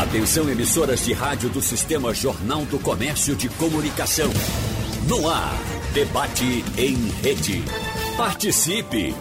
Atenção 0.00 0.48
emissoras 0.48 1.04
de 1.04 1.12
rádio 1.12 1.50
do 1.50 1.60
Sistema 1.60 2.14
Jornal 2.14 2.64
do 2.64 2.78
Comércio 2.78 3.36
de 3.36 3.50
Comunicação. 3.50 4.30
No 5.06 5.28
ar, 5.28 5.52
debate 5.92 6.64
em 6.78 6.96
rede. 7.20 7.62
Participe! 8.16 9.14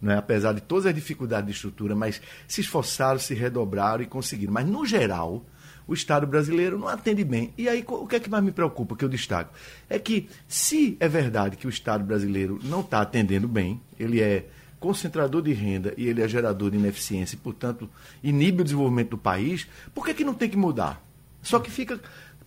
né? 0.00 0.16
apesar 0.16 0.52
de 0.52 0.60
todas 0.60 0.86
as 0.86 0.94
dificuldades 0.94 1.46
de 1.46 1.52
estrutura, 1.52 1.94
mas 1.94 2.20
se 2.46 2.60
esforçaram, 2.60 3.18
se 3.18 3.34
redobraram 3.34 4.02
e 4.02 4.06
conseguiram. 4.06 4.52
Mas, 4.52 4.66
no 4.66 4.84
geral, 4.84 5.44
o 5.86 5.94
Estado 5.94 6.26
brasileiro 6.26 6.78
não 6.78 6.88
atende 6.88 7.24
bem. 7.24 7.52
E 7.56 7.68
aí, 7.68 7.84
o 7.86 8.06
que 8.06 8.16
é 8.16 8.20
que 8.20 8.30
mais 8.30 8.42
me 8.42 8.52
preocupa, 8.52 8.96
que 8.96 9.04
eu 9.04 9.08
destaco? 9.08 9.54
É 9.88 9.98
que, 9.98 10.28
se 10.48 10.96
é 10.98 11.08
verdade 11.08 11.56
que 11.56 11.66
o 11.66 11.70
Estado 11.70 12.04
brasileiro 12.04 12.58
não 12.64 12.80
está 12.80 13.00
atendendo 13.00 13.46
bem, 13.46 13.80
ele 13.98 14.20
é 14.20 14.46
concentrador 14.78 15.42
de 15.42 15.52
renda 15.52 15.94
e 15.96 16.06
ele 16.06 16.22
é 16.22 16.28
gerador 16.28 16.70
de 16.70 16.76
ineficiência 16.76 17.36
e, 17.36 17.38
portanto, 17.38 17.88
inibe 18.22 18.60
o 18.60 18.64
desenvolvimento 18.64 19.10
do 19.10 19.18
país, 19.18 19.66
por 19.94 20.04
que, 20.04 20.14
que 20.14 20.24
não 20.24 20.34
tem 20.34 20.48
que 20.48 20.56
mudar? 20.56 21.02
Só 21.42 21.58
que 21.60 21.70
fica 21.70 22.00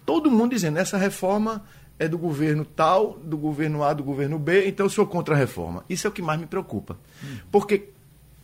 todo 0.06 0.30
mundo 0.30 0.52
dizendo, 0.52 0.78
essa 0.78 0.98
reforma 0.98 1.64
é 2.00 2.08
do 2.08 2.18
governo 2.18 2.64
tal, 2.64 3.20
do 3.20 3.38
governo 3.38 3.84
A, 3.84 3.94
do 3.94 4.04
governo 4.04 4.40
B, 4.40 4.68
então 4.68 4.86
eu 4.86 4.90
sou 4.90 5.06
contra 5.06 5.36
a 5.36 5.38
reforma. 5.38 5.84
Isso 5.90 6.08
é 6.08 6.10
o 6.10 6.14
que 6.14 6.22
mais 6.22 6.40
me 6.40 6.48
preocupa. 6.48 6.98
Porque 7.52 7.90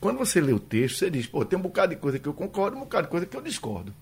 quando 0.01 0.17
você 0.17 0.41
lê 0.41 0.51
o 0.51 0.59
texto, 0.59 0.99
você 0.99 1.09
diz, 1.09 1.25
pô, 1.25 1.45
tem 1.45 1.57
um 1.57 1.61
bocado 1.61 1.95
de 1.95 1.99
coisa 1.99 2.19
que 2.19 2.27
eu 2.27 2.33
concordo, 2.33 2.75
um 2.75 2.81
bocado 2.81 3.07
de 3.07 3.11
coisa 3.11 3.25
que 3.25 3.35
eu 3.35 3.41
discordo. 3.41 3.93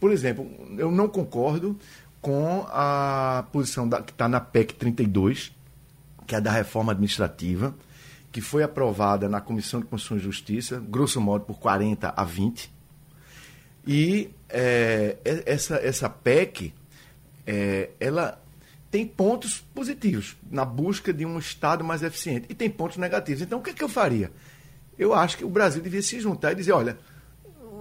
Por 0.00 0.10
exemplo, 0.10 0.50
eu 0.76 0.90
não 0.90 1.08
concordo 1.08 1.78
com 2.20 2.66
a 2.68 3.46
posição 3.52 3.88
da, 3.88 4.02
que 4.02 4.10
está 4.10 4.28
na 4.28 4.40
PEC 4.40 4.74
32, 4.74 5.52
que 6.26 6.34
é 6.34 6.40
da 6.40 6.50
reforma 6.50 6.90
administrativa, 6.92 7.72
que 8.32 8.40
foi 8.40 8.64
aprovada 8.64 9.28
na 9.28 9.40
Comissão 9.40 9.80
de 9.80 9.86
Constituição 9.86 10.18
e 10.18 10.20
Justiça, 10.20 10.82
grosso 10.86 11.20
modo 11.20 11.44
por 11.44 11.58
40 11.58 12.12
a 12.14 12.24
20. 12.24 12.70
E 13.86 14.30
é, 14.48 15.16
essa, 15.46 15.76
essa 15.76 16.10
PEC, 16.10 16.74
é, 17.46 17.90
ela 18.00 18.38
tem 18.90 19.06
pontos 19.06 19.64
positivos 19.74 20.36
na 20.50 20.64
busca 20.64 21.12
de 21.12 21.26
um 21.26 21.38
Estado 21.38 21.84
mais 21.84 22.02
eficiente 22.02 22.46
e 22.48 22.54
tem 22.54 22.70
pontos 22.70 22.96
negativos. 22.96 23.42
Então, 23.42 23.58
o 23.58 23.62
que, 23.62 23.70
é 23.70 23.72
que 23.72 23.84
eu 23.84 23.88
faria? 23.88 24.30
Eu 24.98 25.12
acho 25.12 25.36
que 25.36 25.44
o 25.44 25.48
Brasil 25.48 25.82
devia 25.82 26.02
se 26.02 26.18
juntar 26.20 26.52
e 26.52 26.54
dizer: 26.54 26.72
olha, 26.72 26.96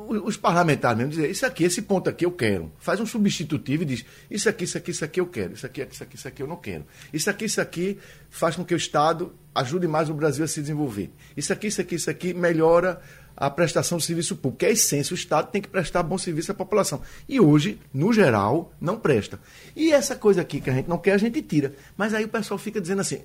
os 0.07 0.37
parlamentares 0.37 0.97
mesmo 0.97 1.11
dizer, 1.11 1.29
isso 1.29 1.45
aqui, 1.45 1.63
esse 1.63 1.81
ponto 1.81 2.09
aqui 2.09 2.25
eu 2.25 2.31
quero. 2.31 2.71
Faz 2.79 2.99
um 2.99 3.05
substitutivo 3.05 3.83
e 3.83 3.85
diz, 3.85 4.05
isso 4.29 4.47
aqui, 4.47 4.63
isso 4.63 4.77
aqui, 4.77 4.91
isso 4.91 5.05
aqui 5.05 5.19
eu 5.19 5.27
quero, 5.27 5.53
isso 5.53 5.65
aqui, 5.65 5.87
isso 5.89 6.03
aqui, 6.03 6.15
isso 6.15 6.27
aqui 6.27 6.43
eu 6.43 6.47
não 6.47 6.57
quero. 6.57 6.85
Isso 7.11 7.29
aqui, 7.29 7.45
isso 7.45 7.61
aqui 7.61 7.97
faz 8.29 8.55
com 8.55 8.63
que 8.63 8.73
o 8.73 8.77
Estado 8.77 9.33
ajude 9.53 9.87
mais 9.87 10.09
o 10.09 10.13
Brasil 10.13 10.43
a 10.43 10.47
se 10.47 10.61
desenvolver. 10.61 11.11
Isso 11.35 11.51
aqui, 11.51 11.67
isso 11.67 11.81
aqui, 11.81 11.95
isso 11.95 12.09
aqui 12.09 12.33
melhora 12.33 13.01
a 13.35 13.49
prestação 13.49 13.97
de 13.97 14.05
serviço 14.05 14.35
público. 14.35 14.65
É 14.65 14.69
a 14.69 14.71
essência, 14.71 15.13
o 15.13 15.17
Estado 15.17 15.51
tem 15.51 15.61
que 15.61 15.67
prestar 15.67 16.03
bom 16.03 16.17
serviço 16.17 16.51
à 16.51 16.55
população. 16.55 17.01
E 17.27 17.39
hoje, 17.39 17.79
no 17.93 18.13
geral, 18.13 18.71
não 18.79 18.97
presta. 18.97 19.39
E 19.75 19.91
essa 19.91 20.15
coisa 20.15 20.41
aqui 20.41 20.61
que 20.61 20.69
a 20.69 20.73
gente 20.73 20.87
não 20.87 20.97
quer, 20.97 21.13
a 21.13 21.17
gente 21.17 21.41
tira. 21.41 21.73
Mas 21.97 22.13
aí 22.13 22.25
o 22.25 22.29
pessoal 22.29 22.57
fica 22.57 22.79
dizendo 22.79 23.01
assim, 23.01 23.21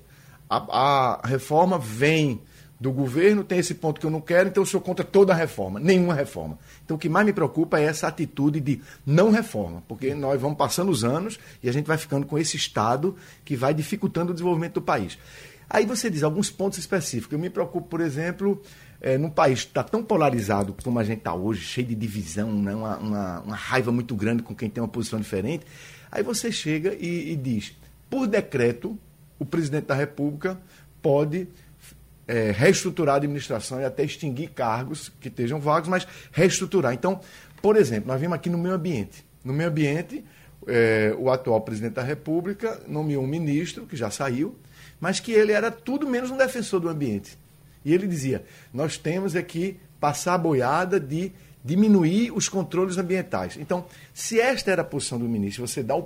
a, 0.49 1.19
a 1.21 1.27
reforma 1.27 1.77
vem 1.77 2.41
do 2.81 2.91
governo, 2.91 3.43
tem 3.43 3.59
esse 3.59 3.75
ponto 3.75 3.99
que 3.99 4.07
eu 4.07 4.09
não 4.09 4.19
quero, 4.19 4.49
então 4.49 4.63
eu 4.63 4.65
sou 4.65 4.81
contra 4.81 5.05
toda 5.05 5.31
a 5.31 5.35
reforma, 5.35 5.79
nenhuma 5.79 6.15
reforma. 6.15 6.57
Então 6.83 6.97
o 6.97 6.99
que 6.99 7.07
mais 7.07 7.23
me 7.23 7.31
preocupa 7.31 7.79
é 7.79 7.83
essa 7.83 8.07
atitude 8.07 8.59
de 8.59 8.81
não 9.05 9.29
reforma, 9.29 9.83
porque 9.87 10.15
nós 10.15 10.41
vamos 10.41 10.57
passando 10.57 10.89
os 10.89 11.03
anos 11.03 11.39
e 11.61 11.69
a 11.69 11.71
gente 11.71 11.85
vai 11.85 11.95
ficando 11.95 12.25
com 12.25 12.39
esse 12.39 12.57
Estado 12.57 13.15
que 13.45 13.55
vai 13.55 13.71
dificultando 13.71 14.31
o 14.31 14.33
desenvolvimento 14.33 14.73
do 14.73 14.81
país. 14.81 15.15
Aí 15.69 15.85
você 15.85 16.09
diz 16.09 16.23
alguns 16.23 16.49
pontos 16.49 16.79
específicos. 16.79 17.31
Eu 17.31 17.39
me 17.39 17.51
preocupo, 17.51 17.87
por 17.87 18.01
exemplo, 18.01 18.59
é, 19.01 19.17
num 19.17 19.29
país 19.29 19.63
que 19.63 19.69
está 19.69 19.83
tão 19.83 20.03
polarizado 20.03 20.75
como 20.83 20.99
a 20.99 21.03
gente 21.03 21.19
está 21.19 21.33
hoje, 21.33 21.61
cheio 21.61 21.87
de 21.87 21.95
divisão, 21.95 22.53
né? 22.53 22.75
uma, 22.75 22.97
uma, 22.97 23.39
uma, 23.41 23.55
raiva 23.55 23.91
muito 23.91 24.15
grande 24.15 24.43
com 24.43 24.55
quem 24.55 24.69
tem 24.69 24.81
uma 24.81 24.87
posição 24.87 25.19
diferente. 25.19 25.65
Aí 26.11 26.21
você 26.21 26.51
chega 26.51 26.93
e, 26.93 27.31
e 27.31 27.35
diz, 27.35 27.75
por 28.09 28.27
decreto, 28.27 28.97
o 29.39 29.45
presidente 29.45 29.85
da 29.85 29.95
República 29.95 30.59
pode 31.01 31.47
é, 32.27 32.51
reestruturar 32.51 33.15
a 33.15 33.17
administração 33.17 33.81
e 33.81 33.85
até 33.85 34.03
extinguir 34.03 34.51
cargos 34.51 35.11
que 35.19 35.29
estejam 35.29 35.59
vagos, 35.59 35.89
mas 35.89 36.07
reestruturar. 36.31 36.93
Então, 36.93 37.19
por 37.59 37.75
exemplo, 37.75 38.07
nós 38.07 38.21
vimos 38.21 38.35
aqui 38.35 38.49
no 38.49 38.57
meio 38.57 38.75
ambiente. 38.75 39.25
No 39.43 39.51
meio 39.51 39.69
ambiente, 39.69 40.23
é, 40.67 41.15
o 41.17 41.31
atual 41.31 41.59
presidente 41.61 41.93
da 41.93 42.03
República 42.03 42.79
nomeou 42.87 43.23
um 43.23 43.27
ministro, 43.27 43.87
que 43.87 43.95
já 43.95 44.11
saiu, 44.11 44.55
mas 44.99 45.19
que 45.19 45.31
ele 45.31 45.51
era 45.51 45.71
tudo 45.71 46.07
menos 46.07 46.29
um 46.29 46.37
defensor 46.37 46.79
do 46.79 46.87
ambiente. 46.87 47.35
E 47.83 47.93
ele 47.93 48.07
dizia: 48.07 48.43
nós 48.73 48.97
temos 48.97 49.35
aqui 49.35 49.79
passar 49.99 50.35
a 50.35 50.37
boiada 50.37 50.99
de 50.99 51.31
diminuir 51.63 52.31
os 52.31 52.49
controles 52.49 52.97
ambientais. 52.97 53.57
Então, 53.57 53.85
se 54.13 54.39
esta 54.39 54.71
era 54.71 54.81
a 54.81 54.85
posição 54.85 55.19
do 55.19 55.29
ministro, 55.29 55.65
você 55.65 55.83
dá 55.83 55.95
o, 55.95 56.03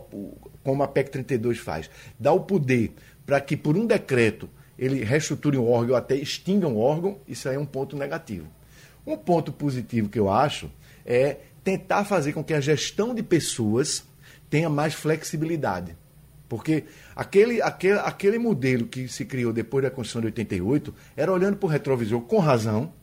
como 0.63 0.83
a 0.83 0.87
PEC 0.87 1.11
32 1.11 1.57
faz, 1.59 1.89
dá 2.19 2.31
o 2.31 2.41
poder 2.41 2.93
para 3.25 3.39
que 3.39 3.55
por 3.55 3.77
um 3.77 3.85
decreto 3.85 4.49
ele 4.77 5.03
reestruture 5.03 5.57
um 5.57 5.71
órgão 5.71 5.91
ou 5.91 5.95
até 5.95 6.15
extinga 6.15 6.67
um 6.67 6.77
órgão, 6.77 7.17
isso 7.27 7.47
aí 7.47 7.55
é 7.55 7.59
um 7.59 7.65
ponto 7.65 7.95
negativo. 7.95 8.47
Um 9.07 9.15
ponto 9.15 9.51
positivo 9.51 10.09
que 10.09 10.19
eu 10.19 10.29
acho 10.29 10.69
é 11.05 11.37
tentar 11.63 12.03
fazer 12.03 12.33
com 12.33 12.43
que 12.43 12.53
a 12.53 12.59
gestão 12.59 13.15
de 13.15 13.23
pessoas 13.23 14.03
tenha 14.49 14.69
mais 14.69 14.93
flexibilidade. 14.93 15.95
Porque 16.55 16.85
aquele, 17.13 17.61
aquele, 17.61 17.99
aquele 17.99 18.39
modelo 18.39 18.88
que 18.88 19.09
se 19.09 19.25
criou 19.25 19.51
depois 19.51 19.83
da 19.83 19.91
Constituição 19.91 20.21
de 20.21 20.27
88 20.27 20.95
era 21.17 21.29
olhando 21.29 21.57
para 21.57 21.67
o 21.67 21.69
retrovisor 21.69 22.21
com 22.21 22.39
razão, 22.39 22.93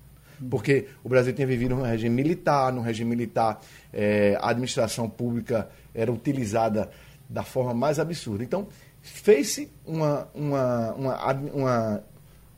porque 0.48 0.88
o 1.04 1.08
Brasil 1.10 1.34
tinha 1.34 1.46
vivido 1.46 1.74
num 1.74 1.82
regime 1.82 2.14
militar, 2.16 2.72
num 2.72 2.80
regime 2.80 3.10
militar 3.10 3.60
é, 3.92 4.38
a 4.40 4.48
administração 4.48 5.06
pública 5.06 5.68
era 5.94 6.10
utilizada 6.10 6.90
da 7.28 7.42
forma 7.42 7.74
mais 7.74 7.98
absurda. 7.98 8.42
Então, 8.42 8.66
fez-se 9.02 9.70
uma, 9.84 10.26
uma, 10.34 10.92
uma, 10.94 12.04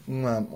uma, 0.07 0.47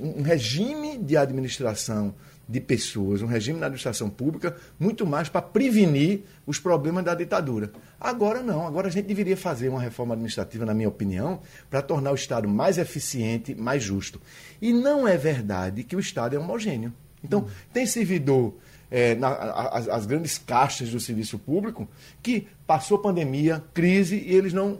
um 0.00 0.22
regime 0.22 0.98
de 0.98 1.16
administração 1.16 2.12
de 2.48 2.60
pessoas, 2.60 3.22
um 3.22 3.26
regime 3.26 3.58
na 3.58 3.66
administração 3.66 4.08
pública, 4.08 4.56
muito 4.78 5.04
mais 5.04 5.28
para 5.28 5.42
prevenir 5.42 6.22
os 6.46 6.58
problemas 6.58 7.04
da 7.04 7.14
ditadura. 7.14 7.72
Agora 8.00 8.42
não, 8.42 8.66
agora 8.66 8.86
a 8.88 8.90
gente 8.90 9.06
deveria 9.06 9.36
fazer 9.36 9.68
uma 9.68 9.80
reforma 9.80 10.14
administrativa, 10.14 10.64
na 10.64 10.72
minha 10.72 10.88
opinião, 10.88 11.40
para 11.68 11.82
tornar 11.82 12.12
o 12.12 12.14
Estado 12.14 12.48
mais 12.48 12.78
eficiente, 12.78 13.54
mais 13.54 13.82
justo. 13.82 14.20
E 14.62 14.72
não 14.72 15.08
é 15.08 15.16
verdade 15.16 15.82
que 15.82 15.96
o 15.96 16.00
Estado 16.00 16.36
é 16.36 16.38
homogêneo. 16.38 16.92
Então, 17.22 17.40
hum. 17.40 17.48
tem 17.72 17.84
servidor 17.86 18.54
é, 18.90 19.14
na, 19.16 19.28
as, 19.28 19.88
as, 19.88 20.06
grandes 20.06 20.38
caixas 20.38 20.90
do 20.90 21.00
serviço 21.00 21.38
público 21.38 21.88
que 22.22 22.46
passou 22.66 22.98
pandemia, 22.98 23.62
crise, 23.74 24.16
e 24.16 24.34
eles 24.34 24.52
não 24.52 24.78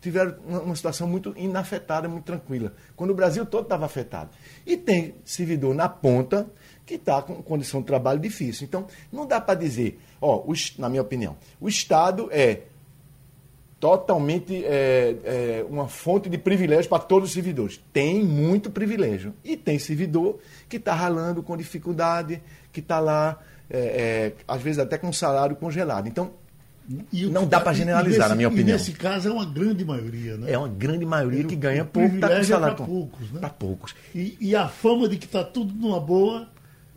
tiveram 0.00 0.34
uma, 0.46 0.60
uma 0.60 0.76
situação 0.76 1.06
muito 1.06 1.32
inafetada, 1.36 2.08
muito 2.08 2.24
tranquila, 2.24 2.72
quando 2.96 3.10
o 3.10 3.14
Brasil 3.14 3.44
todo 3.46 3.64
estava 3.64 3.86
afetado. 3.86 4.30
E 4.66 4.76
tem 4.76 5.14
servidor 5.24 5.74
na 5.74 5.88
ponta 5.88 6.46
que 6.90 6.96
está 6.96 7.22
com 7.22 7.40
condição 7.40 7.80
de 7.80 7.86
trabalho 7.86 8.18
difícil. 8.18 8.66
Então, 8.66 8.84
não 9.12 9.24
dá 9.24 9.40
para 9.40 9.54
dizer, 9.54 10.00
ó, 10.20 10.42
na 10.76 10.88
minha 10.88 11.02
opinião, 11.02 11.36
o 11.60 11.68
Estado 11.68 12.28
é 12.32 12.62
totalmente 13.78 14.64
é, 14.64 15.14
é, 15.24 15.66
uma 15.70 15.86
fonte 15.86 16.28
de 16.28 16.36
privilégio 16.36 16.90
para 16.90 16.98
todos 16.98 17.28
os 17.28 17.34
servidores. 17.34 17.80
Tem 17.92 18.24
muito 18.24 18.70
privilégio. 18.70 19.32
E 19.44 19.56
tem 19.56 19.78
servidor 19.78 20.40
que 20.68 20.78
está 20.78 20.92
ralando 20.92 21.44
com 21.44 21.56
dificuldade, 21.56 22.42
que 22.72 22.80
está 22.80 22.98
lá, 22.98 23.38
é, 23.70 23.78
é, 23.78 24.32
às 24.48 24.60
vezes 24.60 24.80
até 24.80 24.98
com 24.98 25.06
um 25.06 25.12
salário 25.12 25.54
congelado. 25.54 26.08
Então, 26.08 26.32
não 27.30 27.46
dá 27.46 27.60
para 27.60 27.72
generalizar, 27.72 28.18
nesse, 28.18 28.28
na 28.30 28.34
minha 28.34 28.48
opinião. 28.48 28.70
E 28.70 28.72
nesse 28.72 28.92
caso 28.92 29.28
é 29.28 29.32
uma 29.32 29.44
grande 29.44 29.84
maioria, 29.84 30.36
né? 30.36 30.50
É 30.50 30.58
uma 30.58 30.66
grande 30.66 31.06
maioria 31.06 31.44
que 31.44 31.54
ganha 31.54 31.84
pouco, 31.84 32.16
está 32.16 32.36
com 32.36 32.42
salário. 32.42 32.76
Para 32.76 32.86
poucos, 32.86 33.30
né? 33.30 33.40
Para 33.40 33.50
poucos. 33.50 33.94
E, 34.12 34.36
e, 34.40 34.56
a 34.56 34.66
fama 34.66 35.08
de 35.08 35.16
que 35.16 35.26
está 35.26 35.44
tudo 35.44 35.72
numa 35.72 36.00
boa 36.00 36.48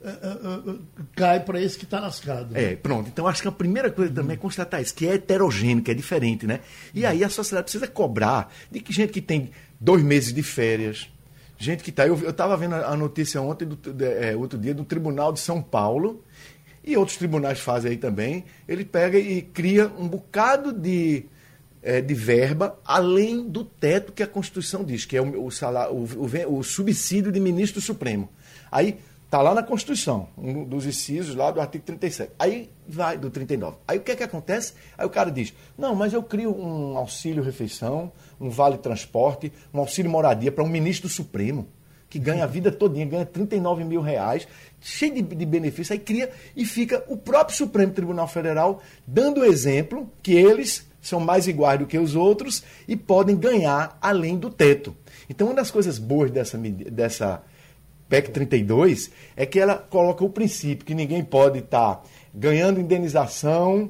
uh, 0.03 0.69
uh, 0.69 0.71
uh, 0.71 0.81
cai 1.15 1.39
para 1.39 1.61
esse 1.61 1.77
que 1.77 1.85
está 1.85 1.99
lascado. 1.99 2.53
Né? 2.53 2.71
É, 2.71 2.75
pronto. 2.75 3.09
Então 3.09 3.27
acho 3.27 3.41
que 3.41 3.47
a 3.47 3.51
primeira 3.51 3.89
coisa 3.89 4.11
uhum. 4.11 4.15
também 4.15 4.35
é 4.35 4.37
constatar 4.37 4.81
isso, 4.81 4.93
que 4.93 5.07
é 5.07 5.13
heterogêneo, 5.13 5.83
que 5.83 5.91
é 5.91 5.93
diferente, 5.93 6.45
né? 6.45 6.59
E 6.93 7.05
aí 7.05 7.23
a 7.23 7.29
sociedade 7.29 7.65
precisa 7.65 7.87
cobrar 7.87 8.53
de 8.69 8.79
que 8.79 8.91
gente 8.91 9.11
que 9.11 9.21
tem 9.21 9.51
dois 9.79 10.03
meses 10.03 10.33
de 10.33 10.43
férias, 10.43 11.09
gente 11.57 11.83
que 11.83 11.89
está. 11.89 12.05
Eu 12.07 12.29
estava 12.29 12.55
vendo 12.57 12.75
a 12.75 12.95
notícia 12.95 13.41
ontem, 13.41 13.65
do, 13.65 13.75
de, 13.75 14.05
é, 14.05 14.35
outro 14.35 14.59
dia, 14.59 14.73
do 14.73 14.83
Tribunal 14.83 15.31
de 15.31 15.39
São 15.39 15.61
Paulo 15.61 16.23
e 16.83 16.97
outros 16.97 17.17
tribunais 17.17 17.59
fazem 17.59 17.91
aí 17.91 17.97
também, 17.97 18.43
ele 18.67 18.83
pega 18.83 19.17
e 19.17 19.41
cria 19.41 19.87
um 19.97 20.07
bocado 20.07 20.73
de, 20.73 21.25
é, 21.81 22.01
de 22.01 22.13
verba 22.13 22.77
além 22.83 23.47
do 23.47 23.63
teto 23.63 24.11
que 24.11 24.21
a 24.21 24.27
Constituição 24.27 24.83
diz, 24.83 25.05
que 25.05 25.15
é 25.15 25.21
o, 25.21 25.45
o, 25.45 25.49
salário, 25.49 25.93
o, 25.93 26.03
o, 26.03 26.59
o 26.59 26.63
subsídio 26.63 27.31
de 27.31 27.39
ministro 27.39 27.79
supremo. 27.79 28.29
Aí 28.69 28.97
está 29.33 29.41
lá 29.41 29.55
na 29.55 29.63
Constituição, 29.63 30.27
um 30.37 30.63
dos 30.63 30.85
incisos 30.85 31.35
lá 31.35 31.49
do 31.49 31.59
artigo 31.59 31.83
37. 31.83 32.33
Aí 32.37 32.69
vai 32.87 33.17
do 33.17 33.31
39. 33.31 33.77
Aí 33.87 33.97
o 33.97 34.01
que 34.01 34.11
é 34.11 34.15
que 34.15 34.21
acontece? 34.21 34.73
Aí 34.95 35.07
o 35.07 35.09
cara 35.09 35.31
diz: 35.31 35.55
"Não, 35.75 35.95
mas 35.95 36.13
eu 36.13 36.21
crio 36.21 36.55
um 36.55 36.95
auxílio 36.95 37.41
refeição, 37.41 38.11
um 38.39 38.47
vale 38.47 38.77
transporte, 38.77 39.51
um 39.73 39.79
auxílio 39.79 40.11
moradia 40.11 40.51
para 40.51 40.63
um 40.63 40.69
ministro 40.69 41.09
supremo 41.09 41.67
que 42.11 42.19
ganha 42.19 42.43
a 42.43 42.47
vida 42.47 42.71
todinha, 42.71 43.07
ganha 43.07 43.25
39 43.25 43.83
mil 43.83 44.01
reais, 44.01 44.47
cheio 44.79 45.15
de, 45.15 45.23
de 45.23 45.45
benefícios, 45.47 45.89
aí 45.89 45.97
cria 45.97 46.29
e 46.55 46.63
fica 46.63 47.03
o 47.07 47.17
próprio 47.17 47.57
Supremo 47.57 47.91
Tribunal 47.91 48.27
Federal 48.27 48.83
dando 49.07 49.43
exemplo 49.43 50.07
que 50.21 50.33
eles 50.33 50.85
são 51.01 51.19
mais 51.19 51.47
iguais 51.47 51.79
do 51.79 51.87
que 51.87 51.97
os 51.97 52.15
outros 52.15 52.63
e 52.87 52.95
podem 52.95 53.35
ganhar 53.35 53.97
além 53.99 54.37
do 54.37 54.51
teto. 54.51 54.95
Então, 55.27 55.47
uma 55.47 55.55
das 55.55 55.71
coisas 55.71 55.97
boas 55.97 56.29
dessa, 56.29 56.55
dessa 56.55 57.41
PEC 58.13 58.29
32 58.29 59.09
é 59.35 59.43
que 59.43 59.59
ela 59.59 59.75
coloca 59.75 60.23
o 60.23 60.29
princípio 60.29 60.85
que 60.85 60.93
ninguém 60.93 61.23
pode 61.23 61.57
estar 61.57 61.95
tá 61.95 62.03
ganhando 62.31 62.79
indenização 62.79 63.89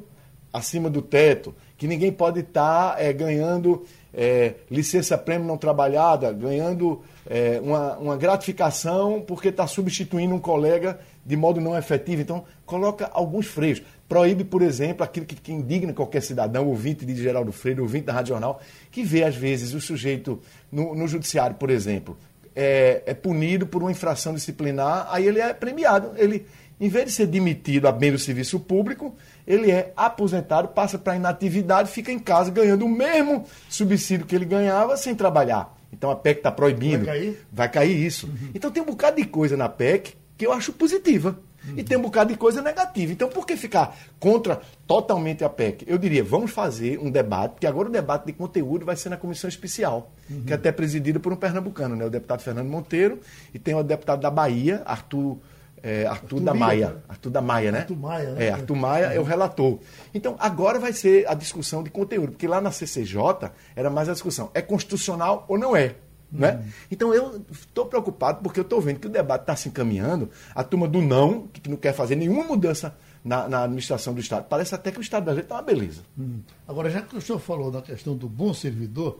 acima 0.54 0.90
do 0.90 1.02
teto, 1.02 1.54
que 1.78 1.88
ninguém 1.88 2.10
pode 2.10 2.40
estar 2.40 2.96
tá, 2.96 3.02
é, 3.04 3.12
ganhando 3.12 3.84
é, 4.14 4.54
licença-prêmio 4.72 5.46
não 5.46 5.58
trabalhada, 5.58 6.31
ganhando 6.31 7.02
é, 7.30 7.60
uma, 7.62 7.98
uma 7.98 8.16
gratificação 8.16 9.22
porque 9.28 9.50
está 9.50 9.68
substituindo 9.68 10.34
um 10.34 10.40
colega 10.40 11.02
de 11.26 11.36
modo 11.36 11.60
não 11.60 11.78
efetivo. 11.78 12.22
Então, 12.22 12.46
coloca 12.66 13.10
alguns 13.12 13.48
freios. 13.48 13.81
Proíbe, 14.08 14.46
por 14.46 14.62
exemplo, 14.62 15.04
aquilo 15.04 15.26
que, 15.26 15.36
que 15.36 15.52
indigna 15.52 15.92
qualquer 15.92 16.22
cidadão, 16.22 16.68
ouvinte 16.68 17.06
de 17.06 17.14
Geraldo 17.14 17.52
Freire, 17.52 17.81
ouvinte 17.81 18.06
da 18.06 18.14
Rádio 18.14 18.30
Jornal, 18.30 18.62
que 18.90 19.04
vê, 19.04 19.24
às 19.24 19.36
vezes, 19.36 19.74
o 19.74 19.81
sujeito 19.81 20.40
no, 20.72 20.96
no 20.96 21.10
judiciário, 21.10 21.58
por 21.58 21.69
exemplo, 21.69 22.18
é, 22.56 23.04
é, 23.06 23.14
punido 23.14 23.66
por 23.66 23.82
uma 23.82 23.92
infração 23.92 24.34
disciplinar, 24.34 25.08
aí 25.10 25.28
ele 25.28 25.40
é 25.40 25.54
premiado. 25.54 26.12
Ele, 26.16 26.46
em 26.80 26.90
vez 26.90 27.06
de 27.06 27.12
ser 27.12 27.28
demitido 27.28 27.88
a 27.88 27.92
bem 27.92 28.12
do 28.12 28.20
serviço 28.20 28.60
público, 28.60 29.16
ele 29.46 29.72
é 29.72 29.92
aposentado, 29.96 30.70
passa 30.70 30.98
para 30.98 31.16
inatividade, 31.16 31.92
fica 31.92 32.12
em 32.12 32.20
casa 32.20 32.52
ganhando 32.52 32.86
o 32.86 32.90
mesmo 32.90 33.46
subsídio 33.70 34.26
que 34.26 34.36
ele 34.36 34.46
ganhava 34.46 34.96
sem 34.98 35.16
trabalhar. 35.16 35.76
Então 35.92 36.10
a 36.10 36.16
PEC 36.16 36.40
está 36.40 36.52
proibindo. 36.52 37.06
Vai 37.06 37.20
cair? 37.20 37.40
Vai 37.52 37.70
cair 37.70 38.06
isso. 38.06 38.28
Uhum. 38.28 38.50
Então 38.56 38.72
tem 38.72 38.82
um 38.82 38.86
bocado 38.86 39.18
de 39.18 39.26
coisa 39.26 39.56
na 39.56 39.70
PEC 39.70 40.16
que 40.38 40.46
eu 40.46 40.52
acho 40.52 40.74
positiva. 40.74 41.40
Uhum. 41.68 41.75
E 41.77 41.83
tem 41.83 41.98
um 41.98 42.01
bocado 42.01 42.31
de 42.31 42.38
coisa 42.38 42.62
negativa. 42.62 43.12
Então 43.12 43.30
por 43.30 43.45
que 43.45 43.56
ficar 43.56 43.98
contra 44.19 44.62
totalmente 44.86 45.44
a 45.44 45.50
PEC? 45.50 45.86
Eu 45.88 45.98
diria, 45.98 46.24
vamos 46.24 46.51
fazer 46.51 47.00
um 47.00 47.10
debate, 47.10 47.56
que 47.60 47.68
agora 47.68 47.89
o 47.89 47.92
debate 47.92 48.25
de 48.25 48.33
conteúdo 48.33 48.86
vai 48.86 48.95
ser 48.95 49.10
na 49.10 49.18
comissão 49.18 49.48
especial, 49.48 50.12
uhum. 50.30 50.44
que 50.44 50.54
é 50.54 50.56
até 50.56 50.71
presidida 50.71 51.19
por 51.19 51.31
um 51.31 51.36
pernambucano, 51.36 51.95
né? 51.95 52.06
o 52.06 52.10
deputado 52.10 52.42
Fernando 52.42 52.68
Monteiro, 52.68 53.19
e 53.54 53.60
tem 53.60 53.74
o 53.75 53.83
deputado 53.83 54.21
da 54.21 54.30
Bahia, 54.30 54.81
Arthur 54.86 55.38
é, 55.83 56.06
Arthur, 56.06 56.38
Arthur, 56.38 56.39
da 56.39 56.54
Maia. 56.54 56.89
Né? 56.89 57.01
Arthur 57.10 57.30
da 57.30 57.42
Maia, 57.42 57.71
né? 57.74 57.80
Arthur 57.80 57.98
Maia, 57.98 58.31
né? 58.31 58.45
É, 58.45 58.51
Arthur 58.51 58.75
Maia 58.75 59.06
é 59.07 59.19
o 59.19 59.24
relator. 59.24 59.80
Então, 60.13 60.38
agora 60.39 60.80
vai 60.80 60.94
ser 60.94 61.27
a 61.27 61.33
discussão 61.33 61.83
de 61.83 61.89
conteúdo, 61.89 62.31
porque 62.31 62.48
lá 62.48 62.62
na 62.62 62.71
CCJ 62.71 63.51
era 63.75 63.89
mais 63.89 64.07
a 64.07 64.13
discussão: 64.13 64.50
é 64.54 64.62
constitucional 64.62 65.45
ou 65.50 65.57
não 65.57 65.75
é? 65.75 65.95
Né? 66.33 66.53
Uhum. 66.53 66.71
Então 66.89 67.13
eu 67.13 67.45
estou 67.51 67.85
preocupado 67.85 68.41
porque 68.41 68.59
eu 68.59 68.63
estou 68.63 68.81
vendo 68.81 69.00
que 69.00 69.06
o 69.06 69.09
debate 69.09 69.44
está 69.44 69.56
se 69.56 69.69
encaminhando, 69.69 70.30
a 70.56 70.63
turma 70.63 70.88
do 70.88 71.00
não, 71.00 71.47
que 71.47 71.69
não 71.69 71.77
quer 71.77 71.94
fazer 71.94 72.15
nenhuma 72.15 72.44
mudança 72.44 72.97
na, 73.24 73.47
na 73.47 73.63
administração 73.63 74.13
do 74.13 74.19
Estado. 74.19 74.47
Parece 74.50 74.74
até 74.74 74.91
que 74.91 75.00
o 75.00 75.01
Estado 75.01 75.24
brasileiro 75.24 75.45
está 75.45 75.56
uma 75.56 75.62
beleza. 75.62 76.01
Uhum. 76.18 76.41
Agora, 76.68 76.89
já 76.89 77.01
que 77.01 77.15
o 77.15 77.21
senhor 77.21 77.39
falou 77.39 77.69
da 77.69 77.81
questão 77.81 78.18
do 78.18 78.27
bom 78.27 78.53
servidor, 78.53 79.19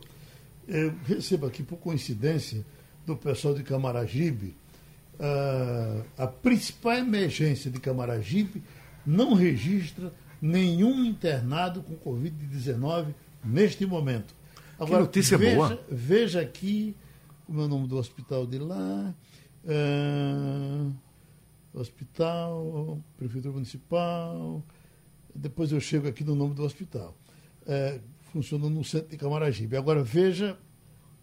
eu 0.68 0.94
recebo 1.06 1.46
aqui, 1.46 1.62
por 1.62 1.78
coincidência, 1.78 2.66
do 3.06 3.16
pessoal 3.16 3.54
de 3.54 3.64
Camaragibe, 3.64 4.56
uh, 5.20 6.04
a 6.18 6.26
principal 6.26 6.94
emergência 6.94 7.70
de 7.70 7.80
Camaragibe 7.80 8.64
não 9.06 9.34
registra 9.34 10.12
nenhum 10.42 11.06
internado 11.06 11.84
com 11.84 11.96
Covid-19 11.96 13.14
neste 13.44 13.86
momento. 13.86 14.34
Agora, 14.80 15.02
que 15.02 15.08
notícia 15.08 15.38
veja, 15.38 15.56
boa. 15.56 15.80
Veja 15.90 16.42
aqui 16.42 16.96
como 17.46 17.62
é 17.62 17.66
o 17.66 17.68
nome 17.68 17.88
do 17.88 17.98
hospital 17.98 18.46
de 18.46 18.60
lá. 18.60 19.14
Uh, 19.66 20.94
hospital, 21.74 23.00
Prefeitura 23.18 23.54
Municipal. 23.54 24.64
Depois 25.34 25.72
eu 25.72 25.80
chego 25.80 26.08
aqui 26.08 26.24
no 26.24 26.36
nome 26.36 26.54
do 26.54 26.64
hospital. 26.64 27.16
Uh, 27.62 28.02
funciona 28.32 28.70
no 28.70 28.84
centro 28.84 29.10
de 29.10 29.18
Camaragibe. 29.18 29.78
Agora 29.78 30.04
veja 30.04 30.58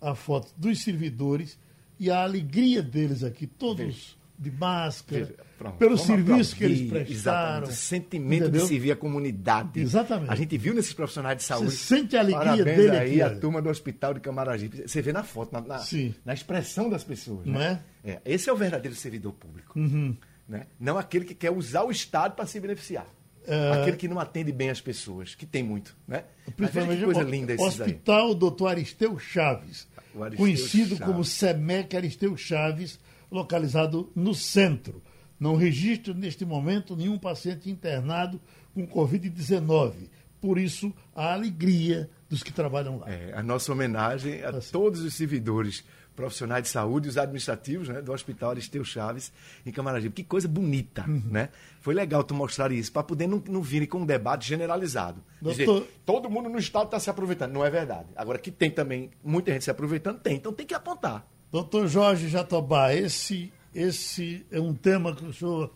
a 0.01 0.15
foto 0.15 0.53
dos 0.57 0.83
servidores 0.83 1.59
e 1.99 2.11
a 2.11 2.23
alegria 2.23 2.83
deles 2.83 3.23
aqui, 3.23 3.47
todos. 3.47 4.19
De 4.41 4.51
máscara, 4.51 5.25
veja, 5.27 5.37
pronto, 5.59 5.77
pelo 5.77 5.99
serviço 5.99 6.57
que 6.57 6.65
eles 6.65 6.89
prestaram. 6.89 7.65
Exatamente, 7.65 7.71
o 7.71 7.75
sentimento 7.75 8.43
entendeu? 8.45 8.63
de 8.63 8.69
servir 8.69 8.93
a 8.93 8.97
comunidade. 8.97 9.81
Exatamente. 9.81 10.33
A 10.33 10.35
gente 10.35 10.57
viu 10.57 10.73
nesses 10.73 10.95
profissionais 10.95 11.37
de 11.37 11.43
saúde. 11.43 11.73
Você 11.73 11.97
sente 11.97 12.17
a 12.17 12.21
alegria 12.21 12.45
Parabéns 12.45 12.77
dele 12.77 12.97
aí, 12.97 13.21
aqui. 13.21 13.37
a 13.37 13.39
turma 13.39 13.61
do 13.61 13.69
Hospital 13.69 14.15
de 14.15 14.21
Camaragibe. 14.21 14.89
Você 14.89 15.03
vê 15.03 15.13
na 15.13 15.23
foto, 15.23 15.53
na, 15.53 15.61
na, 15.61 15.85
na 16.25 16.33
expressão 16.33 16.89
das 16.89 17.05
pessoas. 17.05 17.45
Não 17.45 17.59
né? 17.59 17.83
é? 18.03 18.13
é? 18.13 18.21
Esse 18.25 18.49
é 18.49 18.53
o 18.53 18.57
verdadeiro 18.57 18.97
servidor 18.97 19.35
público. 19.35 19.79
Uhum. 19.79 20.17
Né? 20.49 20.67
Não 20.81 20.97
aquele 20.97 21.27
que 21.27 21.35
quer 21.35 21.51
usar 21.51 21.85
o 21.85 21.91
Estado 21.91 22.35
para 22.35 22.47
se 22.47 22.59
beneficiar. 22.59 23.07
Uh, 23.47 23.81
Aquele 23.81 23.97
que 23.97 24.09
não 24.09 24.19
atende 24.19 24.53
bem 24.53 24.71
as 24.71 24.81
pessoas, 24.81 25.35
que 25.35 25.47
tem 25.47 25.63
muito, 25.63 25.97
né? 26.07 26.25
Principalmente 26.57 26.99
que 26.99 27.05
coisa 27.05 27.23
linda 27.23 27.55
esse 27.55 27.65
Hospital 27.65 28.29
aí. 28.29 28.35
Doutor 28.35 28.67
Aristeu 28.69 29.19
Chaves, 29.19 29.89
Aristeu 30.15 30.37
conhecido 30.37 30.97
Chaves. 30.97 31.07
como 31.07 31.25
SEMEC 31.25 31.97
Aristeu 31.97 32.37
Chaves, 32.37 32.99
localizado 33.31 34.11
no 34.15 34.35
centro. 34.35 35.03
Não 35.39 35.57
registra 35.57 36.13
neste 36.13 36.45
momento 36.45 36.95
nenhum 36.97 37.19
paciente 37.19 37.71
internado 37.71 38.41
com 38.75 38.87
Covid-19. 38.87 40.11
Por 40.41 40.59
isso, 40.59 40.93
a 41.15 41.33
alegria 41.33 42.11
dos 42.29 42.43
que 42.43 42.53
trabalham 42.53 42.99
lá. 42.99 43.11
É, 43.11 43.33
a 43.35 43.43
nossa 43.43 43.73
homenagem 43.73 44.43
a 44.43 44.51
assim. 44.51 44.73
todos 44.73 45.01
os 45.01 45.15
servidores 45.15 45.85
profissionais 46.15 46.65
de 46.65 46.69
saúde, 46.69 47.09
os 47.09 47.17
administrativos 47.17 47.89
né, 47.89 48.03
do 48.03 48.13
Hospital 48.13 48.51
Aristeu 48.51 48.85
Chaves 48.85 49.33
em 49.65 49.73
Camaragibe. 49.73 50.15
Que 50.15 50.25
coisa 50.25 50.47
bonita, 50.47 51.05
uhum. 51.09 51.23
né? 51.31 51.49
Foi 51.81 51.95
legal 51.95 52.23
tu 52.23 52.35
mostrar 52.35 52.71
isso, 52.73 52.93
para 52.93 53.03
poder 53.03 53.27
não, 53.27 53.43
não 53.49 53.63
vir 53.63 53.87
com 53.87 54.01
um 54.01 54.07
debate 54.07 54.47
generalizado. 54.47 55.23
Doutor... 55.41 55.81
Dizer, 55.81 56.01
todo 56.05 56.29
mundo 56.29 56.49
no 56.49 56.59
Estado 56.59 56.87
está 56.87 57.01
se 57.01 57.09
aproveitando. 57.09 57.53
Não 57.53 57.65
é 57.65 57.71
verdade. 57.71 58.09
Agora, 58.15 58.39
que 58.39 58.51
tem 58.51 58.71
também 58.71 59.11
muita 59.25 59.53
gente 59.53 59.65
se 59.65 59.71
aproveitando, 59.71 60.21
tem. 60.21 60.37
Então 60.37 60.53
tem 60.53 60.67
que 60.67 60.75
apontar. 60.75 61.27
Doutor 61.51 61.89
Jorge 61.89 62.29
Jatobá, 62.29 62.95
esse, 62.95 63.53
esse 63.75 64.47
é 64.51 64.61
um 64.61 64.75
tema 64.75 65.15
que 65.15 65.25
o 65.25 65.33
senhor 65.33 65.73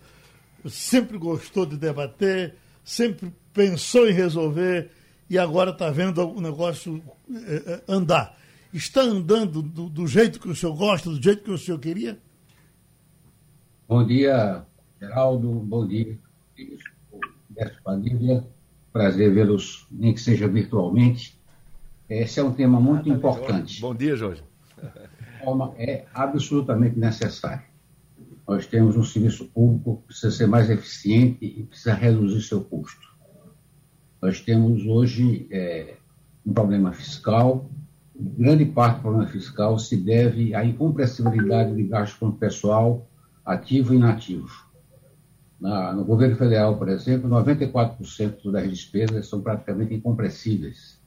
sempre 0.67 1.19
gostou 1.19 1.67
de 1.67 1.77
debater, 1.77 2.55
sempre 2.85 3.33
pensou 3.53 4.09
em 4.09 4.13
resolver 4.13 4.91
e 5.29 5.39
agora 5.39 5.71
está 5.71 5.91
vendo 5.91 6.27
o 6.27 6.41
negócio 6.41 7.03
eh, 7.31 7.83
andar 7.89 8.37
está 8.77 9.03
andando 9.03 9.63
do, 9.63 9.89
do, 9.89 10.07
jeito 10.07 10.41
que 10.41 10.49
o 10.49 10.57
senhor 10.57 10.77
gosta, 10.77 11.09
do 11.09 11.23
jeito 11.23 11.45
que 11.45 11.51
o 11.51 11.59
senhor 11.59 11.79
queria? 11.79 12.19
Bom 13.89 14.05
dia, 14.05 14.65
Geraldo. 15.01 15.49
Bom 15.49 15.87
dia, 15.87 16.19
Roberto 17.49 17.83
Padilha. 17.83 18.45
Prazer 18.93 19.33
vê-los, 19.33 19.87
nem 19.91 20.13
que 20.13 20.21
seja 20.21 20.49
virtualmente. 20.49 21.39
Esse 22.09 22.41
é 22.41 22.45
um 22.45 22.53
tema 22.53 22.81
muito 22.81 23.11
ah, 23.11 23.13
tá 23.13 23.19
importante. 23.19 23.81
Bom 23.81 23.95
dia, 23.95 24.17
Jorge. 24.17 24.43
Forma 25.45 25.75
é 25.77 26.07
absolutamente 26.15 26.99
necessário. 26.99 27.63
Nós 28.47 28.67
temos 28.67 28.97
um 28.97 29.05
serviço 29.05 29.47
público 29.47 29.99
que 29.99 30.09
precisa 30.09 30.31
ser 30.31 30.47
mais 30.47 30.69
eficiente 30.71 31.45
e 31.45 31.63
precisa 31.63 31.95
reduzir 31.95 32.43
seu 32.43 32.63
custo. 32.63 33.07
Nós 34.21 34.41
temos 34.41 34.87
hoje 34.87 35.47
é, 35.51 35.97
um 36.47 36.53
problema 36.53 36.93
fiscal, 36.93 37.69
grande 38.15 38.65
parte 38.65 38.97
do 38.97 39.03
problema 39.03 39.27
fiscal 39.27 39.79
se 39.79 39.97
deve 39.97 40.55
à 40.55 40.65
incompressibilidade 40.65 41.75
de 41.75 41.83
gastos 41.85 42.19
com 42.19 42.31
pessoal 42.31 43.09
ativo 43.45 43.93
e 43.93 43.97
inativo. 43.97 44.49
Na, 45.61 45.93
no 45.93 46.05
governo 46.05 46.37
federal, 46.37 46.77
por 46.77 46.89
exemplo, 46.89 47.29
94% 47.29 48.51
das 48.51 48.69
despesas 48.69 49.27
são 49.27 49.41
praticamente 49.41 49.95
incompressíveis. 49.95 51.01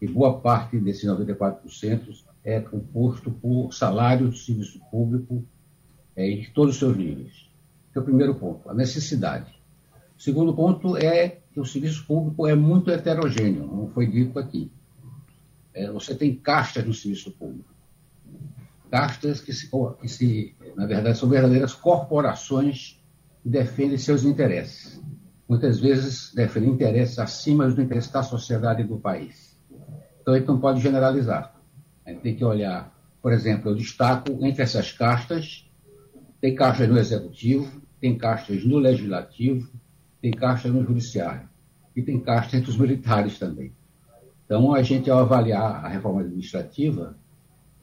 E 0.00 0.06
boa 0.06 0.40
parte 0.40 0.78
desses 0.78 1.04
94% 1.04 2.31
é 2.44 2.60
composto 2.60 3.30
por 3.30 3.72
salário 3.72 4.28
do 4.28 4.36
serviço 4.36 4.80
público 4.90 5.44
é, 6.16 6.28
em 6.28 6.50
todos 6.52 6.74
os 6.74 6.78
seus 6.78 6.96
níveis. 6.96 7.48
É 7.94 7.98
o 7.98 8.02
primeiro 8.02 8.34
ponto, 8.34 8.68
a 8.68 8.74
necessidade. 8.74 9.52
O 10.18 10.22
segundo 10.22 10.54
ponto 10.54 10.96
é 10.96 11.40
que 11.52 11.60
o 11.60 11.64
serviço 11.64 12.06
público 12.06 12.46
é 12.46 12.54
muito 12.54 12.90
heterogêneo, 12.90 13.66
não 13.66 13.88
foi 13.88 14.06
dito 14.06 14.38
aqui. 14.38 14.70
É, 15.74 15.90
você 15.90 16.14
tem 16.14 16.34
castas 16.34 16.84
no 16.84 16.94
serviço 16.94 17.30
público. 17.32 17.70
Castas 18.90 19.40
que, 19.40 19.52
se, 19.52 19.70
que 20.00 20.08
se, 20.08 20.54
na 20.76 20.86
verdade, 20.86 21.18
são 21.18 21.28
verdadeiras 21.28 21.74
corporações 21.74 23.00
que 23.42 23.48
defendem 23.48 23.96
seus 23.96 24.22
interesses. 24.24 25.00
Muitas 25.48 25.80
vezes 25.80 26.32
defendem 26.34 26.70
interesses 26.70 27.18
acima 27.18 27.68
do 27.68 27.80
interesse 27.80 28.12
da 28.12 28.22
sociedade 28.22 28.82
e 28.82 28.86
do 28.86 28.98
país. 28.98 29.58
Então, 30.20 30.34
a 30.34 30.38
gente 30.38 30.46
não 30.46 30.60
pode 30.60 30.80
generalizar. 30.80 31.54
A 32.04 32.10
gente 32.10 32.22
tem 32.22 32.34
que 32.34 32.44
olhar, 32.44 32.92
por 33.20 33.32
exemplo, 33.32 33.70
eu 33.70 33.74
destaco 33.74 34.32
entre 34.44 34.62
essas 34.62 34.92
castas, 34.92 35.68
tem 36.40 36.54
castas 36.54 36.88
no 36.88 36.98
Executivo, 36.98 37.80
tem 38.00 38.18
castas 38.18 38.64
no 38.64 38.78
Legislativo, 38.78 39.70
tem 40.20 40.32
castas 40.32 40.72
no 40.72 40.84
Judiciário 40.84 41.48
e 41.94 42.02
tem 42.02 42.18
castas 42.18 42.54
entre 42.54 42.70
os 42.70 42.76
militares 42.76 43.38
também. 43.38 43.72
Então, 44.44 44.74
a 44.74 44.82
gente, 44.82 45.10
ao 45.10 45.20
avaliar 45.20 45.84
a 45.84 45.88
reforma 45.88 46.20
administrativa, 46.20 47.16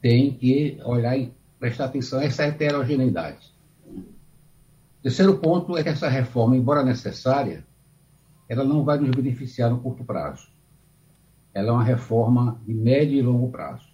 tem 0.01 0.33
que 0.33 0.77
olhar 0.83 1.17
e 1.17 1.33
prestar 1.59 1.85
atenção 1.85 2.19
a 2.19 2.23
essa 2.23 2.43
heterogeneidade. 2.43 3.53
Terceiro 5.01 5.38
ponto 5.38 5.77
é 5.77 5.83
que 5.83 5.89
essa 5.89 6.09
reforma, 6.09 6.55
embora 6.55 6.83
necessária, 6.83 7.65
ela 8.47 8.63
não 8.63 8.83
vai 8.83 8.97
nos 8.97 9.11
beneficiar 9.11 9.69
no 9.69 9.79
curto 9.79 10.03
prazo. 10.03 10.47
Ela 11.53 11.69
é 11.69 11.71
uma 11.71 11.83
reforma 11.83 12.61
de 12.65 12.73
médio 12.73 13.17
e 13.17 13.21
longo 13.21 13.49
prazo. 13.49 13.88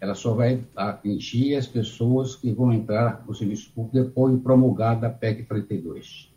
Ela 0.00 0.14
só 0.14 0.32
vai 0.32 0.64
atingir 0.76 1.56
as 1.56 1.66
pessoas 1.66 2.36
que 2.36 2.52
vão 2.52 2.72
entrar 2.72 3.24
no 3.26 3.34
serviço 3.34 3.70
público 3.72 4.04
depois 4.04 4.34
de 4.34 4.40
promulgada 4.40 5.08
a 5.08 5.10
PEC 5.10 5.44
32. 5.44 6.30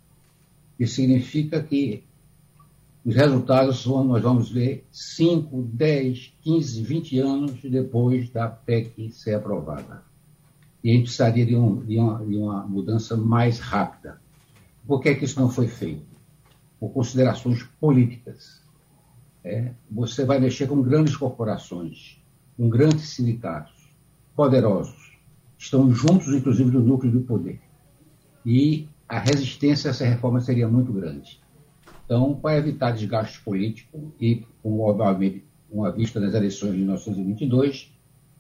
Isso 0.80 0.96
significa 0.96 1.62
que 1.62 2.04
os 3.04 3.16
resultados 3.16 3.86
nós 3.86 4.22
vamos 4.22 4.52
ver 4.52 4.86
5, 4.92 5.64
10, 5.74 6.34
15, 6.42 6.84
20 6.84 7.20
anos 7.20 7.62
depois 7.64 8.30
da 8.30 8.48
PEC 8.48 9.12
ser 9.12 9.36
aprovada. 9.36 10.04
E 10.84 10.90
a 10.90 10.94
gente 10.94 11.04
precisaria 11.04 11.46
de, 11.46 11.56
um, 11.56 11.84
de, 11.86 11.98
uma, 11.98 12.26
de 12.26 12.38
uma, 12.38 12.66
mudança 12.66 13.16
mais 13.16 13.60
rápida. 13.60 14.20
Por 14.86 15.00
que, 15.00 15.10
é 15.10 15.16
que 15.16 15.26
isso 15.26 15.40
não 15.40 15.50
foi 15.50 15.68
feito? 15.68 16.06
Por 16.80 16.90
considerações 16.90 17.64
políticas. 17.80 18.62
É, 19.44 19.72
você 19.90 20.24
vai 20.24 20.40
mexer 20.40 20.68
com 20.68 20.82
grandes 20.82 21.16
corporações, 21.16 22.21
com 22.58 22.70
grandes 22.70 23.10
sindicatos, 23.10 23.90
poderosos, 24.36 25.18
estão 25.58 25.94
juntos, 25.94 26.34
inclusive, 26.34 26.72
no 26.72 26.82
núcleo 26.82 27.12
do 27.12 27.22
poder. 27.22 27.60
E 28.46 28.88
a 29.08 29.20
resistência 29.20 29.90
a 29.90 29.92
essa 29.92 30.06
reforma 30.06 30.40
seria 30.42 30.68
muito 30.68 30.92
grande. 30.92 31.40
Então, 32.06 32.36
para 32.36 32.58
evitar 32.58 32.92
desgaste 32.92 33.42
político 33.42 34.12
e, 34.20 34.46
com, 34.62 34.80
obviamente, 34.80 35.46
uma 35.70 35.92
vista 35.92 36.20
das 36.20 36.34
eleições 36.34 36.74
de 36.74 36.80
1922, 36.80 37.94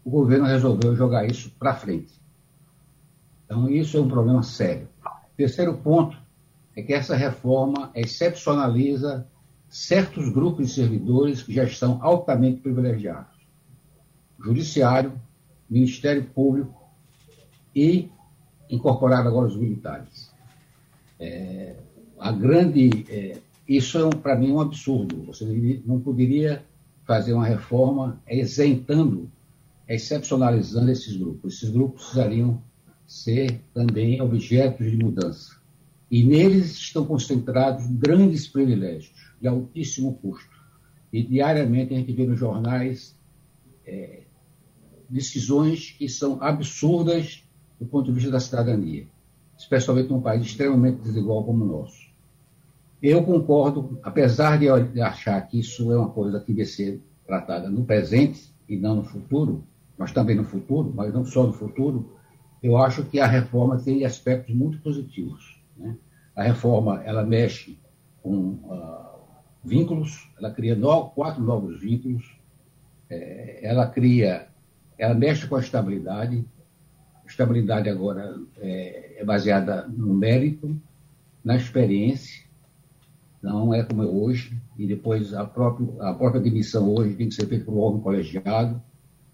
o 0.03 0.09
governo 0.09 0.45
resolveu 0.45 0.95
jogar 0.95 1.25
isso 1.25 1.51
para 1.57 1.75
frente. 1.75 2.19
Então, 3.45 3.69
isso 3.69 3.97
é 3.97 4.01
um 4.01 4.07
problema 4.07 4.43
sério. 4.43 4.87
Terceiro 5.37 5.77
ponto 5.77 6.17
é 6.75 6.81
que 6.81 6.93
essa 6.93 7.15
reforma 7.15 7.91
excepcionaliza 7.95 9.27
certos 9.69 10.29
grupos 10.29 10.67
de 10.67 10.73
servidores 10.73 11.43
que 11.43 11.53
já 11.53 11.63
estão 11.63 11.99
altamente 12.01 12.61
privilegiados. 12.61 13.40
Judiciário, 14.43 15.13
Ministério 15.69 16.23
Público 16.23 16.81
e 17.75 18.09
incorporar 18.69 19.25
agora 19.25 19.47
os 19.47 19.55
militares. 19.55 20.31
É, 21.19 21.75
a 22.19 22.31
grande 22.31 23.05
é, 23.09 23.37
isso 23.67 23.97
é, 23.97 24.05
um, 24.05 24.09
para 24.09 24.35
mim, 24.35 24.51
um 24.51 24.59
absurdo. 24.59 25.23
Você 25.27 25.45
não 25.85 25.99
poderia 25.99 26.65
fazer 27.05 27.33
uma 27.33 27.45
reforma 27.45 28.21
isentando, 28.29 29.31
excepcionalizando 29.87 30.91
esses 30.91 31.15
grupos. 31.15 31.55
Esses 31.55 31.69
grupos 31.69 32.01
precisariam 32.01 32.61
ser 33.07 33.61
também 33.73 34.21
objetos 34.21 34.89
de 34.89 34.97
mudança. 34.97 35.55
E 36.09 36.23
neles 36.23 36.73
estão 36.73 37.05
concentrados 37.05 37.85
grandes 37.87 38.47
privilégios 38.47 39.13
de 39.39 39.47
altíssimo 39.47 40.15
custo. 40.15 40.49
E 41.11 41.23
diariamente 41.23 41.93
a 41.93 41.97
gente 41.97 42.11
vê 42.11 42.25
nos 42.25 42.39
jornais 42.39 43.15
é, 43.85 44.23
decisões 45.11 45.91
que 45.91 46.07
são 46.07 46.41
absurdas 46.41 47.43
do 47.79 47.85
ponto 47.85 48.05
de 48.05 48.13
vista 48.13 48.31
da 48.31 48.39
cidadania, 48.39 49.07
especialmente 49.57 50.09
num 50.09 50.21
país 50.21 50.45
extremamente 50.45 51.01
desigual 51.01 51.43
como 51.43 51.63
o 51.63 51.67
nosso. 51.67 52.09
Eu 53.01 53.23
concordo, 53.23 53.99
apesar 54.03 54.57
de 54.57 55.01
achar 55.01 55.41
que 55.47 55.59
isso 55.59 55.91
é 55.91 55.97
uma 55.97 56.09
coisa 56.09 56.39
que 56.39 56.53
deve 56.53 56.69
ser 56.69 57.01
tratada 57.25 57.69
no 57.69 57.83
presente 57.83 58.53
e 58.69 58.77
não 58.77 58.97
no 58.97 59.03
futuro, 59.03 59.63
mas 59.97 60.11
também 60.11 60.35
no 60.35 60.43
futuro, 60.43 60.91
mas 60.95 61.13
não 61.13 61.25
só 61.25 61.45
no 61.45 61.53
futuro, 61.53 62.11
eu 62.61 62.77
acho 62.77 63.03
que 63.05 63.19
a 63.19 63.25
reforma 63.25 63.79
tem 63.79 64.05
aspectos 64.05 64.53
muito 64.53 64.79
positivos. 64.79 65.59
Né? 65.75 65.97
A 66.35 66.43
reforma 66.43 67.01
ela 67.03 67.23
mexe 67.23 67.79
com 68.21 68.59
uh, 68.65 69.19
vínculos, 69.63 70.29
ela 70.37 70.51
cria 70.51 70.75
no, 70.75 71.09
quatro 71.09 71.43
novos 71.43 71.79
vínculos, 71.79 72.39
é, 73.09 73.59
ela 73.63 73.87
cria, 73.87 74.47
ela 75.01 75.15
mexe 75.15 75.47
com 75.47 75.55
a 75.55 75.59
estabilidade. 75.59 76.45
A 77.23 77.27
estabilidade 77.27 77.89
agora 77.89 78.39
é, 78.57 79.15
é 79.19 79.25
baseada 79.25 79.87
no 79.87 80.13
mérito, 80.13 80.79
na 81.43 81.55
experiência 81.55 82.51
não 83.41 83.73
é 83.73 83.83
como 83.83 84.03
é 84.03 84.05
hoje, 84.05 84.55
e 84.77 84.85
depois 84.85 85.33
a 85.33 85.43
própria, 85.43 85.87
a 86.01 86.13
própria 86.13 86.39
demissão 86.39 86.93
hoje 86.93 87.15
tem 87.15 87.27
que 87.27 87.33
ser 87.33 87.47
feita 87.47 87.65
por 87.65 87.73
um 87.73 87.79
órgão 87.79 88.01
colegiado. 88.01 88.79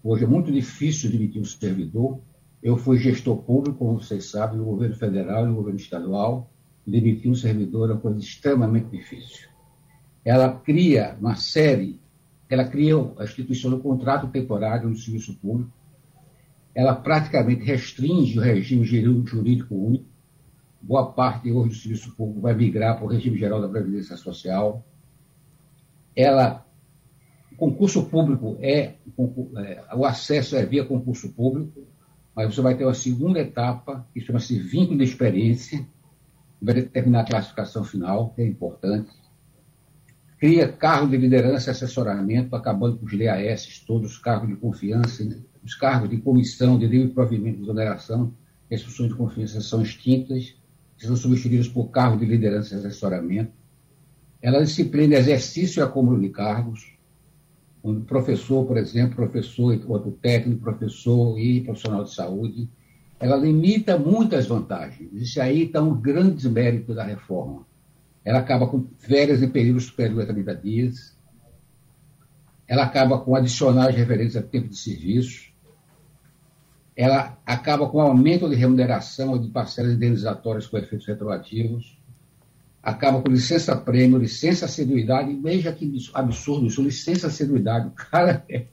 Hoje 0.02 0.24
é 0.24 0.26
muito 0.26 0.50
difícil 0.50 1.10
demitir 1.10 1.42
um 1.42 1.44
servidor. 1.44 2.18
Eu 2.62 2.78
fui 2.78 2.96
gestor 2.96 3.36
público, 3.36 3.78
como 3.78 4.00
vocês 4.00 4.30
sabem, 4.30 4.56
no 4.56 4.64
governo 4.64 4.94
federal 4.94 5.44
e 5.44 5.48
no 5.48 5.56
governo 5.56 5.78
estadual. 5.78 6.50
Demitir 6.86 7.30
um 7.30 7.34
servidor 7.34 7.90
é 7.90 7.92
uma 7.92 8.00
coisa 8.00 8.18
extremamente 8.18 8.88
difícil. 8.88 9.46
Ela 10.24 10.50
cria 10.52 11.14
uma 11.20 11.36
série, 11.36 12.00
ela 12.48 12.64
cria 12.64 12.94
a 13.18 13.24
instituição 13.24 13.70
do 13.70 13.78
contrato 13.78 14.28
temporário 14.28 14.88
no 14.88 14.96
serviço 14.96 15.34
público. 15.34 15.72
Ela 16.74 16.94
praticamente 16.94 17.64
restringe 17.64 18.38
o 18.38 18.42
regime 18.42 18.84
jurídico 18.84 19.74
único 19.74 20.08
boa 20.80 21.12
parte 21.12 21.50
hoje 21.50 21.70
do 21.70 21.74
serviço 21.74 22.14
público 22.14 22.40
vai 22.40 22.54
migrar 22.54 22.96
para 22.96 23.04
o 23.04 23.08
regime 23.08 23.38
geral 23.38 23.60
da 23.60 23.68
Previdência 23.68 24.16
Social. 24.16 24.84
Ela, 26.14 26.64
o 27.52 27.56
concurso 27.56 28.04
público 28.06 28.56
é, 28.60 28.94
é, 29.56 29.84
o 29.94 30.04
acesso 30.04 30.56
é 30.56 30.64
via 30.64 30.84
concurso 30.84 31.30
público, 31.30 31.86
mas 32.34 32.54
você 32.54 32.60
vai 32.60 32.76
ter 32.76 32.84
uma 32.84 32.94
segunda 32.94 33.40
etapa, 33.40 34.06
que 34.12 34.20
chama-se 34.20 34.58
vínculo 34.58 34.98
de 34.98 35.04
experiência, 35.04 35.86
vai 36.60 36.74
determinar 36.74 37.20
a 37.20 37.26
classificação 37.26 37.84
final, 37.84 38.30
que 38.30 38.42
é 38.42 38.46
importante. 38.46 39.10
Cria 40.38 40.68
cargo 40.68 41.10
de 41.10 41.16
liderança 41.16 41.70
e 41.70 41.72
assessoramento, 41.72 42.54
acabando 42.54 42.98
com 42.98 43.06
os 43.06 43.18
DAS, 43.18 43.82
todos 43.86 44.12
os 44.12 44.18
cargos 44.18 44.48
de 44.48 44.56
confiança, 44.56 45.26
os 45.64 45.74
cargos 45.74 46.08
de 46.08 46.18
comissão 46.18 46.78
de 46.78 46.86
livre 46.86 47.08
provimento 47.08 47.56
de 47.56 47.64
exoneração, 47.64 48.32
as 48.70 48.82
funções 48.82 49.08
de 49.08 49.16
confiança 49.16 49.60
são 49.60 49.82
extintas 49.82 50.56
são 51.06 51.16
substituídos 51.16 51.68
por 51.68 51.90
cargos 51.90 52.20
de 52.20 52.26
liderança 52.26 52.74
e 52.74 52.78
assessoramento. 52.78 53.52
Ela 54.42 54.64
disciplina 54.64 55.16
exercício 55.16 55.80
e 55.80 55.82
acúmulo 55.82 56.20
de 56.20 56.28
cargos, 56.28 56.92
onde 57.82 58.04
professor, 58.04 58.66
por 58.66 58.76
exemplo, 58.76 59.16
professor 59.16 59.72
enquanto 59.74 60.10
técnico, 60.10 60.60
professor 60.60 61.38
e 61.38 61.60
profissional 61.60 62.04
de 62.04 62.14
saúde. 62.14 62.68
Ela 63.20 63.36
limita 63.36 63.98
muitas 63.98 64.46
vantagens. 64.46 65.10
Isso 65.12 65.40
aí 65.40 65.64
está 65.64 65.82
um 65.82 66.00
grande 66.00 66.48
mérito 66.48 66.94
da 66.94 67.04
reforma. 67.04 67.66
Ela 68.24 68.40
acaba 68.40 68.66
com 68.66 68.86
férias 68.98 69.42
em 69.42 69.48
períodos 69.48 69.84
superiores 69.84 70.28
a 70.28 70.32
30 70.32 70.54
dias. 70.56 71.16
ela 72.66 72.84
acaba 72.84 73.18
com 73.18 73.34
adicionais 73.34 73.96
referentes 73.96 74.36
a 74.36 74.42
tempo 74.42 74.68
de 74.68 74.76
serviço, 74.76 75.48
ela 76.94 77.38
acaba 77.46 77.88
com 77.88 78.00
aumento 78.00 78.48
de 78.50 78.56
remuneração 78.56 79.30
ou 79.30 79.38
de 79.38 79.48
parcelas 79.48 79.92
indenizatórias 79.92 80.66
com 80.66 80.76
efeitos 80.76 81.06
retroativos, 81.06 81.96
acaba 82.82 83.22
com 83.22 83.30
licença-prêmio, 83.30 84.18
licença-assiduidade, 84.18 85.32
veja 85.34 85.72
que 85.72 85.90
absurdo 86.12 86.66
isso, 86.66 86.82
licença-assiduidade, 86.82 87.86
o 87.86 87.92
cara 87.92 88.44
é, 88.50 88.66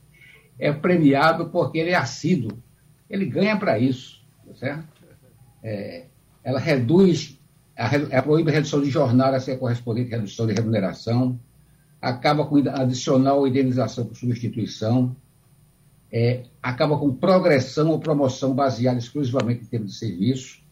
é, 0.57 0.73
premiado 0.73 1.49
porque 1.49 1.77
ele 1.77 1.91
é 1.91 1.95
assíduo, 1.95 2.57
ele 3.07 3.27
ganha 3.27 3.55
para 3.57 3.77
isso, 3.77 4.21
tá 4.47 4.55
certo? 4.55 4.87
É, 5.61 6.05
ela 6.43 6.59
reduz, 6.59 7.34
ela 7.75 8.21
proíbe 8.21 8.49
a 8.49 8.53
redução 8.53 8.81
de 8.81 8.89
jornada 8.89 9.39
sem 9.39 9.53
a 9.53 9.57
correspondente 9.57 10.09
redução 10.09 10.47
de 10.47 10.53
remuneração, 10.53 11.37
acaba 12.01 12.45
com 12.45 12.57
adicional 12.69 13.45
indenização 13.47 14.05
por 14.05 14.15
substituição, 14.15 15.15
é, 16.11 16.43
acaba 16.61 16.97
com 16.97 17.13
progressão 17.13 17.89
ou 17.89 17.99
promoção 17.99 18.53
baseada 18.53 18.97
exclusivamente 18.97 19.63
em 19.63 19.65
termos 19.65 19.93
de 19.93 19.97
serviço, 19.97 20.63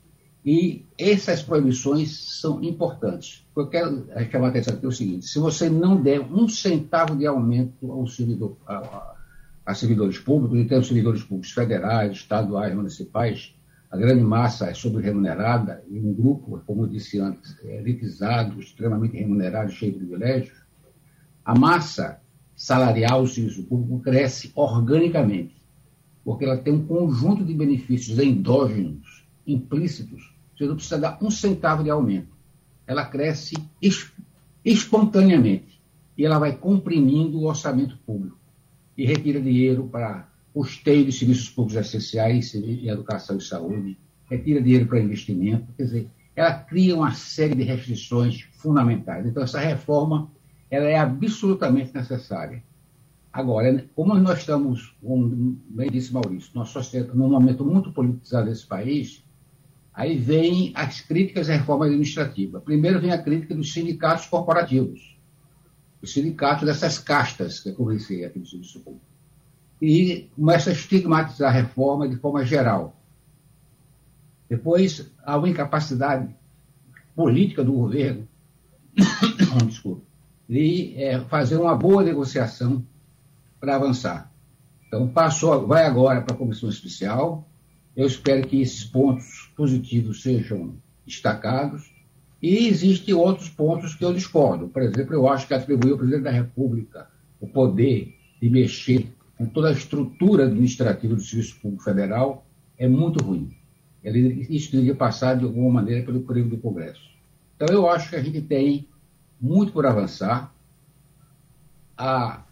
e 0.45 0.85
essas 0.97 1.41
proibições 1.41 2.39
são 2.39 2.63
importantes. 2.63 3.45
Eu 3.55 3.67
quero 3.67 4.07
chamar 4.29 4.47
a 4.47 4.49
atenção 4.49 4.73
aqui 4.73 4.85
é 4.85 4.89
o 4.89 4.91
seguinte: 4.91 5.25
se 5.25 5.39
você 5.39 5.69
não 5.69 6.01
der 6.01 6.19
um 6.19 6.47
centavo 6.49 7.15
de 7.15 7.25
aumento 7.25 7.91
ao 7.91 8.05
servidor, 8.07 8.57
a, 8.67 9.15
a 9.65 9.73
servidores 9.73 10.19
públicos, 10.19 10.59
e 10.59 10.65
tem 10.65 10.83
servidores 10.83 11.23
públicos 11.23 11.51
federais, 11.51 12.11
estaduais, 12.13 12.75
municipais, 12.75 13.55
a 13.93 13.95
grande 13.95 14.23
massa 14.23 14.71
é 14.71 14.73
sobre-remunerada, 14.73 15.83
e 15.87 15.99
um 15.99 16.15
grupo, 16.15 16.59
como 16.65 16.81
eu 16.81 16.87
disse 16.87 17.19
antes, 17.19 17.55
é 17.63 17.77
elitizado, 17.77 18.59
extremamente 18.59 19.15
remunerado, 19.15 19.71
cheio 19.71 19.91
de 19.91 19.99
privilégios, 19.99 20.57
a 21.45 21.53
massa 21.53 22.19
salarial 22.55 23.21
do 23.21 23.27
serviço 23.27 23.61
público 23.65 23.99
cresce 23.99 24.51
organicamente, 24.55 25.55
porque 26.25 26.43
ela 26.43 26.57
tem 26.57 26.73
um 26.73 26.87
conjunto 26.87 27.45
de 27.45 27.53
benefícios 27.53 28.17
endógenos, 28.17 29.27
implícitos, 29.45 30.35
você 30.57 30.65
não 30.65 30.73
precisa 30.73 30.97
dar 30.97 31.19
um 31.21 31.29
centavo 31.29 31.83
de 31.83 31.91
aumento. 31.91 32.35
Ela 32.87 33.05
cresce 33.05 33.53
espontaneamente 34.65 35.79
e 36.17 36.25
ela 36.25 36.39
vai 36.39 36.55
comprimindo 36.55 37.37
o 37.37 37.45
orçamento 37.45 37.95
público 37.99 38.39
e 38.97 39.05
retira 39.05 39.39
dinheiro 39.39 39.87
para 39.87 40.32
custeio 40.53 41.05
de 41.05 41.11
serviços 41.11 41.49
públicos 41.49 41.85
essenciais, 41.85 42.53
educação 42.53 43.37
e 43.37 43.41
saúde, 43.41 43.97
retira 44.29 44.61
dinheiro 44.61 44.85
para 44.85 44.99
investimento, 44.99 45.67
quer 45.75 45.83
dizer, 45.83 46.07
ela 46.35 46.53
cria 46.53 46.95
uma 46.95 47.13
série 47.13 47.55
de 47.55 47.63
restrições 47.63 48.41
fundamentais. 48.53 49.25
Então, 49.25 49.43
essa 49.43 49.59
reforma 49.59 50.31
ela 50.69 50.87
é 50.87 50.97
absolutamente 50.97 51.93
necessária. 51.93 52.63
Agora, 53.31 53.87
como 53.95 54.13
nós 54.15 54.39
estamos, 54.39 54.95
como 55.01 55.57
bem 55.69 55.89
disse 55.89 56.13
Maurício, 56.13 56.65
sociedade, 56.65 57.17
num 57.17 57.29
momento 57.29 57.65
muito 57.65 57.91
politizado 57.91 58.49
desse 58.49 58.65
país, 58.65 59.23
aí 59.93 60.17
vem 60.17 60.71
as 60.75 61.01
críticas 61.01 61.49
à 61.49 61.53
reforma 61.53 61.85
administrativa. 61.85 62.59
Primeiro 62.59 62.99
vem 62.99 63.11
a 63.11 63.21
crítica 63.21 63.55
dos 63.55 63.73
sindicatos 63.73 64.25
corporativos, 64.25 65.17
os 66.01 66.11
sindicatos 66.11 66.65
dessas 66.65 66.97
castas 66.97 67.59
que 67.59 67.69
eu 67.69 67.75
conheci 67.75 68.23
aqui 68.23 68.39
no 68.39 68.45
Serviço 68.45 68.79
Público. 68.79 69.12
E 69.85 70.29
começa 70.33 70.69
a 70.69 70.73
estigmatizar 70.73 71.49
a 71.49 71.53
reforma 71.53 72.07
de 72.07 72.15
forma 72.15 72.45
geral. 72.45 72.95
Depois, 74.49 75.11
há 75.25 75.37
uma 75.37 75.49
incapacidade 75.49 76.33
política 77.13 77.65
do 77.65 77.73
governo, 77.73 78.25
desculpa, 79.67 80.03
de 80.47 80.93
é, 80.95 81.19
fazer 81.25 81.57
uma 81.57 81.75
boa 81.75 82.01
negociação 82.01 82.81
para 83.59 83.75
avançar. 83.75 84.31
Então, 84.87 85.05
passou, 85.09 85.67
vai 85.67 85.85
agora 85.85 86.21
para 86.21 86.33
a 86.33 86.37
comissão 86.37 86.69
especial. 86.69 87.45
Eu 87.93 88.07
espero 88.07 88.47
que 88.47 88.61
esses 88.61 88.85
pontos 88.85 89.51
positivos 89.53 90.21
sejam 90.21 90.75
destacados. 91.05 91.93
E 92.41 92.67
existem 92.69 93.13
outros 93.13 93.49
pontos 93.49 93.95
que 93.95 94.05
eu 94.05 94.13
discordo. 94.13 94.69
Por 94.69 94.81
exemplo, 94.81 95.13
eu 95.13 95.27
acho 95.27 95.45
que 95.45 95.53
atribuir 95.53 95.91
ao 95.91 95.97
presidente 95.97 96.23
da 96.23 96.31
República 96.31 97.09
o 97.41 97.47
poder 97.47 98.17
de 98.41 98.49
mexer 98.49 99.13
com 99.43 99.49
toda 99.49 99.69
a 99.69 99.73
estrutura 99.73 100.45
administrativa 100.45 101.15
do 101.15 101.21
Serviço 101.21 101.59
Público 101.59 101.83
Federal 101.83 102.45
é 102.77 102.87
muito 102.87 103.23
ruim. 103.23 103.53
Isso 104.03 104.71
deveria 104.71 104.95
passar, 104.95 105.35
de 105.35 105.43
alguma 105.43 105.69
maneira, 105.69 106.05
pelo 106.05 106.21
período 106.21 106.51
do 106.51 106.57
Congresso. 106.57 107.01
Então, 107.55 107.67
eu 107.75 107.89
acho 107.89 108.09
que 108.09 108.15
a 108.15 108.23
gente 108.23 108.41
tem 108.41 108.87
muito 109.39 109.71
por 109.73 109.85
avançar. 109.85 110.53
A, 111.97 112.43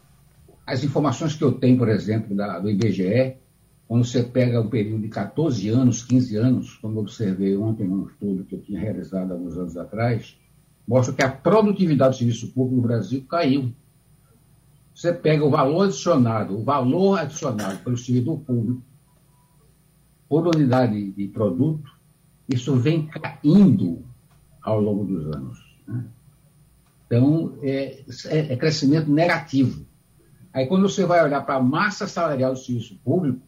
as 0.65 0.83
informações 0.83 1.35
que 1.35 1.43
eu 1.43 1.51
tenho, 1.53 1.77
por 1.77 1.89
exemplo, 1.89 2.35
da, 2.35 2.59
do 2.59 2.69
IBGE, 2.69 3.35
quando 3.87 4.05
você 4.05 4.23
pega 4.23 4.61
um 4.61 4.69
período 4.69 5.01
de 5.01 5.09
14 5.09 5.69
anos, 5.69 6.03
15 6.03 6.35
anos, 6.37 6.77
como 6.77 6.97
eu 6.97 7.01
observei 7.01 7.57
ontem 7.57 7.87
num 7.87 8.07
estudo 8.07 8.45
que 8.45 8.55
eu 8.55 8.61
tinha 8.61 8.79
realizado 8.79 9.31
alguns 9.31 9.57
anos 9.57 9.75
atrás, 9.75 10.37
mostra 10.87 11.13
que 11.13 11.23
a 11.23 11.29
produtividade 11.29 12.15
do 12.15 12.17
serviço 12.19 12.47
público 12.53 12.75
no 12.75 12.81
Brasil 12.81 13.25
caiu. 13.29 13.73
Você 15.01 15.11
pega 15.11 15.43
o 15.43 15.49
valor 15.49 15.85
adicionado, 15.85 16.59
o 16.59 16.63
valor 16.63 17.17
adicionado 17.17 17.79
pelo 17.79 17.97
servidor 17.97 18.37
público 18.41 18.83
por 20.29 20.45
unidade 20.45 21.11
de 21.13 21.27
produto, 21.27 21.91
isso 22.47 22.75
vem 22.75 23.07
caindo 23.07 24.05
ao 24.61 24.79
longo 24.79 25.03
dos 25.05 25.35
anos. 25.35 25.57
Né? 25.87 26.05
Então, 27.07 27.57
é, 27.63 28.03
é, 28.25 28.53
é 28.53 28.55
crescimento 28.55 29.11
negativo. 29.11 29.87
Aí, 30.53 30.67
quando 30.67 30.87
você 30.87 31.03
vai 31.03 31.23
olhar 31.23 31.41
para 31.41 31.55
a 31.55 31.63
massa 31.63 32.05
salarial 32.07 32.53
do 32.53 32.59
serviço 32.59 32.95
público, 33.03 33.41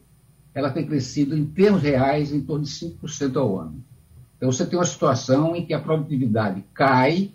ela 0.55 0.71
tem 0.71 0.87
crescido 0.87 1.37
em 1.37 1.45
termos 1.45 1.83
reais 1.83 2.33
em 2.33 2.41
torno 2.41 2.65
de 2.65 2.71
5% 2.71 3.37
ao 3.37 3.59
ano. 3.59 3.85
Então, 4.37 4.51
você 4.51 4.65
tem 4.65 4.79
uma 4.79 4.85
situação 4.85 5.55
em 5.55 5.63
que 5.63 5.73
a 5.75 5.79
produtividade 5.79 6.65
cai 6.73 7.31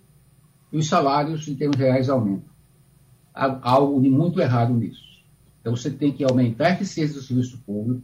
e 0.73 0.77
os 0.77 0.89
salários, 0.89 1.47
em 1.47 1.55
termos 1.55 1.77
reais, 1.77 2.09
aumentam. 2.09 2.58
Algo 3.63 4.01
de 4.01 4.11
muito 4.11 4.41
errado 4.41 4.75
nisso. 4.75 5.23
Então, 5.61 5.77
você 5.77 5.91
tem 5.91 6.13
que 6.13 6.25
aumentar 6.25 6.69
a 6.69 6.73
eficiência 6.73 7.15
do 7.15 7.23
serviço 7.23 7.59
público, 7.59 8.03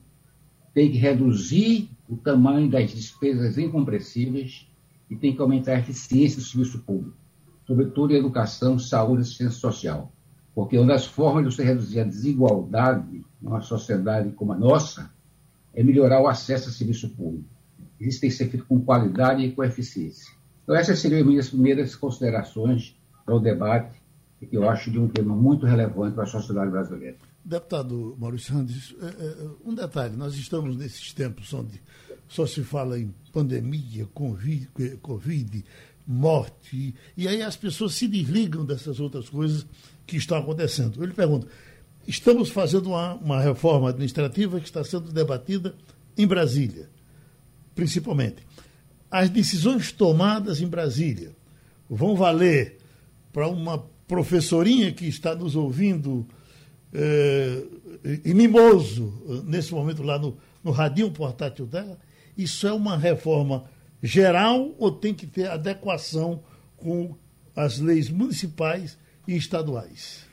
tem 0.72 0.90
que 0.90 0.98
reduzir 0.98 1.90
o 2.08 2.16
tamanho 2.16 2.70
das 2.70 2.92
despesas 2.92 3.58
incompressíveis 3.58 4.66
e 5.10 5.16
tem 5.16 5.34
que 5.34 5.40
aumentar 5.40 5.72
a 5.72 5.78
eficiência 5.78 6.38
do 6.38 6.44
serviço 6.44 6.78
público 6.80 7.24
sobretudo 7.66 8.12
em 8.12 8.16
educação, 8.16 8.78
saúde 8.78 9.20
e 9.20 9.22
assistência 9.22 9.58
social. 9.58 10.12
Porque 10.54 10.78
uma 10.78 10.88
das 10.88 11.06
formas 11.06 11.44
de 11.44 11.54
você 11.54 11.64
reduzir 11.64 12.00
a 12.00 12.04
desigualdade 12.04 13.24
numa 13.40 13.60
sociedade 13.60 14.30
como 14.32 14.52
a 14.52 14.58
nossa 14.58 15.10
é 15.74 15.82
melhorar 15.82 16.20
o 16.20 16.28
acesso 16.28 16.68
ao 16.68 16.74
serviço 16.74 17.08
público. 17.10 17.48
Isso 17.98 18.20
tem 18.20 18.30
que 18.30 18.36
ser 18.36 18.48
feito 18.48 18.66
com 18.66 18.80
qualidade 18.80 19.42
e 19.42 19.52
com 19.52 19.64
eficiência. 19.64 20.32
Então, 20.62 20.74
essas 20.74 20.98
seriam 20.98 21.20
as 21.20 21.26
minhas 21.26 21.48
primeiras 21.48 21.96
considerações 21.96 22.96
para 23.24 23.34
o 23.34 23.40
debate, 23.40 24.00
eu 24.52 24.68
acho 24.68 24.90
de 24.90 24.98
um 24.98 25.08
tema 25.08 25.34
muito 25.34 25.66
relevante 25.66 26.14
para 26.14 26.24
a 26.24 26.26
sociedade 26.26 26.70
brasileira. 26.70 27.16
Deputado 27.44 28.16
Maurício 28.18 28.54
Santos, 28.54 28.94
é, 29.00 29.06
é, 29.06 29.50
um 29.64 29.74
detalhe: 29.74 30.16
nós 30.16 30.34
estamos 30.34 30.76
nesses 30.76 31.12
tempos 31.12 31.52
onde 31.52 31.80
só 32.28 32.46
se 32.46 32.62
fala 32.62 32.98
em 32.98 33.14
pandemia, 33.32 34.06
Covid, 34.14 34.68
COVID 35.02 35.64
morte. 36.06 36.94
E 37.16 37.28
aí 37.28 37.42
as 37.42 37.56
pessoas 37.56 37.94
se 37.94 38.06
desligam 38.06 38.64
dessas 38.64 39.00
outras 39.00 39.28
coisas 39.28 39.66
que 40.06 40.16
estão 40.16 40.38
acontecendo. 40.38 41.00
Eu 41.00 41.06
lhe 41.06 41.14
pergunto: 41.14 41.46
estamos 42.06 42.50
fazendo 42.50 42.90
uma, 42.90 43.14
uma 43.14 43.40
reforma 43.40 43.90
administrativa 43.90 44.60
que 44.60 44.66
está 44.66 44.84
sendo 44.84 45.12
debatida 45.12 45.74
em 46.16 46.26
Brasília, 46.26 46.88
principalmente. 47.74 48.36
As 49.10 49.30
decisões 49.30 49.92
tomadas 49.92 50.60
em 50.60 50.66
Brasília 50.66 51.32
vão 51.88 52.16
valer 52.16 52.78
para 53.32 53.48
uma 53.48 53.84
professorinha 54.06 54.92
que 54.92 55.06
está 55.06 55.34
nos 55.34 55.56
ouvindo 55.56 56.26
é, 56.92 57.62
e 58.24 58.34
mimoso 58.34 59.42
nesse 59.46 59.72
momento 59.72 60.02
lá 60.02 60.18
no, 60.18 60.36
no 60.62 60.70
radinho 60.70 61.10
portátil 61.10 61.66
dela? 61.66 61.98
Isso 62.36 62.66
é 62.66 62.72
uma 62.72 62.96
reforma 62.96 63.64
geral 64.02 64.74
ou 64.78 64.90
tem 64.92 65.14
que 65.14 65.26
ter 65.26 65.48
adequação 65.48 66.42
com 66.76 67.16
as 67.56 67.78
leis 67.78 68.10
municipais 68.10 68.98
e 69.26 69.36
estaduais? 69.36 70.26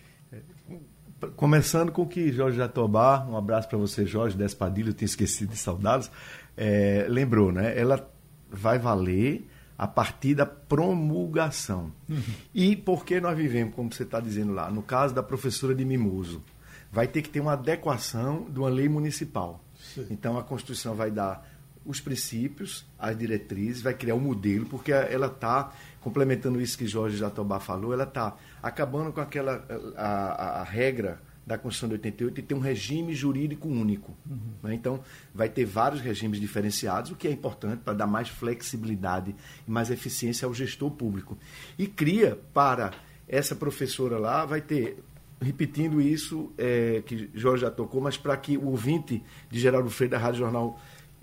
Começando 1.36 1.92
com 1.92 2.02
o 2.02 2.08
que 2.08 2.32
Jorge 2.32 2.58
Jatobá, 2.58 3.26
um 3.30 3.38
abraço 3.38 3.70
para 3.70 3.78
você, 3.78 4.06
Jorge 4.06 4.36
Despadilha, 4.36 4.90
eu 4.90 4.94
tinha 4.94 5.06
esquecido 5.06 5.52
de 5.52 5.58
saudá-los, 5.58 6.10
é, 6.58 7.06
lembrou, 7.08 7.52
né? 7.52 7.78
Ela 7.78 8.10
vai 8.50 8.80
valer 8.80 9.48
a 9.82 9.88
partir 9.88 10.36
da 10.36 10.46
promulgação. 10.46 11.92
Uhum. 12.08 12.22
E 12.54 12.76
porque 12.76 13.20
nós 13.20 13.36
vivemos, 13.36 13.74
como 13.74 13.92
você 13.92 14.04
está 14.04 14.20
dizendo 14.20 14.54
lá, 14.54 14.70
no 14.70 14.84
caso 14.84 15.12
da 15.12 15.24
professora 15.24 15.74
de 15.74 15.84
Mimoso, 15.84 16.44
vai 16.92 17.08
ter 17.08 17.24
que 17.24 17.30
ter 17.30 17.40
uma 17.40 17.54
adequação 17.54 18.46
de 18.48 18.60
uma 18.60 18.70
lei 18.70 18.88
municipal. 18.88 19.60
Sim. 19.96 20.06
Então 20.12 20.38
a 20.38 20.44
Constituição 20.44 20.94
vai 20.94 21.10
dar 21.10 21.50
os 21.84 22.00
princípios, 22.00 22.86
as 23.00 23.18
diretrizes, 23.18 23.82
vai 23.82 23.96
criar 23.96 24.14
um 24.14 24.20
modelo, 24.20 24.68
porque 24.68 24.92
ela 24.92 25.26
está, 25.26 25.72
complementando 26.00 26.62
isso 26.62 26.78
que 26.78 26.86
Jorge 26.86 27.18
Jatobá 27.18 27.60
falou, 27.60 27.92
ela 27.92 28.04
está 28.04 28.38
acabando 28.62 29.12
com 29.12 29.20
aquela 29.20 29.66
a, 29.98 30.06
a, 30.06 30.62
a, 30.62 30.64
regra 30.64 31.20
da 31.46 31.58
Constituição 31.58 31.90
de 31.90 31.96
88 31.96 32.40
e 32.40 32.44
ter 32.44 32.54
um 32.54 32.60
regime 32.60 33.14
jurídico 33.14 33.68
único. 33.68 34.16
Uhum. 34.30 34.40
Né? 34.64 34.74
Então, 34.76 35.04
vai 35.34 35.50
ter 35.50 35.66
vários 35.66 36.02
regimes 36.02 36.40
diferenciados, 36.40 37.12
o 37.12 37.16
que 37.16 37.28
é 37.28 37.32
importante 37.32 37.82
para 37.84 37.94
dar 37.94 38.08
mais 38.08 38.30
flexibilidade 38.30 39.36
e 39.68 39.72
mais 39.72 39.90
eficiência 39.90 40.46
ao 40.46 40.54
gestor 40.54 40.92
público. 40.92 41.38
E 41.78 41.88
cria 41.88 42.40
para 42.54 42.92
essa 43.28 43.56
professora 43.56 44.18
lá, 44.18 44.46
vai 44.46 44.62
ter, 44.62 44.98
repetindo 45.42 46.02
isso 46.02 46.52
é, 46.58 47.02
que 47.06 47.30
Jorge 47.34 47.62
já 47.62 47.72
tocou, 47.72 48.02
mas 48.02 48.18
para 48.18 48.36
que 48.38 48.58
o 48.58 48.68
ouvinte 48.68 49.24
de 49.50 49.60
Geraldo 49.60 49.90
Freire 49.90 50.12
da 50.12 50.18
Rádio 50.18 50.40
Jornal 50.40 50.80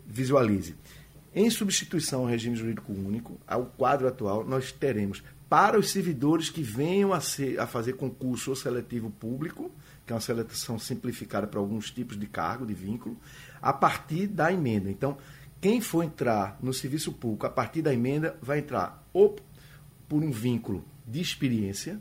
visualize. 0.07 0.75
Em 1.35 1.51
substituição 1.51 2.23
ao 2.23 2.27
regime 2.27 2.57
jurídico 2.57 2.93
único, 2.93 3.39
ao 3.47 3.67
quadro 3.67 4.09
atual, 4.09 4.45
nós 4.45 4.73
teremos 4.73 5.23
para 5.49 5.79
os 5.79 5.91
servidores 5.91 6.51
que 6.51 6.63
venham 6.63 7.13
a, 7.13 7.21
ser, 7.21 7.59
a 7.59 7.67
fazer 7.67 7.95
concurso 7.95 8.51
ou 8.51 8.57
seletivo 8.57 9.11
público, 9.11 9.71
que 10.09 10.13
é 10.13 10.15
uma 10.15 10.23
seleção 10.23 10.79
simplificada 10.79 11.47
para 11.47 11.61
alguns 11.61 11.91
tipos 11.91 12.19
de 12.19 12.27
cargo, 12.27 12.65
de 12.65 12.73
vínculo, 12.73 13.15
a 13.61 13.75
partir 13.75 14.27
da 14.27 14.51
emenda. 14.51 14.91
Então, 14.91 15.19
quem 15.61 15.83
for 15.83 16.03
entrar 16.03 16.59
no 16.63 16.73
serviço 16.73 17.13
público 17.13 17.47
a 17.47 17.51
partir 17.51 17.83
da 17.83 17.93
emenda 17.93 18.35
vai 18.41 18.61
entrar 18.61 19.07
ou 19.13 19.37
por 20.09 20.23
um 20.25 20.31
vínculo 20.31 20.83
de 21.07 21.21
experiência, 21.21 22.01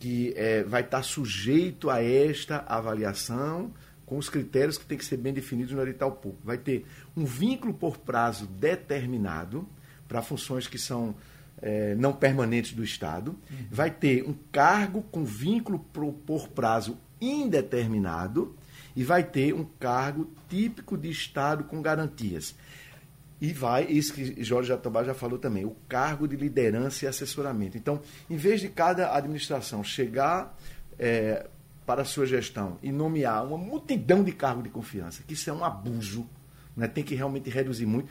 que 0.00 0.34
é, 0.36 0.64
vai 0.64 0.80
estar 0.80 1.04
sujeito 1.04 1.88
a 1.88 2.02
esta 2.02 2.64
avaliação 2.66 3.72
com 4.04 4.18
os 4.18 4.28
critérios 4.28 4.76
que 4.76 4.84
tem 4.84 4.98
que 4.98 5.04
ser 5.04 5.16
bem 5.16 5.32
definidos 5.32 5.72
no 5.72 5.82
edital 5.82 6.10
público. 6.10 6.44
Vai 6.44 6.58
ter 6.58 6.84
um 7.16 7.24
vínculo 7.24 7.72
por 7.72 7.98
prazo 7.98 8.48
determinado 8.48 9.64
para 10.08 10.22
funções 10.22 10.66
que 10.66 10.78
são 10.78 11.14
é, 11.60 11.94
não 11.94 12.12
permanentes 12.12 12.72
do 12.72 12.84
Estado, 12.84 13.30
uhum. 13.50 13.66
vai 13.70 13.90
ter 13.90 14.22
um 14.28 14.34
cargo 14.52 15.02
com 15.02 15.24
vínculo 15.24 15.78
por, 15.78 16.12
por 16.12 16.48
prazo 16.48 16.98
indeterminado 17.20 18.56
e 18.94 19.04
vai 19.04 19.22
ter 19.22 19.54
um 19.54 19.64
cargo 19.78 20.30
típico 20.48 20.96
de 20.96 21.10
Estado 21.10 21.64
com 21.64 21.82
garantias. 21.82 22.54
E 23.40 23.52
vai, 23.52 23.84
isso 23.84 24.14
que 24.14 24.42
Jorge 24.42 24.68
Jatobá 24.68 25.04
já 25.04 25.12
falou 25.12 25.38
também, 25.38 25.64
o 25.64 25.76
cargo 25.86 26.26
de 26.26 26.36
liderança 26.36 27.04
e 27.04 27.08
assessoramento. 27.08 27.76
Então, 27.76 28.00
em 28.30 28.36
vez 28.36 28.62
de 28.62 28.68
cada 28.68 29.14
administração 29.14 29.84
chegar 29.84 30.56
é, 30.98 31.46
para 31.84 32.02
a 32.02 32.04
sua 32.04 32.24
gestão 32.24 32.78
e 32.82 32.90
nomear 32.90 33.44
uma 33.44 33.58
multidão 33.58 34.24
de 34.24 34.32
cargos 34.32 34.64
de 34.64 34.70
confiança, 34.70 35.22
que 35.26 35.34
isso 35.34 35.50
é 35.50 35.52
um 35.52 35.62
abuso, 35.62 36.26
né? 36.74 36.88
tem 36.88 37.04
que 37.04 37.14
realmente 37.14 37.50
reduzir 37.50 37.84
muito, 37.84 38.08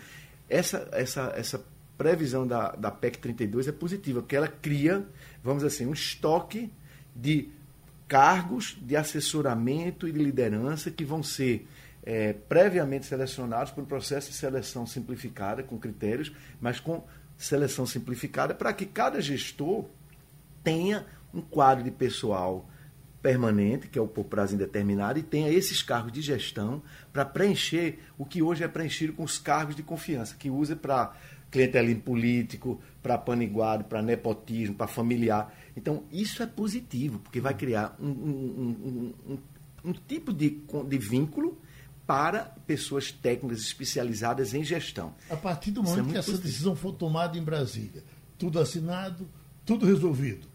essa, 0.48 0.88
essa, 0.92 1.34
essa 1.36 1.66
previsão 1.98 2.46
da, 2.46 2.72
da 2.72 2.92
PEC 2.92 3.18
32 3.20 3.68
é 3.68 3.72
positiva, 3.72 4.22
porque 4.22 4.36
ela 4.36 4.48
cria, 4.48 5.06
vamos 5.44 5.64
dizer 5.64 5.76
assim, 5.76 5.86
um 5.86 5.94
estoque 5.94 6.72
de 7.16 7.50
cargos 8.08 8.78
de 8.82 8.96
assessoramento 8.96 10.08
e 10.08 10.12
de 10.12 10.20
liderança 10.20 10.92
que 10.92 11.04
vão 11.04 11.24
ser 11.24 11.68
é, 12.04 12.34
previamente 12.34 13.06
selecionados 13.06 13.72
por 13.72 13.84
um 13.84 13.88
processo 13.88 14.30
de 14.30 14.36
seleção 14.36 14.86
simplificada, 14.86 15.64
com 15.64 15.78
critérios, 15.80 16.32
mas 16.62 16.80
com 16.80 17.04
seleção 17.38 17.86
simplificada, 17.86 18.54
para 18.54 18.72
que 18.74 18.86
cada 18.86 19.20
gestor 19.20 19.86
tenha 20.64 21.06
um 21.34 21.42
quadro 21.42 21.84
de 21.84 21.92
pessoal 21.92 22.70
permanente, 23.22 23.88
que 23.88 23.98
é 23.98 24.02
o 24.02 24.08
por 24.08 24.26
prazo 24.26 24.54
indeterminado, 24.54 25.18
e 25.18 25.24
tenha 25.24 25.50
esses 25.50 25.82
cargos 25.82 26.12
de 26.12 26.22
gestão 26.22 26.84
para 27.12 27.26
preencher 27.26 28.00
o 28.20 28.26
que 28.26 28.42
hoje 28.44 28.64
é 28.64 28.68
preenchido 28.68 29.14
com 29.14 29.24
os 29.24 29.40
cargos 29.40 29.76
de 29.76 29.82
confiança, 29.82 30.36
que 30.38 30.50
usa 30.50 30.76
para 30.76 31.12
clientelismo 31.52 32.02
político, 32.02 32.82
para 33.02 33.18
paniguado, 33.18 33.84
para 33.86 34.02
nepotismo, 34.02 34.76
para 34.76 34.88
familiar. 34.88 35.54
Então, 35.76 36.04
isso 36.12 36.42
é 36.42 36.48
positivo, 36.48 37.20
porque 37.20 37.40
vai 37.40 37.54
criar 37.54 37.96
um, 38.00 38.08
um, 38.08 39.14
um, 39.28 39.38
um 39.86 39.94
tipo 39.94 40.34
de, 40.34 40.62
de 40.88 40.98
vínculo 40.98 41.58
para 42.06 42.44
pessoas 42.68 43.12
técnicas 43.12 43.62
especializadas 43.62 44.54
em 44.54 44.64
gestão. 44.64 45.14
A 45.30 45.36
partir 45.36 45.72
do 45.72 45.82
momento 45.82 46.10
é 46.10 46.12
que 46.12 46.18
essa 46.18 46.32
positivo. 46.32 46.48
decisão 46.48 46.76
for 46.76 46.94
tomada 46.94 47.38
em 47.38 47.44
Brasília, 47.44 48.04
tudo 48.38 48.60
assinado, 48.60 49.28
tudo 49.66 49.86
resolvido, 49.86 50.48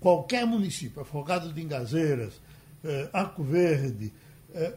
qualquer 0.00 0.46
município, 0.46 1.02
Afogado 1.02 1.52
de 1.52 1.62
Engazeiras, 1.62 2.40
eh, 2.82 3.10
Arco 3.12 3.42
Verde, 3.42 4.12
eh, 4.54 4.74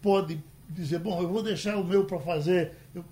pode 0.00 0.42
dizer, 0.68 0.98
bom, 0.98 1.22
eu 1.22 1.28
vou 1.28 1.42
deixar 1.42 1.76
o 1.76 1.84
meu 1.84 2.04
para 2.04 2.18
fazer, 2.20 2.72
eu 2.94 3.04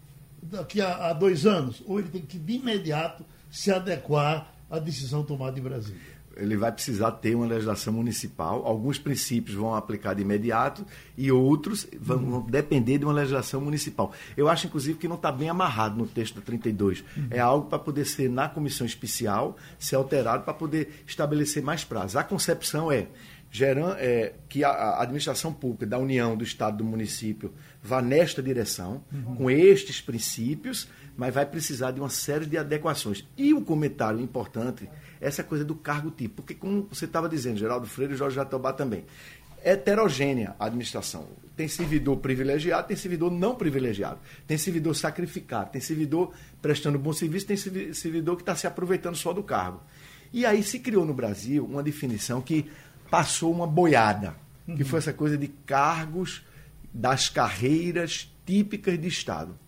daqui 0.42 0.80
a, 0.80 1.10
a 1.10 1.12
dois 1.12 1.46
anos, 1.46 1.82
ou 1.86 1.98
ele 1.98 2.08
tem 2.08 2.22
que 2.22 2.38
de 2.38 2.54
imediato 2.54 3.24
se 3.50 3.70
adequar 3.70 4.52
à 4.70 4.78
decisão 4.78 5.22
tomada 5.22 5.58
em 5.58 5.62
Brasília? 5.62 6.20
ele 6.36 6.56
vai 6.56 6.72
precisar 6.72 7.12
ter 7.12 7.34
uma 7.34 7.46
legislação 7.46 7.92
municipal. 7.92 8.64
Alguns 8.64 8.98
princípios 8.98 9.56
vão 9.56 9.74
aplicar 9.74 10.14
de 10.14 10.22
imediato 10.22 10.86
e 11.16 11.30
outros 11.30 11.86
vão, 12.00 12.18
uhum. 12.18 12.40
depender 12.42 12.98
de 12.98 13.04
uma 13.04 13.12
legislação 13.12 13.60
municipal. 13.60 14.12
Eu 14.36 14.48
acho, 14.48 14.66
inclusive, 14.66 14.98
que 14.98 15.08
não 15.08 15.16
está 15.16 15.30
bem 15.30 15.48
amarrado 15.48 15.96
no 15.96 16.06
texto 16.06 16.36
da 16.36 16.40
32. 16.40 17.00
Uhum. 17.00 17.28
É 17.30 17.38
algo 17.38 17.68
para 17.68 17.78
poder 17.78 18.04
ser, 18.04 18.30
na 18.30 18.48
comissão 18.48 18.86
especial, 18.86 19.56
ser 19.78 19.96
alterado 19.96 20.44
para 20.44 20.54
poder 20.54 21.02
estabelecer 21.06 21.62
mais 21.62 21.84
prazos. 21.84 22.16
A 22.16 22.24
concepção 22.24 22.90
é, 22.90 23.08
gerando, 23.50 23.96
é 23.98 24.34
que 24.48 24.64
a, 24.64 24.70
a, 24.70 25.02
administração 25.02 25.52
pública 25.52 25.86
da 25.86 25.98
União, 25.98 26.36
do 26.36 26.44
Estado, 26.44 26.78
do 26.78 26.84
município 26.84 27.52
vá 27.82 28.02
nesta 28.02 28.42
direção, 28.42 29.02
uhum. 29.12 29.34
com 29.36 29.50
estes 29.50 30.00
princípios, 30.00 30.88
mas 31.16 31.34
vai 31.34 31.46
precisar 31.46 31.90
de 31.92 32.00
uma 32.00 32.10
série 32.10 32.46
de 32.46 32.56
adequações. 32.56 33.26
E 33.36 33.52
o 33.52 33.62
comentário 33.62 34.20
importante 34.20 34.88
essa 35.20 35.42
coisa 35.44 35.64
do 35.64 35.74
cargo 35.74 36.10
tipo. 36.10 36.36
Porque, 36.36 36.54
como 36.54 36.88
você 36.90 37.04
estava 37.04 37.28
dizendo, 37.28 37.58
Geraldo 37.58 37.86
Freire 37.86 38.14
e 38.14 38.16
Jorge 38.16 38.36
Jatobá 38.36 38.72
também, 38.72 39.04
heterogênea 39.62 40.54
a 40.58 40.66
administração. 40.66 41.28
Tem 41.56 41.68
servidor 41.68 42.16
privilegiado, 42.18 42.88
tem 42.88 42.96
servidor 42.96 43.30
não 43.30 43.54
privilegiado. 43.54 44.18
Tem 44.46 44.56
servidor 44.56 44.94
sacrificado, 44.94 45.70
tem 45.70 45.80
servidor 45.80 46.32
prestando 46.62 46.98
bom 46.98 47.12
serviço, 47.12 47.46
tem 47.46 47.56
servidor 47.56 48.36
que 48.36 48.42
está 48.42 48.56
se 48.56 48.66
aproveitando 48.66 49.16
só 49.16 49.32
do 49.32 49.42
cargo. 49.42 49.82
E 50.32 50.46
aí 50.46 50.62
se 50.62 50.78
criou 50.78 51.04
no 51.04 51.12
Brasil 51.12 51.64
uma 51.64 51.82
definição 51.82 52.40
que 52.40 52.70
passou 53.10 53.52
uma 53.52 53.66
boiada, 53.66 54.34
que 54.76 54.84
foi 54.84 55.00
essa 55.00 55.12
coisa 55.12 55.36
de 55.36 55.48
cargos 55.48 56.42
das 56.92 57.28
carreiras 57.28 58.30
típicas 58.44 58.98
de 59.00 59.08
Estado. 59.08 59.58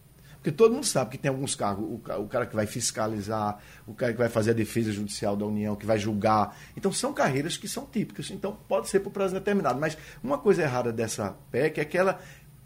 Porque 0.43 0.51
todo 0.51 0.75
mundo 0.75 0.85
sabe 0.85 1.13
que 1.13 1.19
tem 1.19 1.29
alguns 1.29 1.55
cargos, 1.55 1.85
o, 1.89 2.27
cara 2.27 2.47
que 2.47 2.57
vai 2.57 2.67
fiscalizar, 2.67 3.61
o 3.87 3.95
cara 3.95 4.13
que 4.13 4.19
vai 4.19 4.29
fazer 4.29 4.51
a 4.51 4.55
defesa 4.55 4.91
judicial 4.91 5.37
da 5.37 5.47
União, 5.47 5.77
que 5.77 5.87
vai 5.87 5.97
julgar. 5.97 6.59
Então 6.77 6.93
são 6.93 7.13
carreiras 7.13 7.57
que 7.57 7.69
são 7.69 7.87
típicas. 7.87 8.29
Então 8.29 8.59
pode 8.67 8.89
ser 8.89 8.99
por 8.99 9.13
prazo 9.13 9.35
determinado. 9.35 9.79
Mas 9.79 9.97
uma 10.21 10.37
coisa 10.37 10.63
errada 10.63 10.93
dessa 10.93 11.37
PEC 11.53 11.79
é 11.79 11.85
que 11.85 11.97
ela 11.97 12.21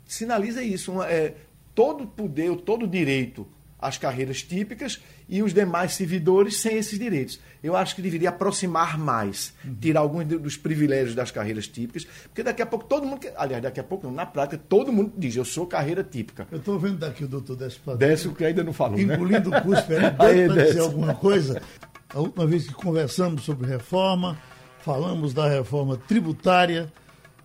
sinaliza 0.06 0.62
isso. 0.62 0.90
Uma, 0.90 1.06
é, 1.06 1.36
todo 1.74 2.06
poder, 2.06 2.56
todo 2.62 2.86
direito 2.86 3.46
as 3.78 3.98
carreiras 3.98 4.42
típicas 4.42 5.00
e 5.28 5.42
os 5.42 5.52
demais 5.52 5.92
servidores 5.92 6.58
sem 6.58 6.76
esses 6.76 6.98
direitos. 6.98 7.38
Eu 7.62 7.76
acho 7.76 7.94
que 7.94 8.02
deveria 8.02 8.30
aproximar 8.30 8.98
mais, 8.98 9.54
tirar 9.80 10.00
alguns 10.00 10.24
dos 10.26 10.56
privilégios 10.56 11.14
das 11.14 11.30
carreiras 11.30 11.68
típicas, 11.68 12.06
porque 12.24 12.42
daqui 12.42 12.62
a 12.62 12.66
pouco 12.66 12.86
todo 12.86 13.06
mundo, 13.06 13.26
aliás, 13.36 13.62
daqui 13.62 13.80
a 13.80 13.84
pouco, 13.84 14.10
na 14.10 14.24
prática, 14.24 14.62
todo 14.68 14.92
mundo 14.92 15.12
diz, 15.16 15.36
eu 15.36 15.44
sou 15.44 15.66
carreira 15.66 16.02
típica. 16.02 16.46
Eu 16.50 16.58
estou 16.58 16.78
vendo 16.78 16.98
daqui 16.98 17.24
o 17.24 17.28
doutor 17.28 17.56
Décio 17.56 17.96
Décio 17.96 18.34
que 18.34 18.44
ainda 18.44 18.64
não 18.64 18.72
falou, 18.72 18.98
né? 18.98 19.14
Engolindo 19.14 19.50
né? 19.50 19.58
o 19.58 19.62
cuspe, 19.62 19.94
para 20.16 20.64
dizer 20.64 20.80
alguma 20.80 21.14
coisa. 21.14 21.60
A 22.08 22.20
última 22.20 22.46
vez 22.46 22.66
que 22.66 22.74
conversamos 22.74 23.42
sobre 23.42 23.66
reforma, 23.66 24.38
falamos 24.80 25.34
da 25.34 25.48
reforma 25.48 25.96
tributária, 25.96 26.90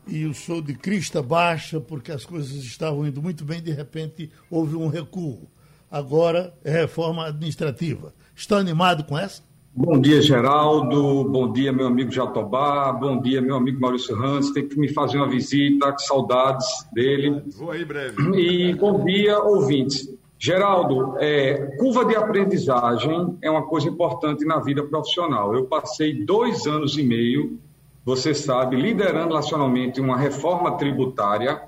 e 0.08 0.26
o 0.26 0.34
show 0.34 0.62
de 0.62 0.74
crista 0.74 1.22
baixa, 1.22 1.80
porque 1.80 2.12
as 2.12 2.26
coisas 2.26 2.52
estavam 2.52 3.06
indo 3.06 3.22
muito 3.22 3.46
bem, 3.46 3.62
de 3.62 3.72
repente 3.72 4.32
houve 4.50 4.76
um 4.76 4.88
recuo 4.88 5.48
agora 5.92 6.54
é 6.64 6.72
reforma 6.72 7.28
administrativa. 7.28 8.14
Está 8.34 8.58
animado 8.58 9.04
com 9.04 9.18
essa? 9.18 9.44
Bom 9.74 10.00
dia, 10.00 10.22
Geraldo. 10.22 11.24
Bom 11.26 11.52
dia, 11.52 11.72
meu 11.72 11.88
amigo 11.88 12.12
Jatobá. 12.12 12.92
Bom 12.92 13.22
dia, 13.22 13.42
meu 13.42 13.56
amigo 13.56 13.80
Maurício 13.80 14.16
Hans. 14.16 14.52
Tem 14.52 14.68
que 14.68 14.80
me 14.80 14.90
fazer 14.90 15.18
uma 15.18 15.30
visita, 15.30 15.94
que 15.94 16.02
saudades 16.02 16.66
dele. 16.92 17.42
Vou 17.58 17.72
aí 17.72 17.86
breve. 17.86 18.16
E 18.38 18.74
bom 18.74 19.04
dia, 19.06 19.40
ouvintes. 19.40 20.10
Geraldo, 20.38 21.16
é, 21.20 21.78
curva 21.78 22.04
de 22.04 22.16
aprendizagem 22.16 23.38
é 23.42 23.50
uma 23.50 23.68
coisa 23.68 23.88
importante 23.88 24.44
na 24.44 24.60
vida 24.60 24.84
profissional. 24.84 25.54
Eu 25.54 25.66
passei 25.66 26.26
dois 26.26 26.66
anos 26.66 26.98
e 26.98 27.04
meio, 27.04 27.60
você 28.04 28.34
sabe, 28.34 28.76
liderando 28.76 29.36
nacionalmente 29.36 30.02
uma 30.02 30.18
reforma 30.18 30.78
tributária 30.78 31.62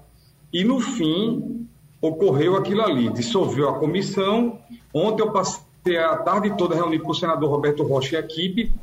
e, 0.51 0.63
no 0.63 0.79
fim, 0.79 1.62
ocorreu 2.03 2.57
aquilo 2.57 2.81
ali. 2.81 3.09
Dissolveu 3.09 3.69
a 3.69 3.79
comissão. 3.79 4.59
Ontem 4.93 5.23
eu 5.23 5.31
passei 5.31 5.97
a 5.97 6.17
tarde 6.17 6.55
toda 6.57 6.75
reunido 6.75 7.03
com 7.03 7.11
o 7.11 7.15
senador 7.15 7.49
Roberto 7.49 7.81
Rocha 7.83 8.15
e 8.15 8.17
a 8.17 8.19
equipe. 8.19 8.73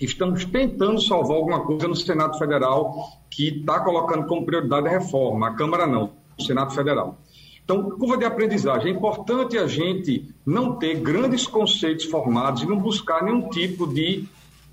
Estamos 0.00 0.44
tentando 0.44 1.00
salvar 1.00 1.36
alguma 1.36 1.60
coisa 1.60 1.86
no 1.86 1.94
Senado 1.94 2.36
Federal 2.36 2.92
que 3.30 3.60
está 3.60 3.78
colocando 3.80 4.26
como 4.26 4.44
prioridade 4.44 4.88
a 4.88 4.90
reforma. 4.90 5.46
A 5.48 5.54
Câmara 5.54 5.86
não, 5.86 6.10
o 6.36 6.42
Senado 6.42 6.74
Federal. 6.74 7.16
Então, 7.64 7.88
curva 7.90 8.18
de 8.18 8.24
aprendizagem. 8.24 8.92
É 8.92 8.94
importante 8.94 9.56
a 9.56 9.66
gente 9.68 10.34
não 10.44 10.74
ter 10.74 10.96
grandes 10.96 11.46
conceitos 11.46 12.04
formados 12.06 12.62
e 12.62 12.66
não 12.66 12.78
buscar 12.78 13.22
nenhum 13.22 13.48
tipo 13.48 13.86
de 13.86 14.24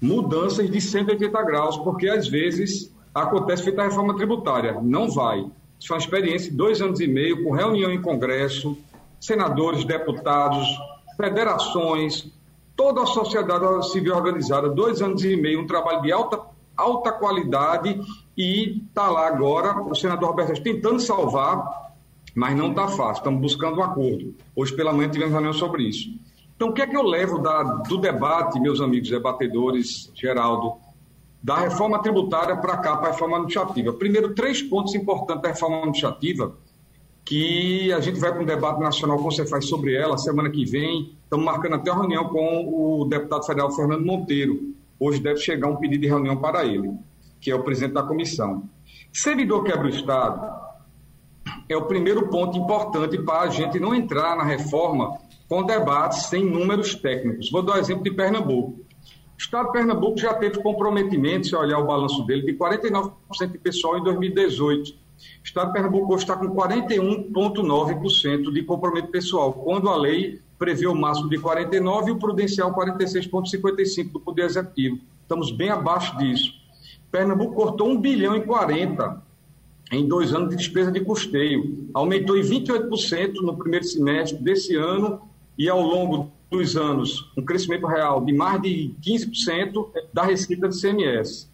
mudanças 0.01 0.69
de 0.69 0.81
180 0.81 1.43
graus, 1.43 1.77
porque 1.77 2.09
às 2.09 2.27
vezes 2.27 2.91
acontece 3.13 3.63
feita 3.63 3.83
a 3.83 3.85
reforma 3.85 4.15
tributária. 4.15 4.79
Não 4.81 5.09
vai. 5.09 5.45
Isso 5.83 5.89
foi 5.89 5.97
uma 5.97 6.01
experiência 6.01 6.49
de 6.49 6.55
dois 6.55 6.81
anos 6.81 7.01
e 7.01 7.07
meio, 7.07 7.43
com 7.43 7.51
reunião 7.51 7.91
em 7.91 8.01
Congresso, 8.01 8.77
senadores, 9.19 9.83
deputados, 9.83 10.65
federações, 11.17 12.31
toda 12.73 13.01
a 13.03 13.05
sociedade 13.05 13.91
civil 13.91 14.15
organizada, 14.15 14.69
dois 14.69 15.01
anos 15.01 15.25
e 15.25 15.35
meio, 15.35 15.59
um 15.59 15.67
trabalho 15.67 16.01
de 16.01 16.09
alta, 16.09 16.39
alta 16.77 17.11
qualidade 17.11 17.99
e 18.37 18.81
está 18.87 19.09
lá 19.09 19.27
agora 19.27 19.77
o 19.81 19.93
senador 19.93 20.29
Roberto 20.29 20.63
tentando 20.63 21.01
salvar, 21.01 21.91
mas 22.33 22.55
não 22.55 22.69
está 22.69 22.87
fácil, 22.87 23.19
estamos 23.19 23.41
buscando 23.41 23.79
um 23.79 23.83
acordo. 23.83 24.33
Hoje 24.55 24.73
pela 24.73 24.93
manhã 24.93 25.09
tivemos 25.09 25.33
reunião 25.33 25.51
sobre 25.51 25.83
isso. 25.83 26.17
Então, 26.55 26.69
o 26.69 26.73
que 26.73 26.81
é 26.81 26.87
que 26.87 26.95
eu 26.95 27.03
levo 27.03 27.39
da, 27.39 27.61
do 27.61 27.97
debate, 27.97 28.57
meus 28.57 28.79
amigos 28.79 29.09
debatedores, 29.09 30.09
Geraldo, 30.15 30.77
da 31.43 31.57
reforma 31.57 32.01
tributária 32.01 32.55
para 32.55 32.77
cá, 32.77 32.95
para 32.95 33.09
a 33.09 33.11
reforma 33.11 33.35
administrativa? 33.35 33.91
Primeiro, 33.93 34.33
três 34.33 34.61
pontos 34.61 34.95
importantes 34.95 35.41
da 35.41 35.49
reforma 35.49 35.77
administrativa, 35.77 36.55
que 37.25 37.91
a 37.91 37.99
gente 37.99 38.19
vai 38.19 38.31
para 38.31 38.41
um 38.41 38.45
debate 38.45 38.79
nacional, 38.79 39.17
como 39.17 39.31
você 39.31 39.45
faz 39.45 39.67
sobre 39.67 39.93
ela, 39.93 40.17
semana 40.17 40.49
que 40.49 40.65
vem. 40.65 41.15
Estamos 41.23 41.45
marcando 41.45 41.75
até 41.75 41.91
uma 41.91 42.01
reunião 42.01 42.29
com 42.29 43.01
o 43.01 43.05
deputado 43.05 43.45
federal 43.45 43.71
Fernando 43.71 44.05
Monteiro. 44.05 44.73
Hoje 44.99 45.19
deve 45.19 45.39
chegar 45.39 45.67
um 45.67 45.75
pedido 45.75 46.01
de 46.01 46.07
reunião 46.07 46.37
para 46.37 46.65
ele, 46.65 46.91
que 47.41 47.51
é 47.51 47.55
o 47.55 47.63
presidente 47.63 47.93
da 47.93 48.03
comissão. 48.03 48.63
Servidor 49.11 49.63
quebra 49.63 49.85
o 49.85 49.89
Estado 49.89 50.63
é 51.67 51.75
o 51.75 51.85
primeiro 51.85 52.29
ponto 52.29 52.57
importante 52.57 53.17
para 53.19 53.41
a 53.41 53.49
gente 53.49 53.79
não 53.79 53.93
entrar 53.93 54.35
na 54.35 54.43
reforma 54.43 55.17
com 55.47 55.63
debates 55.63 56.27
sem 56.27 56.45
números 56.45 56.95
técnicos. 56.95 57.51
Vou 57.51 57.61
dar 57.61 57.73
o 57.73 57.75
um 57.75 57.79
exemplo 57.79 58.03
de 58.03 58.11
Pernambuco. 58.11 58.82
O 59.43 59.45
Estado 59.45 59.65
de 59.65 59.73
Pernambuco 59.73 60.17
já 60.17 60.33
teve 60.33 60.63
comprometimento, 60.63 61.47
se 61.47 61.55
olhar 61.55 61.77
o 61.77 61.85
balanço 61.85 62.25
dele, 62.25 62.43
de 62.43 62.53
49% 62.53 63.11
de 63.51 63.57
pessoal 63.57 63.97
em 63.97 64.03
2018. 64.03 64.91
O 64.91 64.95
Estado 65.43 65.67
de 65.67 65.73
Pernambuco 65.73 66.15
está 66.15 66.37
com 66.37 66.47
41,9% 66.55 68.53
de 68.53 68.63
comprometimento 68.63 69.11
pessoal, 69.11 69.51
quando 69.51 69.89
a 69.89 69.97
lei 69.97 70.39
prevê 70.57 70.87
o 70.87 70.95
máximo 70.95 71.29
de 71.29 71.37
49% 71.37 72.07
e 72.07 72.11
o 72.11 72.15
prudencial 72.15 72.73
46,55% 72.73 74.13
do 74.13 74.19
Poder 74.21 74.45
Executivo. 74.45 74.99
Estamos 75.21 75.51
bem 75.51 75.67
abaixo 75.69 76.17
disso. 76.17 76.53
Pernambuco 77.11 77.53
cortou 77.53 77.89
1 77.89 77.99
bilhão 77.99 78.37
e 78.37 78.41
40 78.45 79.21
em 79.91 80.07
dois 80.07 80.33
anos 80.33 80.51
de 80.51 80.55
despesa 80.55 80.89
de 80.89 81.01
custeio. 81.01 81.89
Aumentou 81.93 82.37
em 82.37 82.43
28% 82.43 83.41
no 83.41 83.57
primeiro 83.57 83.83
semestre 83.85 84.41
desse 84.41 84.73
ano 84.77 85.32
e 85.57 85.69
ao 85.69 85.81
longo 85.81 86.31
dos 86.49 86.75
anos 86.75 87.31
um 87.37 87.43
crescimento 87.43 87.87
real 87.87 88.23
de 88.23 88.33
mais 88.33 88.61
de 88.61 88.95
15% 89.01 89.89
da 90.13 90.23
receita 90.23 90.69
de 90.69 90.79
CMS. 90.79 91.49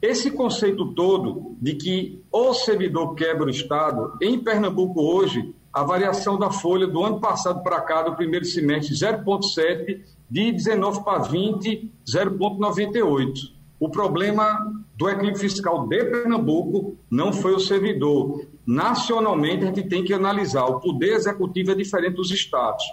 Esse 0.00 0.30
conceito 0.30 0.92
todo 0.94 1.56
de 1.60 1.74
que 1.74 2.22
o 2.30 2.54
servidor 2.54 3.14
quebra 3.14 3.46
o 3.46 3.50
Estado, 3.50 4.12
em 4.22 4.38
Pernambuco 4.38 5.00
hoje, 5.02 5.52
a 5.72 5.82
variação 5.82 6.38
da 6.38 6.50
folha 6.50 6.86
do 6.86 7.02
ano 7.02 7.20
passado 7.20 7.62
para 7.62 7.80
cá, 7.80 8.02
do 8.02 8.14
primeiro 8.14 8.44
semestre, 8.44 8.94
0,7, 8.94 10.00
de 10.30 10.52
19 10.52 11.04
para 11.04 11.18
20, 11.18 11.90
0,98. 12.06 13.58
O 13.80 13.88
problema 13.88 14.72
do 14.96 15.08
equilíbrio 15.08 15.40
fiscal 15.40 15.86
de 15.86 16.04
Pernambuco 16.04 16.96
não 17.10 17.32
foi 17.32 17.54
o 17.54 17.60
servidor. 17.60 18.44
Nacionalmente, 18.66 19.64
a 19.64 19.66
gente 19.66 19.84
tem 19.84 20.04
que 20.04 20.12
analisar. 20.12 20.64
O 20.64 20.80
poder 20.80 21.14
executivo 21.14 21.70
é 21.70 21.74
diferente 21.74 22.16
dos 22.16 22.30
estados. 22.30 22.84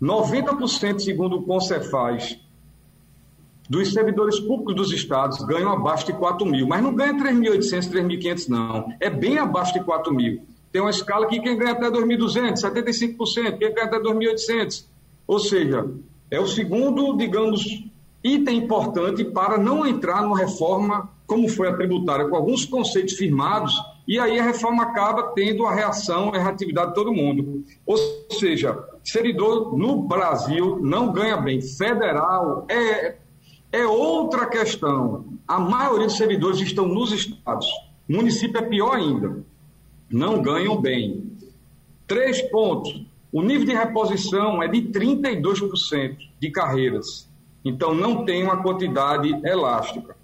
90%, 0.00 1.00
segundo 1.00 1.36
o 1.36 1.42
Concefaz, 1.42 2.38
dos 3.68 3.92
servidores 3.92 4.38
públicos 4.40 4.74
dos 4.74 4.92
estados 4.92 5.42
ganham 5.44 5.72
abaixo 5.72 6.06
de 6.06 6.12
4 6.12 6.44
mil, 6.46 6.66
mas 6.66 6.82
não 6.82 6.94
ganha 6.94 7.14
3.800, 7.14 7.90
3.500, 7.90 8.48
não. 8.48 8.92
É 9.00 9.08
bem 9.08 9.38
abaixo 9.38 9.72
de 9.72 9.82
4 9.82 10.12
mil. 10.12 10.42
Tem 10.70 10.82
uma 10.82 10.90
escala 10.90 11.26
que 11.26 11.40
quem 11.40 11.56
ganha 11.56 11.72
até 11.72 11.90
2.200, 11.90 12.54
75%, 12.56 13.58
quem 13.58 13.72
ganha 13.72 13.86
até 13.86 13.98
2.800. 13.98 14.84
Ou 15.26 15.38
seja, 15.38 15.88
é 16.30 16.38
o 16.38 16.46
segundo, 16.46 17.16
digamos, 17.16 17.84
item 18.22 18.58
importante 18.58 19.24
para 19.24 19.56
não 19.56 19.86
entrar 19.86 20.22
numa 20.22 20.38
reforma 20.38 21.10
como 21.26 21.48
foi 21.48 21.68
a 21.68 21.76
tributária, 21.76 22.28
com 22.28 22.36
alguns 22.36 22.66
conceitos 22.66 23.14
firmados, 23.14 23.74
e 24.06 24.18
aí 24.18 24.38
a 24.38 24.44
reforma 24.44 24.82
acaba 24.82 25.32
tendo 25.34 25.64
a 25.64 25.74
reação 25.74 26.32
e 26.34 26.36
a 26.36 26.42
reatividade 26.42 26.88
de 26.88 26.94
todo 26.94 27.14
mundo. 27.14 27.64
Ou 27.86 27.96
seja, 28.30 28.78
servidor 29.04 29.76
no 29.76 30.02
Brasil 30.02 30.78
não 30.80 31.12
ganha 31.12 31.36
bem. 31.36 31.60
Federal 31.60 32.64
é, 32.68 33.16
é 33.70 33.86
outra 33.86 34.46
questão. 34.46 35.24
A 35.46 35.58
maioria 35.58 36.06
dos 36.06 36.16
servidores 36.16 36.60
estão 36.60 36.88
nos 36.88 37.12
estados. 37.12 37.66
Município 38.08 38.58
é 38.58 38.62
pior 38.62 38.96
ainda. 38.96 39.44
Não 40.10 40.40
ganham 40.40 40.80
bem. 40.80 41.32
Três 42.06 42.40
pontos. 42.42 43.04
O 43.32 43.42
nível 43.42 43.66
de 43.66 43.74
reposição 43.74 44.62
é 44.62 44.68
de 44.68 44.82
32% 44.82 46.16
de 46.38 46.50
carreiras. 46.50 47.28
Então, 47.64 47.94
não 47.94 48.24
tem 48.24 48.44
uma 48.44 48.62
quantidade 48.62 49.28
elástica. 49.44 50.16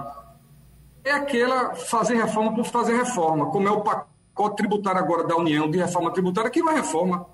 É 1.04 1.10
aquela 1.10 1.74
fazer 1.74 2.14
reforma 2.14 2.54
por 2.54 2.64
fazer 2.64 2.94
reforma, 2.94 3.46
como 3.46 3.66
é 3.66 3.72
o 3.72 3.80
pacote 3.80 4.56
tributário 4.58 5.00
agora 5.00 5.24
da 5.24 5.34
União 5.34 5.68
de 5.68 5.78
reforma 5.78 6.12
tributária, 6.12 6.48
que 6.48 6.60
não 6.60 6.70
é 6.70 6.76
reforma. 6.76 7.26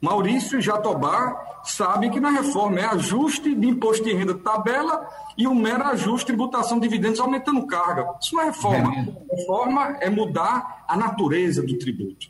Maurício 0.00 0.58
e 0.58 0.62
Jatobá 0.62 1.60
sabem 1.62 2.10
que 2.10 2.18
na 2.18 2.30
reforma 2.30 2.80
é 2.80 2.86
ajuste 2.86 3.54
de 3.54 3.68
imposto 3.68 4.02
de 4.02 4.12
renda 4.12 4.34
tabela 4.34 5.08
e 5.38 5.46
um 5.46 5.54
mero 5.54 5.84
ajuste 5.84 6.26
de 6.32 6.36
tributação 6.36 6.80
de 6.80 6.88
dividendos 6.88 7.20
aumentando 7.20 7.64
carga. 7.64 8.12
Isso 8.20 8.34
não 8.34 8.42
é 8.42 8.46
reforma. 8.46 8.92
É 8.96 9.36
reforma 9.36 9.96
é 10.00 10.10
mudar 10.10 10.84
a 10.88 10.96
natureza 10.96 11.62
do 11.62 11.78
tributo. 11.78 12.26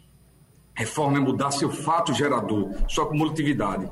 Reforma 0.75 1.17
é 1.17 1.21
mudar 1.21 1.53
seu 1.53 1.71
fato 1.71 2.13
gerador, 2.13 2.71
sua 2.87 3.07
cumulatividade. 3.07 3.89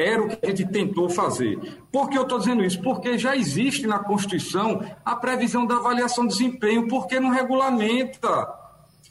Era 0.00 0.22
o 0.22 0.28
que 0.28 0.38
a 0.42 0.48
gente 0.48 0.66
tentou 0.66 1.10
fazer. 1.10 1.58
Por 1.92 2.08
que 2.08 2.16
eu 2.16 2.22
estou 2.22 2.38
dizendo 2.38 2.64
isso? 2.64 2.80
Porque 2.80 3.18
já 3.18 3.36
existe 3.36 3.86
na 3.86 3.98
Constituição 3.98 4.80
a 5.04 5.14
previsão 5.14 5.66
da 5.66 5.76
avaliação 5.76 6.26
de 6.26 6.32
desempenho, 6.32 6.88
porque 6.88 7.20
não 7.20 7.30
regulamenta 7.30 8.60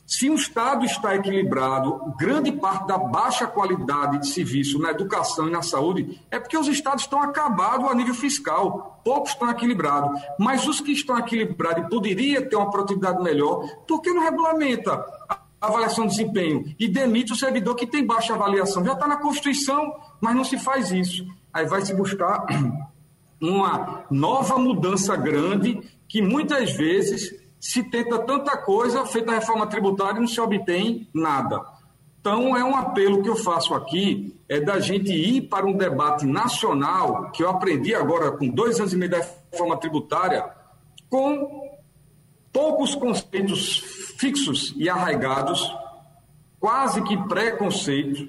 se 0.09 0.27
um 0.27 0.33
Estado 0.33 0.83
está 0.85 1.15
equilibrado, 1.15 2.15
grande 2.17 2.51
parte 2.51 2.87
da 2.87 2.97
baixa 2.97 3.45
qualidade 3.45 4.17
de 4.17 4.27
serviço 4.27 4.79
na 4.79 4.89
educação 4.89 5.47
e 5.47 5.51
na 5.51 5.61
saúde 5.61 6.19
é 6.31 6.39
porque 6.39 6.57
os 6.57 6.67
Estados 6.67 7.03
estão 7.03 7.21
acabados 7.21 7.87
a 7.87 7.93
nível 7.93 8.15
fiscal, 8.15 8.99
poucos 9.05 9.33
estão 9.33 9.47
equilibrados. 9.51 10.19
Mas 10.39 10.67
os 10.67 10.81
que 10.81 10.93
estão 10.93 11.15
equilibrados 11.15 11.85
e 11.85 11.89
poderiam 11.91 12.41
ter 12.49 12.55
uma 12.55 12.71
produtividade 12.71 13.21
melhor, 13.21 13.63
por 13.87 14.01
que 14.01 14.11
não 14.11 14.23
regulamenta 14.23 14.93
a 15.29 15.67
avaliação 15.67 16.07
de 16.07 16.17
desempenho 16.17 16.75
e 16.79 16.87
demite 16.87 17.33
o 17.33 17.35
servidor 17.35 17.75
que 17.75 17.85
tem 17.85 18.03
baixa 18.03 18.33
avaliação? 18.33 18.83
Já 18.83 18.93
está 18.93 19.07
na 19.07 19.17
Constituição, 19.17 19.93
mas 20.21 20.35
não 20.35 20.43
se 20.43 20.57
faz 20.57 20.91
isso. 20.91 21.25
Aí 21.53 21.65
vai 21.65 21.81
se 21.81 21.93
buscar 21.93 22.45
uma 23.41 24.05
nova 24.09 24.57
mudança 24.57 25.15
grande 25.15 25.81
que 26.07 26.21
muitas 26.21 26.71
vezes 26.71 27.39
se 27.59 27.83
tenta 27.83 28.19
tanta 28.19 28.57
coisa, 28.57 29.05
feita 29.05 29.31
a 29.31 29.35
reforma 29.35 29.67
tributária 29.67 30.17
e 30.17 30.21
não 30.21 30.27
se 30.27 30.39
obtém 30.39 31.07
nada. 31.13 31.61
Então, 32.19 32.55
é 32.55 32.63
um 32.63 32.75
apelo 32.75 33.21
que 33.21 33.29
eu 33.29 33.35
faço 33.35 33.73
aqui, 33.73 34.37
é 34.47 34.59
da 34.59 34.79
gente 34.79 35.11
ir 35.11 35.43
para 35.43 35.65
um 35.65 35.77
debate 35.77 36.25
nacional, 36.25 37.31
que 37.31 37.41
eu 37.41 37.49
aprendi 37.49 37.95
agora 37.95 38.31
com 38.31 38.47
dois 38.49 38.79
anos 38.79 38.93
e 38.93 38.97
meio 38.97 39.11
da 39.11 39.17
reforma 39.17 39.77
tributária, 39.77 40.45
com 41.09 41.69
poucos 42.51 42.93
conceitos 42.93 43.77
fixos 44.17 44.73
e 44.75 44.89
arraigados, 44.89 45.73
quase 46.59 47.01
que 47.03 47.15
preconceito. 47.27 48.27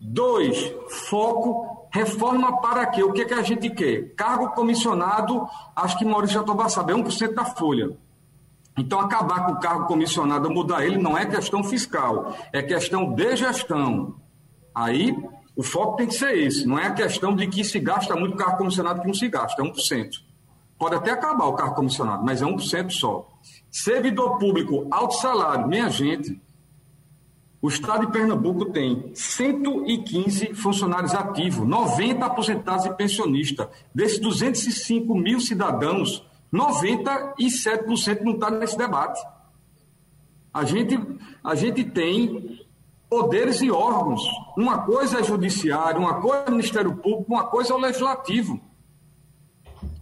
Dois, 0.00 0.72
foco, 1.08 1.88
reforma 1.92 2.60
para 2.60 2.86
quê? 2.86 3.02
O 3.02 3.12
que, 3.12 3.22
é 3.22 3.24
que 3.24 3.34
a 3.34 3.42
gente 3.42 3.68
quer? 3.70 4.14
Cargo 4.14 4.50
comissionado, 4.50 5.46
acho 5.74 5.98
que 5.98 6.04
Maurício 6.04 6.34
Jatobá 6.34 6.68
sabe, 6.68 6.92
é 6.92 6.96
1% 6.96 7.34
da 7.34 7.44
folha. 7.44 7.96
Então, 8.76 9.00
acabar 9.00 9.46
com 9.46 9.52
o 9.52 9.60
cargo 9.60 9.86
comissionado, 9.86 10.48
mudar 10.50 10.86
ele, 10.86 10.98
não 10.98 11.18
é 11.18 11.26
questão 11.26 11.64
fiscal, 11.64 12.32
é 12.52 12.62
questão 12.62 13.12
de 13.12 13.36
gestão. 13.36 14.14
Aí, 14.72 15.16
o 15.56 15.64
foco 15.64 15.96
tem 15.96 16.06
que 16.06 16.14
ser 16.14 16.38
esse, 16.38 16.64
não 16.64 16.78
é 16.78 16.86
a 16.86 16.92
questão 16.94 17.34
de 17.34 17.48
que 17.48 17.64
se 17.64 17.80
gasta 17.80 18.14
muito 18.14 18.36
cargo 18.36 18.58
comissionado 18.58 19.00
que 19.00 19.06
não 19.08 19.14
se 19.14 19.28
gasta, 19.28 19.60
é 19.60 19.64
1%. 19.64 20.10
Pode 20.78 20.94
até 20.94 21.10
acabar 21.10 21.46
o 21.46 21.54
cargo 21.54 21.74
comissionado, 21.74 22.24
mas 22.24 22.40
é 22.40 22.44
1% 22.44 22.90
só. 22.92 23.28
Servidor 23.68 24.38
público, 24.38 24.86
alto 24.92 25.14
salário, 25.14 25.66
minha 25.66 25.90
gente, 25.90 26.40
o 27.60 27.68
Estado 27.68 28.06
de 28.06 28.12
Pernambuco 28.12 28.66
tem 28.66 29.10
115 29.14 30.54
funcionários 30.54 31.12
ativos, 31.12 31.66
90 31.66 32.24
aposentados 32.24 32.86
e 32.86 32.94
pensionistas. 32.94 33.66
Desses 33.92 34.20
205 34.20 35.12
mil 35.16 35.40
cidadãos, 35.40 36.24
97% 36.52 38.20
não 38.22 38.34
está 38.34 38.48
nesse 38.50 38.78
debate. 38.78 39.20
A 40.54 40.64
gente, 40.64 40.98
a 41.42 41.54
gente 41.56 41.82
tem 41.82 42.60
poderes 43.10 43.60
e 43.60 43.70
órgãos. 43.70 44.22
Uma 44.56 44.82
coisa 44.82 45.18
é 45.18 45.24
judiciário, 45.24 46.00
uma 46.00 46.20
coisa 46.20 46.44
é 46.46 46.50
Ministério 46.50 46.94
Público, 46.96 47.32
uma 47.32 47.44
coisa 47.44 47.72
é 47.72 47.76
o 47.76 47.80
legislativo. 47.80 48.60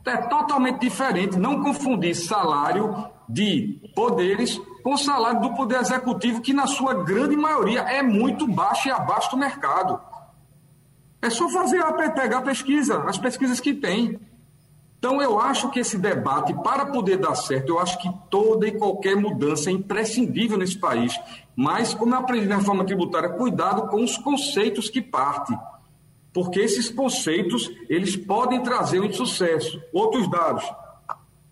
É 0.07 0.17
totalmente 0.17 0.81
diferente. 0.81 1.39
Não 1.39 1.63
confundir 1.63 2.15
salário 2.15 3.11
de 3.29 3.81
poderes 3.95 4.61
com 4.83 4.97
salário 4.97 5.41
do 5.41 5.55
poder 5.55 5.81
executivo, 5.81 6.41
que 6.41 6.53
na 6.53 6.67
sua 6.69 6.95
grande 6.95 7.35
maioria 7.35 7.81
é 7.81 8.03
muito 8.03 8.47
baixo 8.47 8.87
e 8.87 8.91
abaixo 8.93 9.33
do 9.33 9.37
mercado. 9.37 10.01
É 11.21 11.29
só 11.29 11.49
fazer 11.49 11.83
pegar 12.15 12.39
a 12.39 12.43
pesquisa, 12.43 13.03
as 13.03 13.19
pesquisas 13.19 13.59
que 13.59 13.75
tem. 13.75 14.21
Então, 14.99 15.21
eu 15.21 15.41
acho 15.41 15.71
que 15.71 15.81
esse 15.81 15.99
debate, 15.99 16.55
para 16.63 16.87
poder 16.87 17.17
dar 17.17 17.35
certo, 17.35 17.71
eu 17.71 17.79
acho 17.79 17.99
que 17.99 18.09
toda 18.31 18.67
e 18.67 18.79
qualquer 18.79 19.17
mudança 19.17 19.71
é 19.71 19.73
imprescindível 19.73 20.57
nesse 20.57 20.79
país. 20.79 21.19
Mas, 21.55 21.93
como 21.93 22.15
eu 22.15 22.19
aprendi 22.19 22.47
na 22.47 22.57
reforma 22.57 22.85
tributária, 22.85 23.31
cuidado 23.31 23.89
com 23.89 24.03
os 24.03 24.17
conceitos 24.17 24.89
que 24.89 25.03
partem. 25.03 25.59
Porque 26.37 26.61
esses 26.61 26.91
conceitos, 26.91 27.73
eles 27.89 28.15
podem 28.15 28.63
trazer 28.63 29.01
um 29.01 29.07
insucesso. 29.07 29.81
Outros 29.91 30.31
dados. 30.31 30.71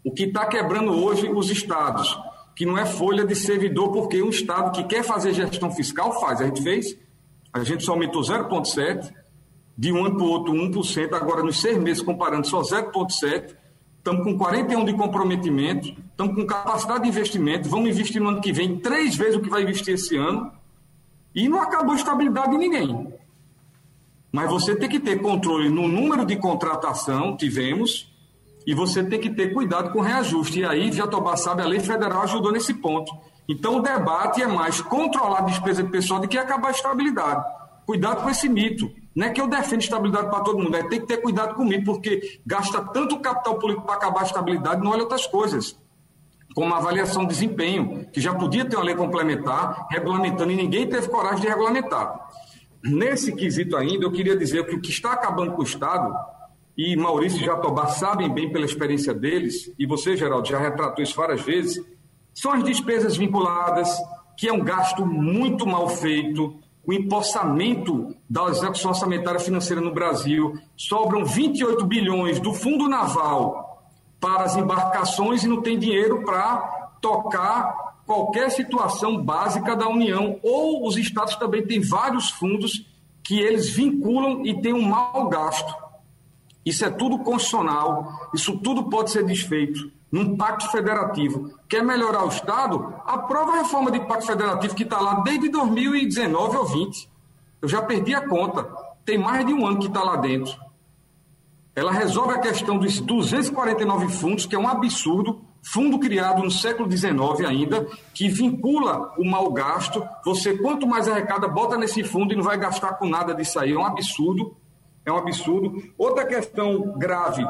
O 0.04 0.12
que 0.12 0.24
está 0.24 0.44
quebrando 0.44 0.92
hoje 1.02 1.26
os 1.26 1.48
estados, 1.48 2.14
que 2.54 2.66
não 2.66 2.76
é 2.76 2.84
folha 2.84 3.24
de 3.24 3.34
servidor, 3.34 3.90
porque 3.92 4.22
um 4.22 4.28
estado 4.28 4.72
que 4.72 4.84
quer 4.84 5.02
fazer 5.02 5.32
gestão 5.32 5.72
fiscal 5.72 6.20
faz. 6.20 6.42
A 6.42 6.44
gente 6.44 6.62
fez, 6.62 6.98
a 7.50 7.64
gente 7.64 7.82
só 7.82 7.92
aumentou 7.92 8.20
0,7% 8.20 9.10
de 9.74 9.90
um 9.90 10.04
ano 10.04 10.16
para 10.16 10.24
o 10.26 10.28
outro 10.28 10.52
1%, 10.52 11.14
agora 11.14 11.42
nos 11.42 11.62
seis 11.62 11.78
meses, 11.78 12.02
comparando 12.02 12.46
só 12.46 12.60
0,7%, 12.60 13.56
estamos 13.96 14.22
com 14.22 14.36
41 14.36 14.84
de 14.84 14.92
comprometimento, 14.92 15.94
estamos 16.10 16.34
com 16.34 16.46
capacidade 16.46 17.04
de 17.04 17.08
investimento, 17.08 17.70
vamos 17.70 17.88
investir 17.88 18.20
no 18.20 18.28
ano 18.28 18.40
que 18.42 18.52
vem 18.52 18.78
três 18.80 19.16
vezes 19.16 19.36
o 19.36 19.40
que 19.40 19.48
vai 19.48 19.62
investir 19.62 19.94
esse 19.94 20.14
ano, 20.14 20.52
e 21.34 21.48
não 21.48 21.62
acabou 21.62 21.94
a 21.94 21.96
estabilidade 21.96 22.50
de 22.50 22.58
ninguém. 22.58 23.23
Mas 24.34 24.50
você 24.50 24.74
tem 24.74 24.88
que 24.88 24.98
ter 24.98 25.22
controle 25.22 25.68
no 25.68 25.86
número 25.86 26.26
de 26.26 26.34
contratação, 26.34 27.36
tivemos, 27.36 28.12
e 28.66 28.74
você 28.74 29.04
tem 29.04 29.20
que 29.20 29.30
ter 29.30 29.54
cuidado 29.54 29.92
com 29.92 30.00
o 30.00 30.02
reajuste. 30.02 30.58
E 30.58 30.64
aí, 30.64 30.90
Jatobá 30.90 31.36
sabe, 31.36 31.62
a 31.62 31.66
lei 31.66 31.78
federal 31.78 32.22
ajudou 32.22 32.50
nesse 32.50 32.74
ponto. 32.74 33.16
Então, 33.48 33.76
o 33.76 33.80
debate 33.80 34.42
é 34.42 34.46
mais 34.48 34.80
controlar 34.80 35.38
a 35.38 35.42
despesa 35.42 35.84
pessoal 35.84 36.18
do 36.18 36.26
que 36.26 36.36
acabar 36.36 36.66
a 36.66 36.70
estabilidade. 36.72 37.44
Cuidado 37.86 38.24
com 38.24 38.28
esse 38.28 38.48
mito. 38.48 38.90
Não 39.14 39.24
é 39.24 39.30
que 39.30 39.40
eu 39.40 39.46
defendo 39.46 39.82
estabilidade 39.82 40.28
para 40.28 40.40
todo 40.40 40.58
mundo, 40.58 40.76
é 40.76 40.82
tem 40.82 41.00
que 41.00 41.06
ter 41.06 41.18
cuidado 41.18 41.54
comigo, 41.54 41.84
porque 41.84 42.40
gasta 42.44 42.82
tanto 42.86 43.20
capital 43.20 43.56
político 43.60 43.86
para 43.86 43.94
acabar 43.94 44.22
a 44.22 44.24
estabilidade, 44.24 44.82
não 44.82 44.90
olha 44.90 45.02
outras 45.02 45.28
coisas. 45.28 45.78
Como 46.56 46.74
a 46.74 46.78
avaliação 46.78 47.22
de 47.22 47.28
desempenho, 47.28 48.04
que 48.12 48.20
já 48.20 48.34
podia 48.34 48.64
ter 48.64 48.74
uma 48.74 48.84
lei 48.84 48.96
complementar, 48.96 49.86
regulamentando, 49.92 50.50
e 50.50 50.56
ninguém 50.56 50.88
teve 50.88 51.06
coragem 51.06 51.42
de 51.42 51.46
regulamentar. 51.46 52.18
Nesse 52.84 53.34
quesito 53.34 53.76
ainda, 53.76 54.04
eu 54.04 54.12
queria 54.12 54.36
dizer 54.36 54.66
que 54.66 54.74
o 54.74 54.80
que 54.80 54.90
está 54.90 55.12
acabando 55.12 55.52
com 55.52 55.62
o 55.62 55.64
Estado, 55.64 56.14
e 56.76 56.94
Maurício 56.96 57.40
e 57.40 57.44
Jatobá 57.44 57.86
sabem 57.86 58.28
bem 58.28 58.52
pela 58.52 58.66
experiência 58.66 59.14
deles, 59.14 59.72
e 59.78 59.86
você, 59.86 60.16
Geraldo, 60.16 60.46
já 60.46 60.58
retratou 60.58 61.02
isso 61.02 61.16
várias 61.16 61.40
vezes, 61.40 61.82
são 62.34 62.52
as 62.52 62.62
despesas 62.62 63.16
vinculadas, 63.16 63.96
que 64.36 64.48
é 64.48 64.52
um 64.52 64.62
gasto 64.62 65.06
muito 65.06 65.66
mal 65.66 65.88
feito, 65.88 66.58
o 66.86 66.92
empossamento 66.92 68.14
da 68.28 68.44
execução 68.48 68.90
orçamentária 68.90 69.40
financeira 69.40 69.80
no 69.80 69.94
Brasil. 69.94 70.52
Sobram 70.76 71.24
28 71.24 71.86
bilhões 71.86 72.38
do 72.38 72.52
Fundo 72.52 72.88
Naval 72.88 73.82
para 74.20 74.44
as 74.44 74.56
embarcações 74.56 75.42
e 75.42 75.48
não 75.48 75.62
tem 75.62 75.78
dinheiro 75.78 76.22
para 76.24 76.58
tocar 77.00 77.93
qualquer 78.06 78.50
situação 78.50 79.22
básica 79.22 79.74
da 79.74 79.88
União. 79.88 80.38
Ou 80.42 80.86
os 80.86 80.96
estados 80.96 81.36
também 81.36 81.66
têm 81.66 81.80
vários 81.80 82.30
fundos 82.30 82.86
que 83.22 83.38
eles 83.40 83.68
vinculam 83.68 84.44
e 84.44 84.60
têm 84.60 84.72
um 84.72 84.82
mau 84.82 85.28
gasto. 85.28 85.74
Isso 86.64 86.84
é 86.84 86.90
tudo 86.90 87.18
constitucional, 87.18 88.30
isso 88.34 88.58
tudo 88.58 88.84
pode 88.84 89.10
ser 89.10 89.24
desfeito 89.24 89.92
num 90.10 90.36
pacto 90.36 90.70
federativo. 90.70 91.50
Quer 91.68 91.82
melhorar 91.82 92.24
o 92.24 92.28
Estado? 92.28 92.94
Aprova 93.04 93.52
a 93.52 93.56
reforma 93.56 93.90
de 93.90 94.00
pacto 94.00 94.26
federativo 94.26 94.74
que 94.74 94.84
está 94.84 95.00
lá 95.00 95.16
desde 95.20 95.48
2019 95.48 96.56
ou 96.56 96.64
20. 96.66 97.10
Eu 97.60 97.68
já 97.68 97.82
perdi 97.82 98.14
a 98.14 98.26
conta. 98.26 98.62
Tem 99.04 99.18
mais 99.18 99.44
de 99.44 99.52
um 99.52 99.66
ano 99.66 99.80
que 99.80 99.88
está 99.88 100.02
lá 100.02 100.16
dentro. 100.16 100.54
Ela 101.74 101.90
resolve 101.90 102.34
a 102.34 102.38
questão 102.38 102.78
dos 102.78 103.00
249 103.00 104.08
fundos, 104.08 104.46
que 104.46 104.54
é 104.54 104.58
um 104.58 104.68
absurdo, 104.68 105.42
fundo 105.64 105.98
criado 105.98 106.42
no 106.42 106.50
século 106.50 106.90
XIX 106.90 107.46
ainda, 107.48 107.86
que 108.12 108.28
vincula 108.28 109.12
o 109.18 109.24
mau 109.24 109.50
gasto. 109.52 110.06
Você, 110.24 110.56
quanto 110.58 110.86
mais 110.86 111.08
arrecada, 111.08 111.48
bota 111.48 111.76
nesse 111.76 112.04
fundo 112.04 112.32
e 112.32 112.36
não 112.36 112.44
vai 112.44 112.58
gastar 112.58 112.94
com 112.94 113.08
nada 113.08 113.34
disso 113.34 113.58
aí. 113.58 113.72
É 113.72 113.78
um 113.78 113.86
absurdo. 113.86 114.56
É 115.04 115.12
um 115.12 115.16
absurdo. 115.16 115.82
Outra 115.98 116.26
questão 116.26 116.94
grave 116.98 117.44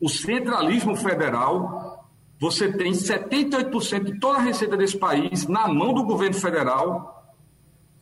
o 0.00 0.08
centralismo 0.08 0.94
federal, 0.96 2.08
você 2.40 2.70
tem 2.72 2.92
78% 2.92 4.04
de 4.04 4.20
toda 4.20 4.38
a 4.38 4.42
receita 4.42 4.76
desse 4.76 4.96
país 4.96 5.46
na 5.48 5.66
mão 5.66 5.92
do 5.92 6.04
governo 6.04 6.36
federal. 6.36 7.34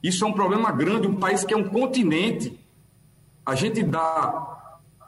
Isso 0.03 0.25
é 0.25 0.29
um 0.29 0.33
problema 0.33 0.71
grande, 0.71 1.09
um 1.09 1.17
país 1.17 1.43
que 1.43 1.55
é 1.55 1.57
um 1.57 1.69
continente. 1.69 2.59
A 3.45 3.55
gente 3.55 3.83
dá 3.83 4.56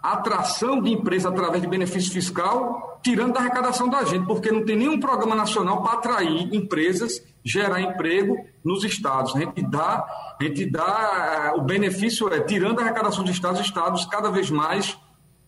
atração 0.02 0.80
de 0.80 0.92
empresa 0.92 1.28
através 1.28 1.62
de 1.62 1.68
benefício 1.68 2.12
fiscal, 2.12 3.00
tirando 3.02 3.34
da 3.34 3.40
arrecadação 3.40 3.88
da 3.88 4.04
gente, 4.04 4.26
porque 4.26 4.50
não 4.50 4.64
tem 4.64 4.76
nenhum 4.76 4.98
programa 4.98 5.34
nacional 5.34 5.82
para 5.82 5.94
atrair 5.94 6.54
empresas, 6.54 7.22
gerar 7.44 7.80
emprego 7.80 8.36
nos 8.64 8.84
estados. 8.84 9.34
A 9.34 9.40
gente 9.40 9.62
dá, 9.62 10.04
a 10.40 10.44
gente 10.44 10.66
dá 10.66 11.54
o 11.56 11.62
benefício 11.62 12.32
é 12.32 12.40
tirando 12.40 12.78
a 12.80 12.82
arrecadação 12.82 13.24
dos 13.24 13.32
estados, 13.32 13.60
estados 13.60 14.04
cada 14.06 14.30
vez 14.30 14.50
mais 14.50 14.98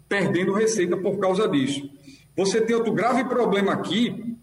perdendo 0.08 0.52
receita 0.52 0.96
por 0.96 1.18
causa 1.18 1.48
disso. 1.48 1.88
Você 2.36 2.60
tem 2.60 2.74
outro 2.74 2.92
grave 2.92 3.24
problema 3.24 3.72
aqui, 3.72 4.36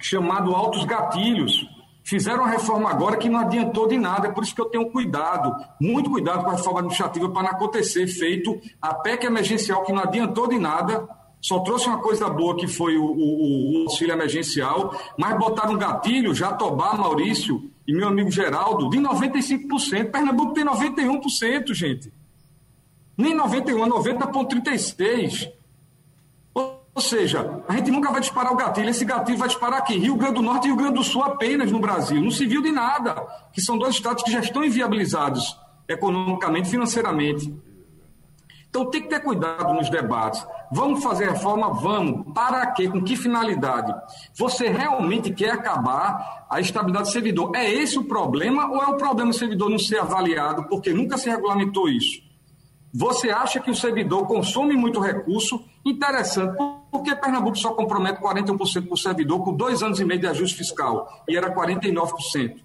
chamado 0.00 0.54
altos 0.54 0.84
gatilhos. 0.84 1.66
Fizeram 2.06 2.44
uma 2.44 2.50
reforma 2.50 2.88
agora 2.88 3.16
que 3.16 3.28
não 3.28 3.40
adiantou 3.40 3.88
de 3.88 3.98
nada, 3.98 4.28
é 4.28 4.30
por 4.30 4.44
isso 4.44 4.54
que 4.54 4.60
eu 4.60 4.66
tenho 4.66 4.88
cuidado, 4.92 5.52
muito 5.80 6.08
cuidado 6.08 6.44
com 6.44 6.50
a 6.50 6.52
reforma 6.52 6.78
administrativa 6.78 7.28
para 7.28 7.42
não 7.42 7.50
acontecer 7.50 8.06
feito 8.06 8.60
a 8.80 8.94
PEC 8.94 9.26
emergencial 9.26 9.82
que 9.82 9.92
não 9.92 10.04
adiantou 10.04 10.46
de 10.46 10.56
nada, 10.56 11.04
só 11.40 11.58
trouxe 11.58 11.88
uma 11.88 11.98
coisa 11.98 12.28
boa 12.28 12.56
que 12.56 12.68
foi 12.68 12.96
o, 12.96 13.04
o, 13.04 13.78
o 13.78 13.82
auxílio 13.82 14.12
emergencial, 14.12 14.96
mas 15.18 15.36
botaram 15.36 15.72
um 15.72 15.78
gatilho, 15.78 16.32
Jatobá, 16.32 16.94
Maurício 16.94 17.68
e 17.84 17.92
meu 17.92 18.06
amigo 18.06 18.30
Geraldo, 18.30 18.88
de 18.88 18.98
95%. 18.98 20.12
Pernambuco 20.12 20.54
tem 20.54 20.64
91%, 20.64 21.74
gente. 21.74 22.12
Nem 23.18 23.34
91, 23.34 23.84
90,36. 23.84 25.50
Ou 26.96 27.02
seja, 27.02 27.62
a 27.68 27.76
gente 27.76 27.90
nunca 27.90 28.10
vai 28.10 28.22
disparar 28.22 28.50
o 28.50 28.56
gatilho. 28.56 28.88
Esse 28.88 29.04
gatilho 29.04 29.36
vai 29.36 29.48
disparar 29.48 29.80
aqui, 29.80 29.98
Rio 29.98 30.16
Grande 30.16 30.36
do 30.36 30.42
Norte 30.42 30.64
e 30.64 30.68
Rio 30.68 30.78
Grande 30.78 30.94
do 30.94 31.04
Sul 31.04 31.22
apenas 31.22 31.70
no 31.70 31.78
Brasil. 31.78 32.22
Não 32.22 32.30
se 32.30 32.46
viu 32.46 32.62
de 32.62 32.72
nada, 32.72 33.22
que 33.52 33.60
são 33.60 33.76
dois 33.76 33.94
estados 33.94 34.22
que 34.22 34.32
já 34.32 34.40
estão 34.40 34.64
inviabilizados 34.64 35.58
economicamente, 35.86 36.70
financeiramente. 36.70 37.54
Então 38.70 38.88
tem 38.88 39.02
que 39.02 39.08
ter 39.08 39.20
cuidado 39.20 39.74
nos 39.74 39.90
debates. 39.90 40.42
Vamos 40.72 41.04
fazer 41.04 41.28
reforma? 41.28 41.68
Vamos. 41.74 42.32
Para 42.32 42.66
quê? 42.68 42.88
Com 42.88 43.04
que 43.04 43.14
finalidade? 43.14 43.94
Você 44.34 44.68
realmente 44.68 45.30
quer 45.34 45.50
acabar 45.50 46.46
a 46.48 46.60
estabilidade 46.60 47.08
do 47.08 47.12
servidor? 47.12 47.54
É 47.54 47.70
esse 47.70 47.98
o 47.98 48.04
problema 48.04 48.70
ou 48.70 48.82
é 48.82 48.86
o 48.86 48.96
problema 48.96 49.32
do 49.32 49.36
servidor 49.36 49.68
não 49.68 49.78
ser 49.78 49.98
avaliado 49.98 50.64
porque 50.66 50.94
nunca 50.94 51.18
se 51.18 51.28
regulamentou 51.28 51.90
isso? 51.90 52.24
Você 52.94 53.28
acha 53.28 53.60
que 53.60 53.70
o 53.70 53.74
servidor 53.74 54.26
consome 54.26 54.74
muito 54.74 54.98
recurso? 54.98 55.62
Interessante. 55.84 56.56
Por 56.96 57.02
que 57.02 57.14
Pernambuco 57.14 57.58
só 57.58 57.74
compromete 57.74 58.22
41% 58.22 58.88
por 58.88 58.96
servidor 58.96 59.44
com 59.44 59.52
dois 59.52 59.82
anos 59.82 60.00
e 60.00 60.04
meio 60.04 60.18
de 60.18 60.28
ajuste 60.28 60.56
fiscal? 60.56 61.06
E 61.28 61.36
era 61.36 61.54
49%. 61.54 62.62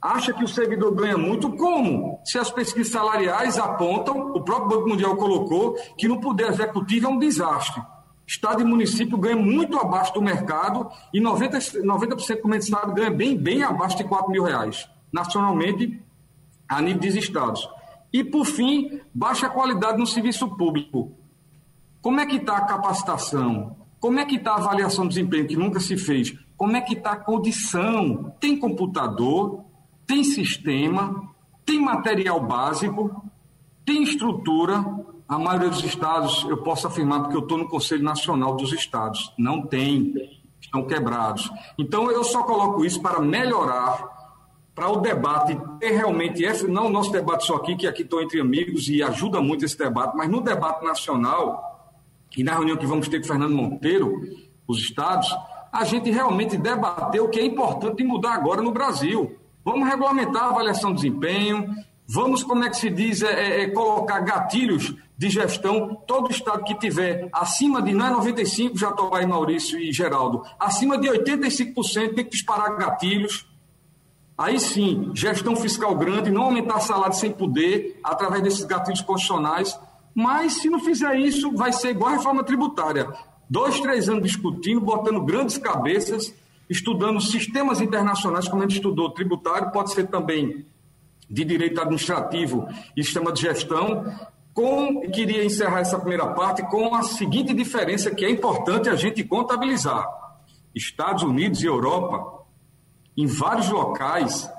Acha 0.00 0.32
que 0.32 0.42
o 0.42 0.48
servidor 0.48 0.94
ganha 0.94 1.18
muito? 1.18 1.54
Como? 1.58 2.18
Se 2.24 2.38
as 2.38 2.50
pesquisas 2.50 2.90
salariais 2.90 3.58
apontam, 3.58 4.32
o 4.32 4.40
próprio 4.40 4.78
Banco 4.78 4.88
Mundial 4.88 5.14
colocou, 5.14 5.76
que 5.98 6.08
no 6.08 6.22
poder 6.22 6.48
executivo 6.48 7.06
é 7.06 7.10
um 7.10 7.18
desastre. 7.18 7.82
Estado 8.26 8.62
e 8.62 8.64
município 8.64 9.18
ganham 9.18 9.42
muito 9.42 9.78
abaixo 9.78 10.14
do 10.14 10.22
mercado 10.22 10.88
e 11.12 11.20
90%, 11.20 11.82
90 11.84 12.16
do 12.16 12.22
Estado 12.56 12.94
ganha 12.94 13.10
bem, 13.10 13.36
bem 13.36 13.62
abaixo 13.62 13.98
de 13.98 14.04
4 14.04 14.30
mil 14.30 14.42
reais, 14.42 14.88
nacionalmente, 15.12 16.02
a 16.66 16.80
nível 16.80 17.02
dos 17.02 17.14
estados. 17.14 17.68
E, 18.10 18.24
por 18.24 18.46
fim, 18.46 19.02
baixa 19.12 19.50
qualidade 19.50 19.98
no 19.98 20.06
serviço 20.06 20.48
público. 20.56 21.19
Como 22.02 22.20
é 22.20 22.26
que 22.26 22.36
está 22.36 22.56
a 22.56 22.64
capacitação? 22.64 23.76
Como 23.98 24.18
é 24.18 24.24
que 24.24 24.36
está 24.36 24.52
a 24.52 24.56
avaliação 24.56 25.06
de 25.06 25.14
desempenho, 25.14 25.46
que 25.46 25.56
nunca 25.56 25.78
se 25.78 25.96
fez? 25.96 26.34
Como 26.56 26.74
é 26.76 26.80
que 26.80 26.94
está 26.94 27.12
a 27.12 27.16
condição? 27.16 28.34
Tem 28.40 28.58
computador? 28.58 29.64
Tem 30.06 30.24
sistema? 30.24 31.30
Tem 31.64 31.78
material 31.80 32.40
básico? 32.40 33.22
Tem 33.84 34.02
estrutura? 34.02 34.84
A 35.28 35.38
maioria 35.38 35.68
dos 35.68 35.84
estados, 35.84 36.44
eu 36.48 36.56
posso 36.58 36.86
afirmar, 36.86 37.20
porque 37.20 37.36
eu 37.36 37.42
estou 37.42 37.56
no 37.56 37.68
Conselho 37.68 38.02
Nacional 38.02 38.56
dos 38.56 38.72
Estados, 38.72 39.32
não 39.38 39.62
tem, 39.62 40.12
estão 40.60 40.84
quebrados. 40.84 41.48
Então, 41.78 42.10
eu 42.10 42.24
só 42.24 42.42
coloco 42.42 42.84
isso 42.84 43.00
para 43.00 43.20
melhorar 43.20 44.08
para 44.74 44.90
o 44.90 44.96
debate 44.96 45.56
ter 45.78 45.92
realmente 45.92 46.42
não 46.66 46.86
o 46.86 46.90
nosso 46.90 47.12
debate 47.12 47.44
só 47.44 47.56
aqui, 47.56 47.76
que 47.76 47.86
aqui 47.86 48.02
estou 48.02 48.22
entre 48.22 48.40
amigos 48.40 48.88
e 48.88 49.02
ajuda 49.02 49.40
muito 49.40 49.64
esse 49.64 49.76
debate, 49.76 50.16
mas 50.16 50.28
no 50.28 50.40
debate 50.40 50.84
nacional, 50.84 51.69
e 52.36 52.44
na 52.44 52.54
reunião 52.54 52.76
que 52.76 52.86
vamos 52.86 53.08
ter 53.08 53.18
com 53.18 53.24
o 53.24 53.28
Fernando 53.28 53.54
Monteiro, 53.54 54.22
os 54.66 54.78
estados, 54.78 55.34
a 55.72 55.84
gente 55.84 56.10
realmente 56.10 56.56
debater 56.56 57.20
o 57.20 57.28
que 57.28 57.40
é 57.40 57.44
importante 57.44 58.04
mudar 58.04 58.34
agora 58.34 58.62
no 58.62 58.72
Brasil. 58.72 59.36
Vamos 59.64 59.88
regulamentar 59.88 60.44
a 60.44 60.48
avaliação 60.48 60.90
de 60.90 61.02
desempenho, 61.02 61.68
vamos, 62.06 62.42
como 62.42 62.64
é 62.64 62.70
que 62.70 62.76
se 62.76 62.90
diz, 62.90 63.22
é, 63.22 63.32
é, 63.32 63.62
é 63.62 63.68
colocar 63.68 64.20
gatilhos 64.20 64.94
de 65.16 65.28
gestão, 65.28 65.94
todo 66.06 66.30
estado 66.30 66.64
que 66.64 66.74
tiver 66.74 67.28
acima 67.32 67.82
de, 67.82 67.92
não 67.92 68.06
é 68.06 68.10
95, 68.10 68.78
Jatobá 68.78 69.22
e 69.22 69.26
Maurício 69.26 69.78
e 69.78 69.92
Geraldo, 69.92 70.42
acima 70.58 70.96
de 70.96 71.08
85% 71.08 72.14
tem 72.14 72.24
que 72.24 72.30
disparar 72.30 72.76
gatilhos, 72.76 73.46
Aí 74.40 74.58
sim, 74.58 75.12
gestão 75.14 75.54
fiscal 75.54 75.94
grande, 75.94 76.30
não 76.30 76.44
aumentar 76.44 76.80
salário 76.80 77.12
sem 77.12 77.30
poder, 77.30 78.00
através 78.02 78.42
desses 78.42 78.64
gatilhos 78.64 79.02
constitucionais. 79.02 79.78
Mas 80.14 80.54
se 80.54 80.68
não 80.68 80.80
fizer 80.80 81.16
isso, 81.18 81.52
vai 81.52 81.72
ser 81.72 81.90
igual 81.90 82.10
a 82.10 82.16
reforma 82.16 82.44
tributária. 82.44 83.08
Dois, 83.48 83.80
três 83.80 84.08
anos 84.08 84.22
discutindo, 84.22 84.80
botando 84.80 85.20
grandes 85.24 85.58
cabeças, 85.58 86.34
estudando 86.68 87.20
sistemas 87.20 87.80
internacionais, 87.80 88.48
como 88.48 88.62
a 88.62 88.66
gente 88.66 88.76
estudou, 88.76 89.10
tributário, 89.10 89.70
pode 89.72 89.92
ser 89.92 90.06
também 90.06 90.64
de 91.28 91.44
direito 91.44 91.80
administrativo 91.80 92.68
e 92.96 93.02
sistema 93.02 93.32
de 93.32 93.42
gestão. 93.42 94.04
Com, 94.52 95.00
queria 95.10 95.44
encerrar 95.44 95.80
essa 95.80 95.98
primeira 95.98 96.26
parte 96.28 96.62
com 96.68 96.94
a 96.94 97.02
seguinte 97.02 97.54
diferença 97.54 98.10
que 98.10 98.24
é 98.24 98.30
importante 98.30 98.88
a 98.88 98.96
gente 98.96 99.22
contabilizar. 99.24 100.06
Estados 100.74 101.22
Unidos 101.22 101.62
e 101.62 101.66
Europa 101.66 102.40
em 103.16 103.26
vários 103.26 103.68
locais, 103.68 104.50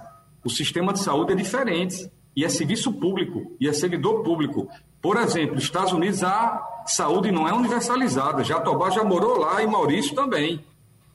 o 0.43 0.49
sistema 0.49 0.93
de 0.93 0.99
saúde 0.99 1.33
é 1.33 1.35
diferente 1.35 2.11
e 2.35 2.45
é 2.45 2.49
serviço 2.49 2.91
público 2.93 3.55
e 3.59 3.67
é 3.67 3.73
servidor 3.73 4.23
público. 4.23 4.67
Por 5.01 5.17
exemplo, 5.17 5.55
nos 5.55 5.63
Estados 5.63 5.91
Unidos 5.91 6.23
a 6.23 6.61
saúde 6.85 7.31
não 7.31 7.47
é 7.47 7.53
universalizada. 7.53 8.43
Jatobá 8.43 8.89
já 8.89 9.03
morou 9.03 9.39
lá 9.39 9.61
e 9.61 9.67
Maurício 9.67 10.15
também. 10.15 10.63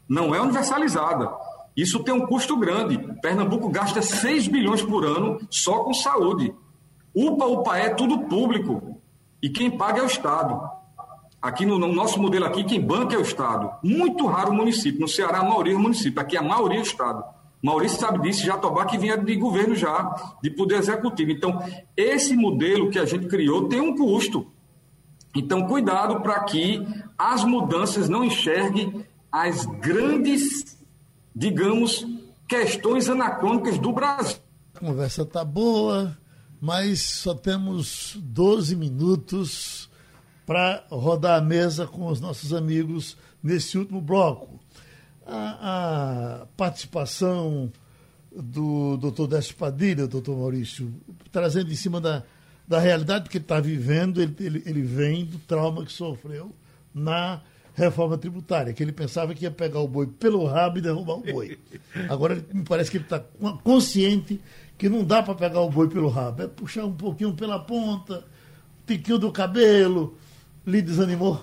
Não 0.09 0.35
é 0.35 0.41
universalizada. 0.41 1.31
Isso 1.77 2.03
tem 2.03 2.15
um 2.15 2.27
custo 2.27 2.57
grande. 2.57 2.99
Pernambuco 3.21 3.69
gasta 3.69 4.03
6 4.03 4.49
bilhões 4.49 4.83
por 4.83 5.05
ano 5.05 5.39
só 5.51 5.85
com 5.85 5.93
saúde. 5.93 6.55
UPA, 7.15 7.47
UPA 7.47 7.79
é 7.79 7.91
tudo 7.91 8.21
público. 8.21 9.01
E 9.43 9.51
quem 9.51 9.71
paga 9.71 10.01
é 10.01 10.03
o 10.03 10.07
Estado. 10.07 10.61
Aqui 11.41 11.65
no, 11.65 11.79
no, 11.79 11.93
nosso 11.93 12.21
modelo 12.21 12.47
aqui, 12.47 12.65
quem 12.65 12.81
banca 12.81 13.15
é 13.15 13.19
o 13.19 13.23
Estado. 13.23 13.71
Muito 13.83 14.27
raro 14.27 14.51
o 14.51 14.55
município. 14.55 15.01
No 15.01 15.07
Ceará, 15.07 15.39
a 15.39 15.45
maioria 15.45 15.75
é 15.75 15.77
o 15.77 15.81
município. 15.81 16.21
Aqui 16.21 16.37
a 16.37 16.43
maioria 16.43 16.79
é 16.79 16.81
o 16.81 16.83
Estado. 16.83 17.23
Maurício 17.67 17.99
sabe 17.99 18.21
disso, 18.21 18.47
Jatobá 18.47 18.87
que 18.87 18.97
vinha 18.97 19.19
de 19.19 19.35
governo 19.35 19.75
já, 19.75 20.37
de 20.41 20.49
poder 20.51 20.77
executivo. 20.77 21.33
Então, 21.33 21.61
esse 21.97 22.37
modelo 22.37 22.91
que 22.91 22.99
a 22.99 23.05
gente 23.05 23.27
criou 23.27 23.69
tem 23.69 23.81
um 23.81 23.97
custo. 23.97 24.47
Então, 25.35 25.67
cuidado 25.67 26.21
para 26.21 26.45
que 26.45 26.87
as 27.19 27.43
mudanças 27.43 28.09
não 28.09 28.23
enxerguem 28.23 29.05
as 29.33 29.67
grandes, 29.67 30.79
digamos, 31.35 32.07
questões 32.47 33.09
anacrônicas 33.09 33.79
do 33.79 33.93
Brasil. 33.93 34.39
A 34.73 34.79
conversa 34.79 35.23
está 35.23 35.45
boa, 35.45 36.17
mas 36.61 37.01
só 37.01 37.35
temos 37.35 38.17
12 38.23 38.77
minutos 38.77 39.91
para 40.47 40.85
rodar 40.89 41.37
a 41.37 41.45
mesa 41.45 41.85
com 41.85 42.07
os 42.07 42.21
nossos 42.21 42.55
amigos 42.55 43.17
nesse 43.43 43.77
último 43.77 44.01
bloco 44.01 44.61
a, 45.27 46.43
a 46.43 46.47
participação 46.57 47.71
do 48.35 48.97
doutor 48.97 49.27
Décio 49.27 49.57
Padilha, 49.57 50.07
doutor 50.07 50.37
Maurício, 50.37 50.93
trazendo 51.33 51.73
em 51.73 51.77
cima 51.77 52.01
da, 52.01 52.23
da 52.69 52.79
realidade 52.79 53.29
que 53.29 53.39
está 53.39 53.61
vivendo, 53.61 54.21
ele, 54.21 54.35
ele, 54.41 54.63
ele 54.67 54.83
vem 54.83 55.25
do 55.25 55.39
trauma 55.39 55.85
que 55.85 55.93
sofreu 55.93 56.53
na 56.95 57.41
reforma 57.75 58.17
tributária, 58.17 58.73
que 58.73 58.83
ele 58.83 58.93
pensava 58.93 59.35
que 59.35 59.45
ia 59.45 59.51
pegar 59.51 59.81
o 59.81 59.89
boi 59.89 60.07
pelo 60.07 60.47
rabo 60.47 60.79
e 60.79 60.81
derrubar 60.81 61.15
o 61.15 61.23
boi. 61.23 61.59
Agora 62.09 62.43
me 62.53 62.65
parece 62.65 62.91
que 62.91 62.97
ele 62.97 63.05
está 63.05 63.21
consciente 63.63 64.41
que 64.79 64.89
não 64.89 65.05
dá 65.05 65.23
para 65.23 65.35
pegar 65.35 65.61
o 65.61 65.71
boi 65.71 65.89
pelo 65.89 66.09
rabo, 66.09 66.43
é 66.43 66.47
puxar 66.47 66.85
um 66.85 66.93
pouquinho 66.93 67.35
pela 67.35 67.59
ponta, 67.59 68.25
tiquinho 68.87 69.19
do 69.19 69.33
cabelo, 69.33 70.17
lhe 70.67 70.81
desanimou? 70.81 71.43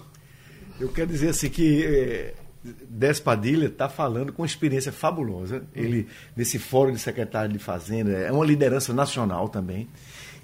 Eu 0.80 0.90
quero 0.90 1.12
dizer 1.12 1.30
assim 1.30 1.50
que 1.50 1.86
é, 1.86 2.34
Despadilha 2.64 3.68
está 3.68 3.90
falando 3.90 4.32
com 4.32 4.46
experiência 4.46 4.92
fabulosa. 4.92 5.64
Ele, 5.76 6.08
nesse 6.36 6.58
fórum 6.58 6.94
de 6.94 7.00
secretário 7.00 7.52
de 7.52 7.60
Fazenda, 7.60 8.12
é 8.12 8.32
uma 8.32 8.46
liderança 8.46 8.94
nacional 8.94 9.50
também. 9.50 9.88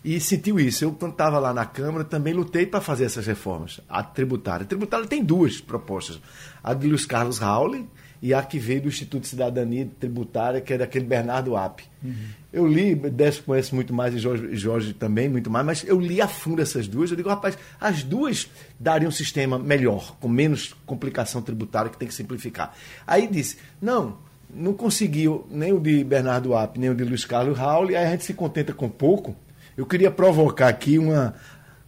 E 0.03 0.19
sentiu 0.19 0.59
isso. 0.59 0.83
Eu, 0.83 0.91
quando 0.93 1.13
estava 1.13 1.39
lá 1.39 1.53
na 1.53 1.65
Câmara, 1.65 2.03
também 2.03 2.33
lutei 2.33 2.65
para 2.65 2.81
fazer 2.81 3.05
essas 3.05 3.25
reformas. 3.25 3.81
A 3.87 4.01
tributária. 4.03 4.63
A 4.63 4.67
tributária 4.67 5.05
tem 5.05 5.23
duas 5.23 5.59
propostas. 5.59 6.19
A 6.63 6.73
de 6.73 6.87
Luiz 6.87 7.05
Carlos 7.05 7.37
Rauli, 7.37 7.87
e 8.21 8.33
a 8.33 8.43
que 8.43 8.59
veio 8.59 8.81
do 8.81 8.87
Instituto 8.89 9.21
de 9.21 9.29
Cidadania 9.29 9.89
Tributária, 9.99 10.61
que 10.61 10.73
é 10.73 10.77
daquele 10.77 11.05
Bernardo 11.05 11.57
App. 11.57 11.83
Uhum. 12.03 12.13
Eu 12.51 12.65
li, 12.65 12.95
Décio 12.95 13.43
conhece 13.43 13.75
muito 13.75 13.93
mais 13.93 14.13
e 14.15 14.17
Jorge, 14.17 14.55
Jorge, 14.55 14.93
também, 14.93 15.29
muito 15.29 15.51
mais, 15.51 15.63
mas 15.63 15.83
eu 15.85 15.99
li 15.99 16.19
a 16.19 16.27
fundo 16.27 16.61
essas 16.61 16.87
duas. 16.87 17.11
Eu 17.11 17.17
digo, 17.17 17.29
rapaz, 17.29 17.55
as 17.79 18.01
duas 18.01 18.49
dariam 18.79 19.09
um 19.09 19.11
sistema 19.11 19.59
melhor, 19.59 20.15
com 20.19 20.27
menos 20.27 20.75
complicação 20.85 21.43
tributária, 21.43 21.91
que 21.91 21.97
tem 21.97 22.07
que 22.07 22.13
simplificar. 22.13 22.75
Aí 23.05 23.27
disse, 23.27 23.57
não, 23.79 24.17
não 24.51 24.73
conseguiu 24.73 25.45
nem 25.51 25.71
o 25.71 25.79
de 25.79 26.03
Bernardo 26.03 26.55
App, 26.55 26.79
nem 26.79 26.89
o 26.89 26.95
de 26.95 27.03
Luiz 27.03 27.23
Carlos 27.23 27.55
Raul, 27.55 27.91
e 27.91 27.95
aí 27.95 28.07
a 28.07 28.11
gente 28.11 28.23
se 28.23 28.33
contenta 28.33 28.73
com 28.73 28.89
pouco. 28.89 29.35
Eu 29.77 29.85
queria 29.85 30.09
provocar 30.09 30.69
aqui 30.69 30.97
uma 30.97 31.35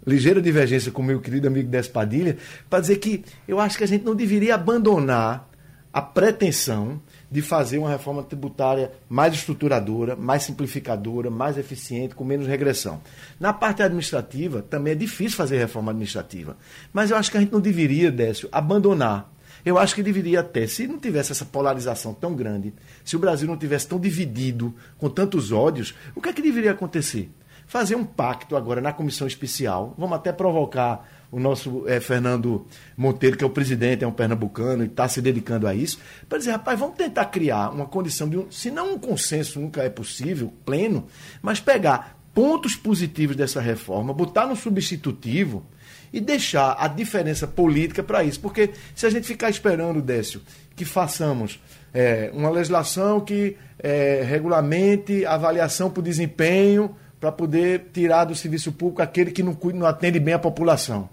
ligeira 0.05 0.39
divergência 0.41 0.91
com 0.91 1.01
o 1.01 1.05
meu 1.05 1.19
querido 1.19 1.47
amigo 1.47 1.69
Despadilha, 1.69 2.37
para 2.69 2.81
dizer 2.81 2.97
que 2.97 3.23
eu 3.47 3.59
acho 3.59 3.79
que 3.79 3.83
a 3.83 3.87
gente 3.87 4.05
não 4.05 4.15
deveria 4.15 4.53
abandonar 4.53 5.49
a 5.91 6.01
pretensão 6.01 7.01
de 7.31 7.41
fazer 7.41 7.77
uma 7.77 7.89
reforma 7.89 8.21
tributária 8.21 8.91
mais 9.07 9.33
estruturadora, 9.33 10.17
mais 10.17 10.43
simplificadora, 10.43 11.29
mais 11.29 11.57
eficiente, 11.57 12.13
com 12.13 12.25
menos 12.25 12.45
regressão. 12.45 13.01
Na 13.39 13.53
parte 13.53 13.81
administrativa, 13.81 14.61
também 14.61 14.91
é 14.91 14.95
difícil 14.95 15.37
fazer 15.37 15.57
reforma 15.57 15.91
administrativa. 15.91 16.57
Mas 16.91 17.09
eu 17.09 17.15
acho 17.15 17.31
que 17.31 17.37
a 17.37 17.39
gente 17.39 17.53
não 17.53 17.61
deveria, 17.61 18.11
Décio, 18.11 18.49
abandonar. 18.51 19.31
Eu 19.63 19.77
acho 19.77 19.95
que 19.95 20.03
deveria 20.03 20.41
até, 20.41 20.67
se 20.67 20.87
não 20.87 20.99
tivesse 20.99 21.31
essa 21.31 21.45
polarização 21.45 22.13
tão 22.13 22.35
grande, 22.35 22.73
se 23.05 23.15
o 23.15 23.19
Brasil 23.19 23.47
não 23.47 23.55
tivesse 23.55 23.87
tão 23.87 23.99
dividido, 23.99 24.73
com 24.97 25.09
tantos 25.09 25.51
ódios, 25.51 25.93
o 26.15 26.21
que 26.21 26.29
é 26.29 26.33
que 26.33 26.41
deveria 26.41 26.71
acontecer? 26.71 27.29
Fazer 27.67 27.95
um 27.95 28.03
pacto 28.03 28.57
agora 28.57 28.81
na 28.81 28.91
comissão 28.91 29.25
especial, 29.25 29.95
vamos 29.97 30.17
até 30.17 30.33
provocar 30.33 31.07
o 31.31 31.39
nosso 31.39 31.87
é, 31.87 31.99
Fernando 32.01 32.67
Monteiro, 32.97 33.37
que 33.37 33.43
é 33.43 33.47
o 33.47 33.51
presidente, 33.51 34.03
é 34.03 34.07
um 34.07 34.11
pernambucano 34.11 34.83
e 34.83 34.87
está 34.87 35.07
se 35.07 35.21
dedicando 35.21 35.65
a 35.65 35.73
isso, 35.73 35.97
para 36.27 36.37
dizer, 36.37 36.51
rapaz, 36.51 36.77
vamos 36.77 36.97
tentar 36.97 37.25
criar 37.25 37.69
uma 37.69 37.85
condição 37.85 38.27
de, 38.27 38.37
um, 38.37 38.51
se 38.51 38.69
não 38.69 38.93
um 38.93 38.99
consenso 38.99 39.59
nunca 39.59 39.81
é 39.81 39.89
possível, 39.89 40.51
pleno, 40.65 41.07
mas 41.41 41.59
pegar 41.59 42.19
pontos 42.33 42.75
positivos 42.75 43.35
dessa 43.35 43.61
reforma, 43.61 44.13
botar 44.13 44.45
no 44.45 44.55
substitutivo 44.55 45.65
e 46.11 46.19
deixar 46.19 46.75
a 46.77 46.89
diferença 46.89 47.47
política 47.47 48.03
para 48.03 48.23
isso. 48.23 48.39
Porque 48.39 48.71
se 48.93 49.05
a 49.05 49.09
gente 49.09 49.25
ficar 49.25 49.49
esperando, 49.49 50.01
Décio, 50.01 50.41
que 50.75 50.83
façamos 50.83 51.61
é, 51.93 52.29
uma 52.33 52.49
legislação 52.49 53.21
que 53.21 53.55
é, 53.79 54.21
regulamente 54.25 55.25
avaliação 55.25 55.89
por 55.89 56.01
desempenho 56.01 56.93
para 57.19 57.31
poder 57.31 57.89
tirar 57.93 58.25
do 58.25 58.35
serviço 58.35 58.71
público 58.71 59.01
aquele 59.01 59.31
que 59.31 59.43
não, 59.43 59.57
não 59.73 59.85
atende 59.85 60.19
bem 60.19 60.33
a 60.33 60.39
população 60.39 61.09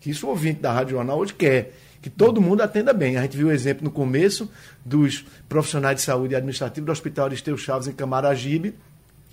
que 0.00 0.10
isso 0.10 0.26
o 0.26 0.30
ouvinte 0.30 0.60
da 0.60 0.72
Rádio 0.72 0.96
Jornal 0.96 1.18
hoje 1.18 1.34
quer. 1.34 1.72
que 2.02 2.08
todo 2.08 2.40
mundo 2.40 2.62
atenda 2.62 2.94
bem. 2.94 3.18
A 3.18 3.22
gente 3.22 3.36
viu 3.36 3.48
o 3.48 3.52
exemplo 3.52 3.84
no 3.84 3.90
começo 3.90 4.50
dos 4.82 5.26
profissionais 5.48 5.96
de 5.96 6.02
saúde 6.02 6.34
administrativa 6.34 6.86
do 6.86 6.90
Hospital 6.90 7.26
Aristeu 7.26 7.56
Chaves 7.58 7.86
em 7.88 7.92
Camaragibe, 7.92 8.74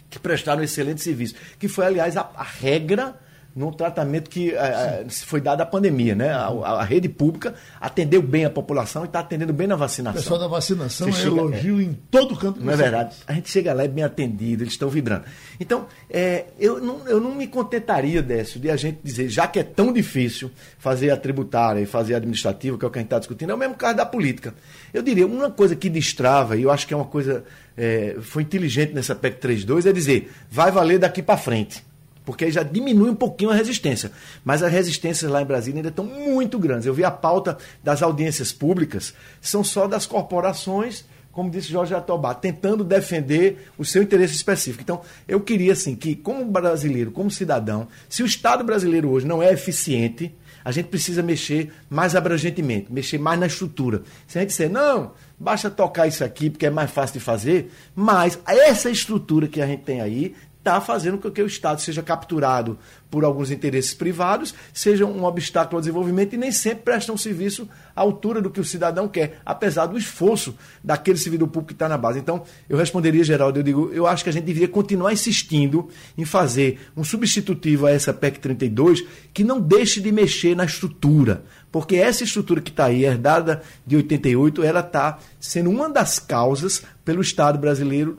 que 0.10 0.20
prestaram 0.20 0.62
excelente 0.62 1.02
serviço, 1.02 1.36
que 1.58 1.70
foi, 1.70 1.86
aliás, 1.86 2.18
a, 2.18 2.30
a 2.36 2.44
regra 2.44 3.18
no 3.58 3.72
tratamento 3.72 4.30
que 4.30 4.52
uh, 4.52 5.10
foi 5.10 5.42
dado 5.42 5.62
à 5.62 5.66
pandemia, 5.66 6.14
né? 6.14 6.30
A, 6.30 6.46
a, 6.46 6.84
rede 6.84 7.10
pública 7.10 7.56
atendeu 7.82 8.22
bem 8.22 8.46
a 8.46 8.52
população 8.52 9.02
e 9.02 9.08
está 9.08 9.22
atendendo 9.22 9.52
bem 9.52 9.66
na 9.66 9.76
vacinação. 9.76 10.20
O 10.20 10.24
pessoal 10.24 10.40
da 10.40 10.48
vacinação 10.48 11.12
Você 11.12 11.22
é 11.22 11.24
chega, 11.24 11.36
elogio 11.36 11.80
é, 11.80 11.84
em 11.84 11.94
todo 12.12 12.38
canto. 12.38 12.64
Não 12.64 12.72
é 12.72 12.76
verdade? 12.76 13.16
A 13.26 13.34
gente 13.34 13.50
chega 13.50 13.74
lá 13.74 13.82
e 13.82 13.86
é 13.86 13.90
bem 13.90 14.04
atendido, 14.04 14.62
eles 14.62 14.74
estão 14.74 14.90
vibrando. 14.90 15.24
Então, 15.60 15.88
é, 16.08 16.46
eu, 16.60 16.80
não, 16.80 17.08
eu 17.08 17.20
não 17.20 17.34
me 17.34 17.48
contentaria, 17.48 18.22
Décio, 18.22 18.60
de 18.60 18.70
a 18.70 18.76
gente 18.76 19.00
dizer, 19.04 19.28
já 19.28 19.48
que 19.48 19.58
é 19.58 19.64
tão 19.64 19.92
difícil 19.92 20.52
fazer 20.78 21.10
a 21.10 21.18
tributária 21.18 21.82
e 21.82 21.88
fazer 21.88 22.14
a 22.14 22.18
administrativa, 22.18 22.78
que 22.78 22.86
é 22.86 22.88
o 22.88 22.92
que 22.92 23.00
a 23.00 23.02
gente 23.02 23.08
está 23.08 23.18
discutindo, 23.18 23.50
é 23.50 23.56
o 23.56 23.58
mesmo 23.58 23.74
caso 23.74 23.98
da 23.98 24.06
política. 24.06 24.54
Eu 24.94 25.02
diria, 25.02 25.26
uma 25.26 25.50
coisa 25.50 25.76
que 25.76 25.90
destrava, 25.90 26.56
e 26.56 26.62
eu 26.62 26.70
acho 26.70 26.86
que 26.86 26.94
é 26.94 26.98
uma 26.98 27.06
coisa, 27.06 27.44
é, 27.76 28.18
foi 28.22 28.44
inteligente 28.44 28.94
nessa 28.94 29.16
PEC 29.16 29.40
32, 29.40 29.88
é 29.88 29.92
dizer, 29.92 30.32
vai 30.52 30.72
valer 30.72 31.00
daqui 31.00 31.24
para 31.24 31.38
frente 31.38 31.87
porque 32.28 32.44
aí 32.44 32.52
já 32.52 32.62
diminui 32.62 33.10
um 33.10 33.16
pouquinho 33.16 33.52
a 33.52 33.56
resistência. 33.56 34.12
Mas 34.44 34.62
as 34.62 34.70
resistências 34.70 35.32
lá 35.32 35.42
em 35.42 35.46
Brasília 35.46 35.80
ainda 35.80 35.88
estão 35.88 36.04
muito 36.04 36.60
grandes. 36.60 36.86
Eu 36.86 36.94
vi 36.94 37.06
a 37.06 37.10
pauta 37.10 37.58
das 37.82 38.04
audiências 38.04 38.52
públicas, 38.52 39.14
são 39.40 39.64
só 39.64 39.88
das 39.88 40.06
corporações, 40.06 41.06
como 41.32 41.50
disse 41.50 41.70
Jorge 41.70 41.96
Atobá, 41.96 42.36
tentando 42.36 42.84
defender 42.84 43.70
o 43.78 43.86
seu 43.86 44.04
interesse 44.04 44.34
específico. 44.34 44.84
Então, 44.84 45.00
eu 45.26 45.40
queria, 45.40 45.72
assim, 45.72 45.96
que, 45.96 46.18
como 46.18 46.44
brasileiro, 46.44 47.12
como 47.12 47.32
cidadão, 47.32 47.88
se 48.10 48.22
o 48.22 48.26
Estado 48.26 48.62
brasileiro 48.62 49.10
hoje 49.10 49.26
não 49.26 49.42
é 49.42 49.54
eficiente, 49.54 50.36
a 50.66 50.72
gente 50.74 50.90
precisa 50.90 51.24
mexer 51.24 51.72
mais 51.90 52.14
abrangentemente, 52.14 52.92
mexer 52.92 53.18
mais 53.18 53.40
na 53.40 53.48
estrutura. 53.48 54.02
Se 54.28 54.38
a 54.38 54.42
gente 54.42 54.50
disser, 54.50 54.70
não, 54.70 55.14
basta 55.40 55.70
tocar 55.70 56.08
isso 56.08 56.26
aqui 56.26 56.50
porque 56.50 56.66
é 56.66 56.70
mais 56.70 56.92
fácil 56.92 57.14
de 57.14 57.20
fazer, 57.22 57.72
mas 57.96 58.38
essa 58.46 58.90
estrutura 58.90 59.48
que 59.48 59.62
a 59.62 59.66
gente 59.66 59.84
tem 59.84 60.02
aí 60.02 60.36
está 60.68 60.82
fazendo 60.82 61.18
com 61.18 61.32
que 61.32 61.42
o 61.42 61.48
Estado 61.48 61.80
seja 61.80 62.04
capturado 62.04 62.78
por 63.10 63.24
alguns 63.24 63.52
interesses 63.52 63.94
privados, 63.94 64.54
seja 64.74 65.06
um 65.06 65.24
obstáculo 65.24 65.78
ao 65.78 65.82
desenvolvimento 65.82 66.34
e 66.34 66.38
nem 66.38 66.52
sempre 66.52 66.84
presta 66.84 67.14
um 67.14 67.18
serviço 67.18 67.70
à 67.96 68.02
altura 68.02 68.42
do 68.42 68.50
que 68.50 68.60
o 68.60 68.66
cidadão 68.66 69.08
quer, 69.08 69.40
apesar 69.46 69.86
do 69.86 69.98
esforço 69.98 70.58
daquele 70.84 71.18
servidor 71.18 71.48
público 71.48 71.68
que 71.68 71.74
está 71.74 71.88
na 71.88 71.98
base. 71.98 72.20
Então, 72.20 72.44
eu 72.68 72.78
responderia, 72.78 73.24
Geraldo, 73.24 73.60
eu 73.60 73.64
digo, 73.64 73.90
eu 73.94 74.06
acho 74.06 74.26
que 74.26 74.30
a 74.30 74.34
gente 74.34 74.44
deveria 74.44 74.68
continuar 74.68 75.14
insistindo 75.14 75.88
em 76.18 76.26
fazer 76.26 76.82
um 76.98 77.04
substitutivo 77.04 77.86
a 77.86 77.92
essa 77.92 78.14
PEC 78.14 78.40
32 78.40 79.06
que 79.34 79.46
não 79.46 79.62
deixe 79.62 80.02
de 80.02 80.12
mexer 80.12 80.54
na 80.54 80.66
estrutura, 80.66 81.46
porque 81.72 81.96
essa 81.96 82.26
estrutura 82.26 82.60
que 82.60 82.72
está 82.72 82.86
aí, 82.86 83.06
herdada 83.06 83.62
de 83.86 83.96
88, 83.96 84.64
ela 84.64 84.82
está 84.82 85.18
sendo 85.40 85.70
uma 85.70 85.90
das 85.90 86.20
causas 86.20 86.84
pelo 87.06 87.22
Estado 87.22 87.58
brasileiro, 87.58 88.18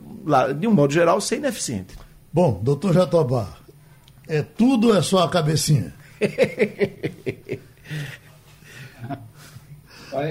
de 0.59 0.67
um 0.67 0.73
modo 0.73 0.95
geral, 0.95 1.21
ser 1.21 1.37
ineficiente. 1.37 2.08
Bom, 2.33 2.61
doutor 2.63 2.93
Jatobá, 2.93 3.57
é 4.27 4.43
tudo 4.43 4.89
ou 4.89 4.97
é 4.97 5.03
só 5.03 5.25
a 5.25 5.31
cabecinha? 5.31 5.95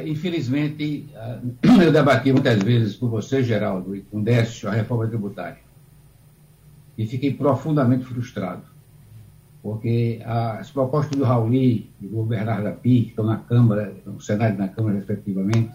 Infelizmente, 0.06 1.08
ah, 1.16 1.40
eu 1.82 1.92
debati 1.92 2.32
muitas 2.32 2.62
vezes 2.62 2.96
com 2.96 3.08
você, 3.08 3.44
Geraldo, 3.44 3.96
e 3.96 4.02
com 4.02 4.22
Décio, 4.22 4.68
a 4.68 4.72
reforma 4.72 5.08
tributária. 5.08 5.60
E 6.98 7.06
fiquei 7.06 7.34
profundamente 7.34 8.06
frustrado. 8.06 8.64
Porque 9.62 10.22
as 10.26 10.70
propostas 10.72 11.18
do 11.18 11.24
Rauli 11.24 11.90
e 12.02 12.08
do 12.08 12.24
Bernardo 12.24 12.68
Api, 12.68 13.04
que 13.04 13.10
estão 13.10 13.26
na 13.26 13.38
Câmara, 13.38 13.94
no 14.06 14.22
Senado 14.22 14.56
e 14.56 14.58
na 14.58 14.68
Câmara, 14.68 14.96
respectivamente, 14.96 15.72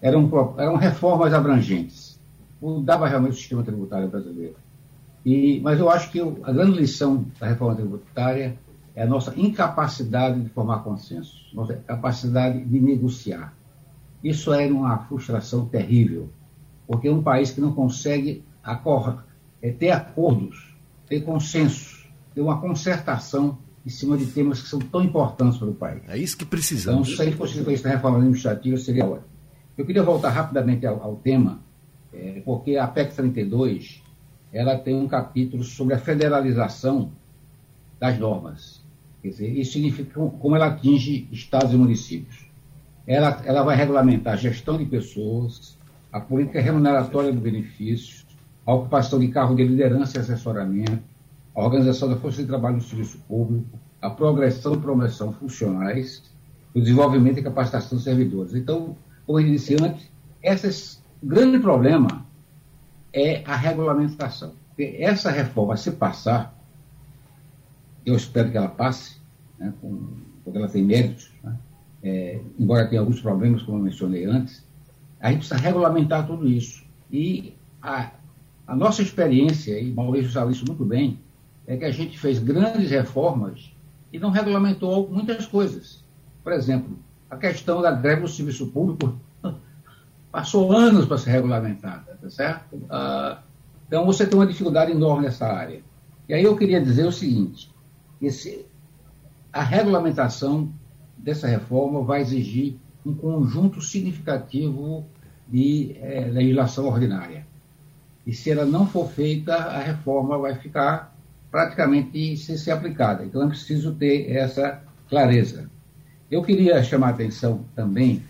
eram, 0.00 0.30
eram 0.58 0.76
reformas 0.76 1.32
abrangentes. 1.32 2.18
Mudava 2.60 3.06
realmente 3.08 3.32
o 3.32 3.36
sistema 3.36 3.62
tributário 3.62 4.08
brasileiro. 4.08 4.56
E, 5.26 5.58
mas 5.60 5.80
eu 5.80 5.90
acho 5.90 6.12
que 6.12 6.20
a 6.20 6.52
grande 6.52 6.78
lição 6.78 7.26
da 7.40 7.48
reforma 7.48 7.74
tributária 7.74 8.56
é 8.94 9.02
a 9.02 9.06
nossa 9.06 9.34
incapacidade 9.36 10.40
de 10.40 10.48
formar 10.50 10.84
consenso, 10.84 11.34
nossa 11.52 11.74
capacidade 11.74 12.64
de 12.64 12.78
negociar. 12.78 13.52
Isso 14.22 14.54
é 14.54 14.68
uma 14.68 14.96
frustração 14.98 15.66
terrível, 15.66 16.28
porque 16.86 17.08
é 17.08 17.12
um 17.12 17.24
país 17.24 17.50
que 17.50 17.60
não 17.60 17.72
consegue 17.72 18.44
é, 19.60 19.70
ter 19.72 19.90
acordos, 19.90 20.72
ter 21.08 21.22
consensos, 21.22 22.08
ter 22.32 22.40
uma 22.40 22.60
concertação 22.60 23.58
em 23.84 23.90
cima 23.90 24.16
de 24.16 24.26
temas 24.26 24.62
que 24.62 24.68
são 24.68 24.78
tão 24.78 25.02
importantes 25.02 25.58
para 25.58 25.68
o 25.68 25.74
país. 25.74 26.02
É 26.06 26.16
isso 26.16 26.38
que 26.38 26.46
precisamos. 26.46 27.08
Então, 27.08 27.16
se 27.16 27.22
a 27.22 27.24
gente 27.24 27.36
conseguir 27.36 27.72
isso 27.72 27.82
na 27.82 27.90
reforma 27.90 28.18
administrativa, 28.18 28.76
seria 28.76 29.04
ótimo. 29.04 29.26
Eu 29.76 29.84
queria 29.84 30.04
voltar 30.04 30.30
rapidamente 30.30 30.86
ao, 30.86 31.02
ao 31.02 31.16
tema, 31.16 31.58
é, 32.14 32.40
porque 32.44 32.76
a 32.76 32.86
PEC 32.86 33.12
32 33.12 34.05
ela 34.52 34.76
tem 34.76 34.94
um 34.94 35.08
capítulo 35.08 35.62
sobre 35.64 35.94
a 35.94 35.98
federalização 35.98 37.10
das 37.98 38.18
normas. 38.18 38.80
Quer 39.22 39.28
dizer, 39.28 39.58
isso 39.58 39.72
significa 39.72 40.20
como 40.20 40.56
ela 40.56 40.66
atinge 40.66 41.28
estados 41.32 41.72
e 41.72 41.76
municípios. 41.76 42.46
Ela, 43.06 43.40
ela 43.44 43.62
vai 43.62 43.76
regulamentar 43.76 44.34
a 44.34 44.36
gestão 44.36 44.76
de 44.76 44.84
pessoas, 44.84 45.76
a 46.12 46.20
política 46.20 46.60
remuneratória 46.60 47.32
do 47.32 47.40
benefício, 47.40 48.24
a 48.64 48.74
ocupação 48.74 49.18
de 49.18 49.28
cargo 49.28 49.54
de 49.54 49.64
liderança 49.64 50.18
e 50.18 50.20
assessoramento, 50.20 50.98
a 51.54 51.62
organização 51.62 52.08
da 52.08 52.16
força 52.16 52.42
de 52.42 52.48
trabalho 52.48 52.76
no 52.76 52.82
serviço 52.82 53.18
público, 53.28 53.78
a 54.02 54.10
progressão 54.10 54.74
e 54.74 54.78
promoção 54.78 55.32
funcionais, 55.32 56.22
o 56.74 56.80
desenvolvimento 56.80 57.38
e 57.38 57.42
capacitação 57.42 57.96
de 57.96 58.04
servidores. 58.04 58.54
Então, 58.54 58.96
como 59.24 59.40
eu 59.40 59.46
disse 59.46 59.74
antes, 59.80 60.10
esse 60.42 60.98
grande 61.22 61.58
problema 61.58 62.25
é 63.12 63.42
a 63.44 63.56
regulamentação. 63.56 64.54
Porque 64.68 64.96
essa 64.98 65.30
reforma, 65.30 65.76
se 65.76 65.92
passar, 65.92 66.54
eu 68.04 68.14
espero 68.14 68.50
que 68.50 68.56
ela 68.56 68.68
passe, 68.68 69.16
né, 69.58 69.72
com, 69.80 70.08
porque 70.44 70.58
ela 70.58 70.68
tem 70.68 70.84
méritos, 70.84 71.30
né, 71.42 71.56
é, 72.02 72.40
embora 72.58 72.86
tenha 72.86 73.00
alguns 73.00 73.20
problemas, 73.20 73.62
como 73.62 73.78
eu 73.78 73.82
mencionei 73.82 74.24
antes, 74.24 74.64
a 75.20 75.30
gente 75.30 75.38
precisa 75.38 75.60
regulamentar 75.60 76.26
tudo 76.26 76.46
isso. 76.46 76.84
E 77.10 77.54
a, 77.82 78.12
a 78.66 78.76
nossa 78.76 79.02
experiência, 79.02 79.78
e 79.78 79.90
Maurício 79.90 80.30
sabe 80.30 80.52
isso 80.52 80.64
muito 80.66 80.84
bem, 80.84 81.18
é 81.66 81.76
que 81.76 81.84
a 81.84 81.90
gente 81.90 82.18
fez 82.18 82.38
grandes 82.38 82.90
reformas 82.90 83.72
e 84.12 84.18
não 84.18 84.30
regulamentou 84.30 85.08
muitas 85.10 85.46
coisas. 85.46 86.04
Por 86.44 86.52
exemplo, 86.52 86.96
a 87.28 87.36
questão 87.36 87.82
da 87.82 87.90
greve 87.90 88.22
do 88.22 88.28
serviço 88.28 88.68
público 88.68 89.18
passou 90.36 90.70
anos 90.70 91.06
para 91.06 91.16
ser 91.16 91.30
regulamentada, 91.30 92.18
tá 92.20 92.28
certo? 92.28 92.78
Ah, 92.90 93.38
então 93.86 94.04
você 94.04 94.26
tem 94.26 94.38
uma 94.38 94.46
dificuldade 94.46 94.92
enorme 94.92 95.24
nessa 95.24 95.46
área. 95.46 95.80
E 96.28 96.34
aí 96.34 96.44
eu 96.44 96.54
queria 96.54 96.78
dizer 96.78 97.06
o 97.06 97.12
seguinte: 97.12 97.70
esse, 98.20 98.66
a 99.50 99.62
regulamentação 99.62 100.70
dessa 101.16 101.46
reforma 101.46 102.02
vai 102.02 102.20
exigir 102.20 102.76
um 103.02 103.14
conjunto 103.14 103.80
significativo 103.80 105.06
de 105.48 105.96
é, 106.02 106.26
legislação 106.26 106.86
ordinária. 106.86 107.46
E 108.26 108.34
se 108.34 108.50
ela 108.50 108.66
não 108.66 108.86
for 108.86 109.08
feita, 109.08 109.54
a 109.54 109.78
reforma 109.78 110.36
vai 110.36 110.54
ficar 110.56 111.16
praticamente 111.50 112.36
sem 112.36 112.58
ser 112.58 112.72
aplicada. 112.72 113.24
Então 113.24 113.42
é 113.42 113.48
preciso 113.48 113.94
ter 113.94 114.30
essa 114.30 114.82
clareza. 115.08 115.70
Eu 116.30 116.42
queria 116.42 116.82
chamar 116.82 117.06
a 117.06 117.10
atenção 117.12 117.64
também 117.74 118.22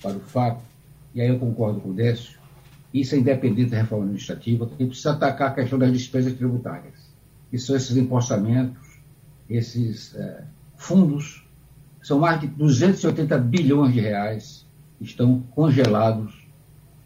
para 0.00 0.16
o 0.16 0.20
fato 0.20 0.71
e 1.14 1.20
aí 1.20 1.28
eu 1.28 1.38
concordo 1.38 1.80
com 1.80 1.90
o 1.90 1.94
Décio, 1.94 2.38
isso 2.92 3.14
é 3.14 3.18
independente 3.18 3.70
da 3.70 3.78
reforma 3.78 4.04
administrativa, 4.04 4.66
que 4.66 4.84
precisa 4.84 5.12
atacar 5.12 5.50
a 5.50 5.54
questão 5.54 5.78
das 5.78 5.92
despesas 5.92 6.34
tributárias, 6.34 6.94
que 7.50 7.58
são 7.58 7.74
esses 7.74 7.96
impostamentos, 7.96 8.98
esses 9.48 10.14
é, 10.14 10.44
fundos, 10.76 11.46
são 12.02 12.18
mais 12.18 12.40
de 12.40 12.48
280 12.48 13.38
bilhões 13.38 13.94
de 13.94 14.00
reais 14.00 14.66
que 14.98 15.04
estão 15.04 15.40
congelados 15.54 16.46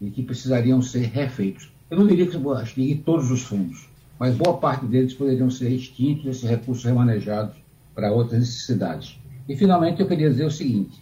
e 0.01 0.11
que 0.11 0.23
precisariam 0.23 0.81
ser 0.83 1.07
refeitos. 1.07 1.71
Eu 1.91 1.99
não 1.99 2.07
diria 2.07 2.27
que 2.27 2.37
extinguir 2.37 3.03
todos 3.05 3.31
os 3.31 3.43
fundos, 3.43 3.89
mas 4.19 4.35
boa 4.35 4.57
parte 4.57 4.87
deles 4.87 5.15
poderiam 5.15 5.51
ser 5.51 5.71
extintos, 5.71 6.27
esses 6.27 6.49
recursos 6.49 6.85
remanejados 6.85 7.57
para 7.95 8.11
outras 8.13 8.41
necessidades. 8.41 9.19
E, 9.49 9.57
finalmente, 9.57 10.01
eu 10.01 10.09
queria 10.09 10.29
dizer 10.29 10.45
o 10.45 10.51
seguinte: 10.51 11.01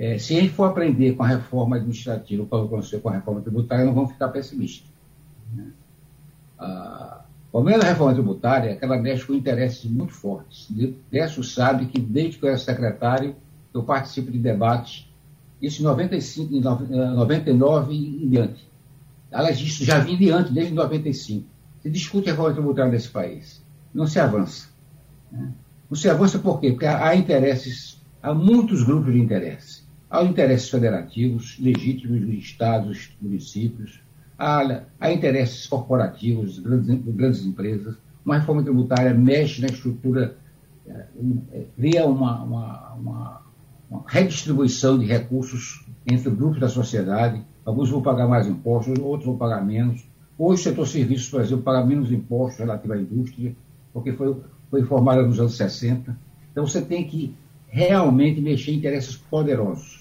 é, 0.00 0.16
se 0.16 0.34
a 0.34 0.40
gente 0.40 0.54
for 0.54 0.64
aprender 0.64 1.12
com 1.12 1.22
a 1.22 1.26
reforma 1.26 1.76
administrativa, 1.76 2.46
para 2.46 2.64
acontecer 2.64 3.00
com 3.00 3.10
a 3.10 3.12
reforma 3.12 3.42
tributária, 3.42 3.84
não 3.84 3.92
vamos 3.92 4.12
ficar 4.12 4.28
pessimistas. 4.28 4.88
Né? 5.54 5.66
Ah, 6.58 7.20
o 7.52 7.60
reforma 7.60 8.14
tributária 8.14 8.70
é 8.70 8.76
que 8.76 8.82
ela 8.82 8.96
mexe 8.96 9.26
com 9.26 9.34
interesses 9.34 9.84
muito 9.84 10.14
fortes. 10.14 10.68
Décio 11.12 11.44
sabe 11.44 11.84
que, 11.84 12.00
desde 12.00 12.38
que 12.38 12.46
eu 12.46 12.48
era 12.48 12.56
secretário, 12.56 13.36
eu 13.74 13.82
participo 13.82 14.30
de 14.30 14.38
debates, 14.38 15.06
isso 15.60 15.82
em 15.82 15.84
95, 15.84 16.54
em 16.54 16.60
99 16.62 17.92
e 17.92 18.24
em 18.24 18.28
diante. 18.30 18.66
Aliás, 19.30 19.60
isso 19.60 19.84
já 19.84 19.98
vinha 19.98 20.16
de 20.16 20.30
antes, 20.30 20.50
desde 20.50 20.72
95. 20.72 21.46
Se 21.82 21.90
discute 21.90 22.30
a 22.30 22.32
reforma 22.32 22.54
tributária 22.54 22.90
nesse 22.90 23.10
país. 23.10 23.60
Não 23.92 24.06
se 24.06 24.18
avança. 24.18 24.66
Né? 25.30 25.52
Não 25.90 25.96
se 25.96 26.08
avança 26.08 26.38
por 26.38 26.58
quê? 26.58 26.70
Porque 26.70 26.86
há 26.86 27.14
interesses, 27.14 28.00
há 28.22 28.32
muitos 28.32 28.82
grupos 28.82 29.12
de 29.12 29.20
interesses. 29.20 29.79
Há 30.10 30.24
interesses 30.24 30.68
federativos 30.68 31.56
legítimos 31.60 32.20
dos 32.20 32.34
estados, 32.34 33.10
municípios, 33.22 34.00
há, 34.36 35.12
interesses 35.12 35.66
corporativos 35.68 36.56
de 36.56 36.62
grandes, 36.62 37.04
de 37.04 37.12
grandes 37.12 37.44
empresas. 37.44 37.94
Uma 38.24 38.38
reforma 38.38 38.62
tributária 38.62 39.14
mexe 39.14 39.60
na 39.60 39.68
estrutura, 39.68 40.36
é, 40.88 41.64
cria 41.76 42.06
uma, 42.06 42.42
uma, 42.42 42.92
uma, 42.94 43.42
uma 43.88 44.04
redistribuição 44.06 44.98
de 44.98 45.06
recursos 45.06 45.86
entre 46.04 46.28
grupos 46.30 46.58
da 46.58 46.68
sociedade. 46.68 47.40
Alguns 47.64 47.88
vão 47.88 48.02
pagar 48.02 48.26
mais 48.26 48.48
impostos, 48.48 48.98
outros 48.98 49.26
vão 49.26 49.36
pagar 49.36 49.64
menos. 49.64 50.04
Hoje, 50.36 50.62
o 50.62 50.64
setor 50.64 50.88
serviços, 50.88 51.28
por 51.28 51.40
exemplo, 51.40 51.62
paga 51.62 51.86
menos 51.86 52.10
impostos 52.10 52.58
relativo 52.58 52.94
à 52.94 52.98
indústria, 52.98 53.54
porque 53.92 54.12
foi, 54.12 54.34
foi 54.70 54.82
formada 54.82 55.22
nos 55.22 55.38
anos 55.38 55.56
60. 55.56 56.16
Então, 56.50 56.66
você 56.66 56.80
tem 56.80 57.06
que 57.06 57.32
realmente 57.68 58.40
mexer 58.40 58.72
em 58.72 58.76
interesses 58.76 59.16
poderosos. 59.16 59.99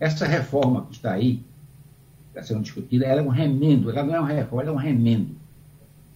Essa 0.00 0.26
reforma 0.26 0.86
que 0.86 0.94
está 0.94 1.12
aí, 1.12 1.42
está 2.28 2.42
sendo 2.42 2.62
discutida, 2.62 3.04
ela 3.04 3.20
é 3.20 3.24
um 3.24 3.28
remendo, 3.28 3.90
ela 3.90 4.02
não 4.02 4.14
é 4.14 4.20
uma 4.20 4.28
reforma, 4.28 4.62
ela 4.62 4.70
é 4.70 4.74
um 4.74 4.78
remendo. 4.78 5.36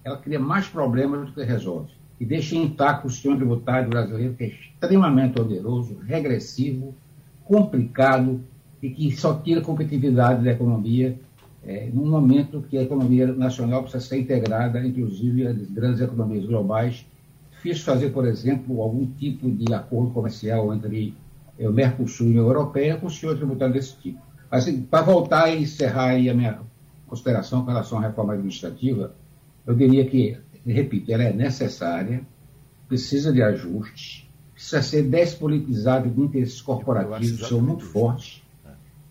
Ela 0.02 0.16
cria 0.16 0.40
mais 0.40 0.66
problemas 0.66 1.28
do 1.28 1.34
que 1.34 1.44
resolve. 1.44 1.92
E 2.18 2.24
deixa 2.24 2.56
intacto 2.56 3.06
o 3.06 3.10
sistema 3.10 3.36
tributário 3.36 3.90
brasileiro, 3.90 4.34
que 4.34 4.44
é 4.44 4.46
extremamente 4.48 5.38
oneroso, 5.38 5.98
regressivo, 6.06 6.94
complicado 7.44 8.40
e 8.82 8.88
que 8.88 9.14
só 9.14 9.34
tira 9.34 9.60
competitividade 9.60 10.42
da 10.42 10.52
economia 10.52 11.18
é, 11.66 11.88
num 11.92 12.06
momento 12.06 12.62
que 12.68 12.76
a 12.76 12.82
economia 12.82 13.26
nacional 13.26 13.82
precisa 13.82 14.04
ser 14.04 14.18
integrada, 14.18 14.86
inclusive 14.86 15.46
as 15.46 15.56
grandes 15.70 16.00
economias 16.00 16.44
globais. 16.44 17.06
Fiz 17.62 17.80
fazer, 17.80 18.10
por 18.10 18.26
exemplo, 18.26 18.82
algum 18.82 19.06
tipo 19.06 19.50
de 19.50 19.72
acordo 19.72 20.10
comercial 20.10 20.74
entre 20.74 21.14
o 21.58 21.72
Mercosul 21.72 22.26
e 22.26 22.30
a 22.30 22.32
União 22.32 22.46
Europeia 22.46 22.96
com 22.96 23.06
o 23.06 23.10
senhor 23.10 23.36
tributário 23.36 23.74
desse 23.74 23.96
tipo. 23.96 24.20
Assim, 24.50 24.82
para 24.82 25.02
voltar 25.02 25.48
e 25.48 25.62
encerrar 25.62 26.10
aí 26.10 26.28
a 26.28 26.34
minha 26.34 26.60
consideração 27.06 27.64
com 27.64 27.70
relação 27.70 27.98
à 27.98 28.02
reforma 28.02 28.32
administrativa, 28.32 29.14
eu 29.66 29.74
diria 29.74 30.04
que, 30.04 30.36
repito, 30.66 31.12
ela 31.12 31.24
é 31.24 31.32
necessária, 31.32 32.22
precisa 32.88 33.32
de 33.32 33.42
ajustes, 33.42 34.28
precisa 34.52 34.82
ser 34.82 35.02
despolitizada 35.04 36.08
de 36.08 36.20
interesses 36.20 36.60
corporativos 36.60 37.48
são 37.48 37.60
muito 37.60 37.84
fortes. 37.84 38.42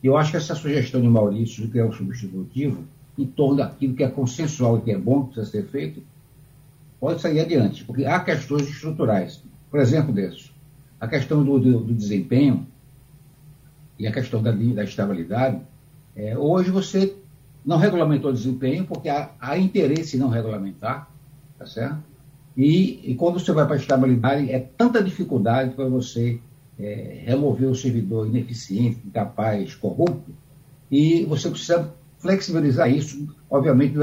E 0.02 0.08
eu 0.08 0.18
acho 0.18 0.32
que 0.32 0.38
essa 0.38 0.56
sugestão 0.56 1.02
de 1.02 1.08
Maurício 1.08 1.64
de 1.64 1.70
criar 1.70 1.86
um 1.86 1.92
substitutivo 1.92 2.84
em 3.18 3.26
torno 3.26 3.58
daquilo 3.58 3.96
que 3.96 4.04
é 4.04 4.10
consensual 4.10 4.78
e 4.78 4.82
que 4.82 4.92
é 4.92 4.98
bom, 4.98 5.24
que 5.26 5.34
precisa 5.34 5.52
ser 5.52 5.68
feito, 5.70 6.04
pode 7.00 7.22
sair 7.22 7.40
adiante, 7.40 7.84
porque 7.84 8.06
há 8.06 8.20
questões 8.20 8.68
estruturais. 8.68 9.42
Por 9.70 9.80
exemplo, 9.80 10.14
desse, 10.14 10.53
a 11.04 11.08
questão 11.10 11.44
do, 11.44 11.60
do, 11.60 11.80
do 11.82 11.94
desempenho 11.94 12.66
e 14.00 14.08
a 14.08 14.12
questão 14.12 14.42
da, 14.42 14.54
da 14.54 14.86
estabilidade, 14.86 15.60
é, 16.16 16.38
hoje 16.38 16.72
você 16.72 17.14
não 17.66 17.76
regulamentou 17.76 18.32
o 18.32 18.34
desempenho 18.34 18.86
porque 18.86 19.10
há, 19.10 19.32
há 19.38 19.58
interesse 19.58 20.16
em 20.16 20.20
não 20.22 20.30
regulamentar, 20.30 21.10
tá 21.60 21.66
certo? 21.66 21.98
E, 22.56 23.02
e 23.12 23.16
quando 23.16 23.38
você 23.38 23.52
vai 23.52 23.66
para 23.66 23.76
a 23.76 23.80
estabilidade, 23.80 24.50
é 24.50 24.60
tanta 24.60 25.04
dificuldade 25.04 25.72
para 25.72 25.90
você 25.90 26.40
é, 26.80 27.24
remover 27.26 27.68
o 27.68 27.76
servidor 27.76 28.26
ineficiente, 28.26 29.02
incapaz, 29.06 29.76
corrupto, 29.76 30.32
e 30.90 31.26
você 31.26 31.50
precisa 31.50 31.94
flexibilizar 32.20 32.90
isso, 32.90 33.28
obviamente 33.50 33.96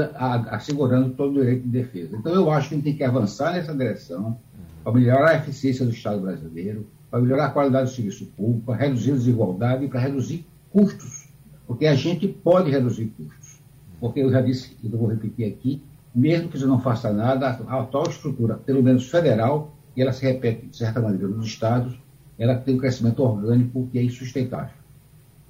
assegurando 0.51 1.09
todo 1.15 1.31
o 1.31 1.39
direito 1.39 1.63
de 1.63 1.69
defesa. 1.69 2.15
Então, 2.15 2.31
eu 2.35 2.51
acho 2.51 2.69
que 2.69 2.75
a 2.75 2.77
gente 2.77 2.83
tem 2.83 2.95
que 2.95 3.03
avançar 3.03 3.53
nessa 3.53 3.73
direção 3.73 4.37
para 4.83 4.93
melhorar 4.93 5.29
a 5.29 5.37
eficiência 5.37 5.85
do 5.85 5.91
Estado 5.91 6.21
brasileiro, 6.21 6.87
para 7.09 7.19
melhorar 7.19 7.47
a 7.47 7.49
qualidade 7.49 7.89
do 7.89 7.95
serviço 7.95 8.25
público, 8.37 8.65
para 8.65 8.75
reduzir 8.75 9.11
a 9.11 9.15
desigualdade 9.15 9.85
e 9.85 9.87
para 9.87 9.99
reduzir 9.99 10.45
custos, 10.71 11.27
porque 11.67 11.85
a 11.85 11.95
gente 11.95 12.27
pode 12.27 12.71
reduzir 12.71 13.05
custos. 13.17 13.59
Porque 13.99 14.19
eu 14.19 14.31
já 14.31 14.41
disse, 14.41 14.75
e 14.81 14.91
eu 14.91 14.97
vou 14.97 15.07
repetir 15.07 15.45
aqui, 15.45 15.81
mesmo 16.13 16.49
que 16.49 16.57
você 16.57 16.65
não 16.65 16.79
faça 16.79 17.11
nada, 17.13 17.47
a 17.47 17.79
atual 17.81 18.09
estrutura, 18.09 18.55
pelo 18.55 18.81
menos 18.81 19.09
federal, 19.09 19.73
e 19.95 20.01
ela 20.01 20.11
se 20.11 20.23
repete, 20.25 20.65
de 20.67 20.75
certa 20.75 20.99
maneira, 20.99 21.27
nos 21.27 21.45
estados, 21.45 21.97
ela 22.37 22.55
tem 22.55 22.75
um 22.75 22.77
crescimento 22.77 23.21
orgânico 23.21 23.87
que 23.91 23.99
é 23.99 24.03
insustentável. 24.03 24.73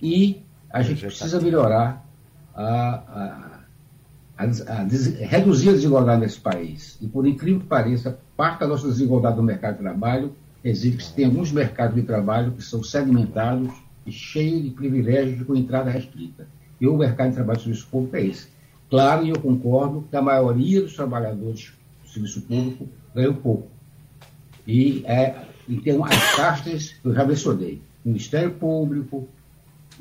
E 0.02 0.42
a 0.70 0.82
gente 0.82 1.06
precisa 1.06 1.40
melhorar, 1.40 2.06
a, 2.54 2.66
a, 2.66 3.60
a, 4.38 4.82
a 4.82 4.84
des, 4.84 5.16
reduzir 5.20 5.70
a 5.70 5.74
desigualdade 5.74 6.22
nesse 6.22 6.40
país. 6.40 6.98
E, 7.02 7.08
por 7.08 7.26
incrível 7.26 7.62
que 7.62 7.68
pareça, 7.68 8.20
parte 8.42 8.62
da 8.62 8.68
nossa 8.68 8.88
desigualdade 8.88 9.38
no 9.38 9.44
mercado 9.44 9.76
de 9.76 9.84
trabalho 9.84 10.34
exige 10.64 10.98
que 10.98 11.14
tem 11.14 11.26
alguns 11.26 11.52
mercados 11.52 11.94
de 11.94 12.02
trabalho 12.02 12.54
que 12.54 12.64
são 12.64 12.84
segmentados 12.84 13.72
e 14.04 14.12
cheios 14.12 14.64
de 14.64 14.72
privilégios 14.72 15.46
com 15.46 15.56
entrada 15.56 15.92
restrita. 15.92 16.48
E 16.80 16.88
o 16.88 16.98
mercado 16.98 17.30
de 17.30 17.36
trabalho 17.36 17.60
do 17.60 17.64
serviço 17.66 17.88
público 17.92 18.16
é 18.16 18.26
esse. 18.26 18.48
Claro, 18.90 19.24
e 19.24 19.30
eu 19.30 19.40
concordo 19.40 20.08
que 20.10 20.16
a 20.16 20.24
maioria 20.24 20.82
dos 20.82 20.96
trabalhadores 20.96 21.72
do 22.02 22.10
serviço 22.10 22.42
público 22.42 22.90
ganham 23.14 23.36
pouco. 23.36 23.68
E, 24.66 25.04
é, 25.06 25.46
e 25.70 25.76
tem 25.80 26.04
as 26.04 26.36
castas, 26.36 26.96
eu 27.04 27.14
já 27.14 27.24
mencionei, 27.24 27.80
Ministério 28.04 28.54
Público, 28.54 29.30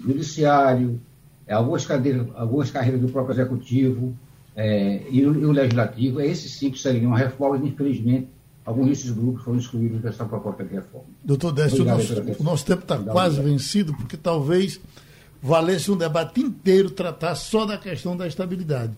Judiciário, 0.02 0.98
é, 1.46 1.52
algumas, 1.52 1.84
cadeiras, 1.84 2.26
algumas 2.34 2.70
carreiras 2.70 3.02
do 3.02 3.08
próprio 3.10 3.34
Executivo 3.34 4.16
é, 4.56 5.02
e, 5.10 5.24
o, 5.26 5.34
e, 5.34 5.44
o, 5.44 5.52
Legislativo. 5.52 6.20
Esses 6.20 6.52
sim 6.52 6.70
precisariam 6.70 7.06
uma 7.06 7.18
reforma, 7.18 7.64
infelizmente, 7.66 8.28
alguns 8.64 8.88
desses 8.88 9.10
grupos 9.10 9.42
foram 9.42 9.58
excluídos 9.58 10.00
dessa 10.00 10.24
proposta 10.24 10.64
de 10.64 10.74
reforma. 10.74 11.06
Doutor 11.24 11.52
Décio, 11.52 11.82
o 11.82 11.84
nosso, 11.86 12.14
o 12.38 12.42
nosso 12.42 12.66
tempo 12.66 12.82
está 12.82 12.98
quase 12.98 13.40
vencido, 13.40 13.94
porque 13.94 14.16
talvez 14.16 14.80
valesse 15.42 15.90
um 15.90 15.96
debate 15.96 16.40
inteiro 16.40 16.90
tratar 16.90 17.34
só 17.34 17.64
da 17.64 17.78
questão 17.78 18.16
da 18.16 18.26
estabilidade. 18.26 18.92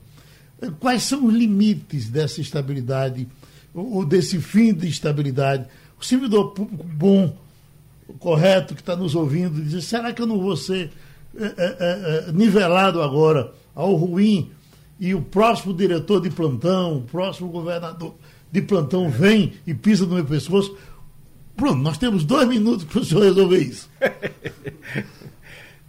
Quais 0.79 1.03
são 1.03 1.27
os 1.27 1.35
limites 1.35 2.09
dessa 2.09 2.41
estabilidade, 2.41 3.29
ou 3.75 4.05
desse 4.05 4.39
fim 4.41 4.73
de 4.73 4.89
estabilidade? 4.89 5.67
O 6.01 6.05
servidor 6.05 6.51
público 6.53 6.85
bom, 6.85 7.37
correto, 8.19 8.75
que 8.75 8.81
está 8.81 8.95
nos 8.95 9.15
ouvindo, 9.15 9.61
diz: 9.61 9.85
será 9.85 10.13
que 10.13 10.23
eu 10.23 10.27
não 10.27 10.41
vou 10.41 10.57
ser 10.57 10.91
é, 11.37 12.27
é, 12.29 12.33
nivelado 12.33 13.03
agora 13.03 13.53
ao 13.75 13.95
ruim 13.95 14.51
e 15.03 15.17
o 15.17 15.21
próximo 15.21 15.75
diretor 15.75 16.21
de 16.21 16.31
plantão, 16.31 16.99
o 16.99 17.03
próximo 17.03 17.49
governador 17.49 18.15
de 18.53 18.63
plantão 18.63 19.11
vem 19.11 19.55
e 19.67 19.75
pisa 19.75 20.07
no 20.07 20.15
meu 20.15 20.25
pescoço? 20.25 20.77
Pronto, 21.57 21.79
nós 21.79 21.99
temos 21.99 22.23
dois 22.23 22.47
minutos 22.47 22.85
para 22.85 23.01
o 23.01 23.05
senhor 23.05 23.25
resolver 23.25 23.59
isso. 23.59 23.91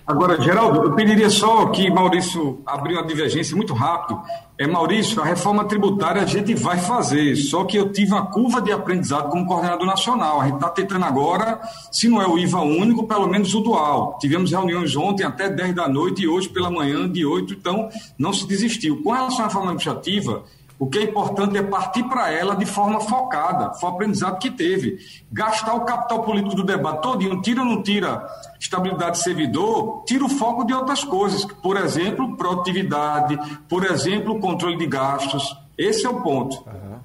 Agora, 0.05 0.39
Geraldo, 0.41 0.83
eu 0.83 0.93
pediria 0.93 1.29
só 1.29 1.67
que 1.67 1.89
Maurício 1.89 2.61
abriu 2.65 2.97
uma 2.97 3.07
divergência 3.07 3.55
muito 3.55 3.73
rápido. 3.73 4.21
É, 4.57 4.67
Maurício, 4.67 5.21
a 5.21 5.25
reforma 5.25 5.63
tributária 5.63 6.21
a 6.21 6.25
gente 6.25 6.53
vai 6.53 6.77
fazer, 6.77 7.37
só 7.37 7.63
que 7.63 7.77
eu 7.77 7.89
tive 7.89 8.11
uma 8.11 8.25
curva 8.25 8.61
de 8.61 8.69
aprendizado 8.69 9.29
como 9.29 9.45
coordenador 9.45 9.87
nacional. 9.87 10.41
A 10.41 10.45
gente 10.45 10.55
está 10.55 10.69
tentando 10.69 11.05
agora, 11.05 11.61
se 11.89 12.09
não 12.09 12.21
é 12.21 12.27
o 12.27 12.37
IVA 12.37 12.59
único, 12.59 13.07
pelo 13.07 13.27
menos 13.27 13.55
o 13.55 13.61
dual. 13.61 14.17
Tivemos 14.19 14.51
reuniões 14.51 14.93
ontem 14.97 15.23
até 15.23 15.49
10 15.49 15.73
da 15.73 15.87
noite 15.87 16.23
e 16.23 16.27
hoje 16.27 16.49
pela 16.49 16.69
manhã 16.69 17.09
de 17.09 17.25
8, 17.25 17.53
então 17.53 17.89
não 18.17 18.33
se 18.33 18.45
desistiu. 18.45 19.01
Com 19.01 19.11
relação 19.11 19.39
à 19.39 19.47
reforma 19.47 19.71
administrativa, 19.71 20.43
o 20.83 20.87
que 20.89 20.99
é 20.99 21.03
importante 21.03 21.57
é 21.57 21.63
partir 21.63 22.03
para 22.03 22.29
ela 22.29 22.57
de 22.57 22.65
forma 22.65 22.99
focada. 22.99 23.73
Foi 23.75 23.89
o 23.89 23.93
aprendizado 23.93 24.37
que 24.37 24.51
teve. 24.51 24.97
Gastar 25.31 25.75
o 25.75 25.85
capital 25.85 26.23
político 26.23 26.57
do 26.57 26.63
debate 26.65 27.01
todinho, 27.01 27.41
tira 27.41 27.61
ou 27.61 27.65
não 27.65 27.81
tira 27.81 28.27
estabilidade 28.59 29.17
de 29.17 29.23
servidor, 29.23 30.03
tira 30.05 30.25
o 30.25 30.29
foco 30.29 30.65
de 30.65 30.73
outras 30.73 31.01
coisas. 31.05 31.45
Por 31.45 31.77
exemplo, 31.77 32.35
produtividade, 32.35 33.39
por 33.69 33.85
exemplo, 33.85 34.41
controle 34.41 34.77
de 34.77 34.85
gastos. 34.85 35.57
Esse 35.77 36.05
é 36.05 36.09
o 36.09 36.21
ponto. 36.21 36.57
Uhum. 36.67 36.97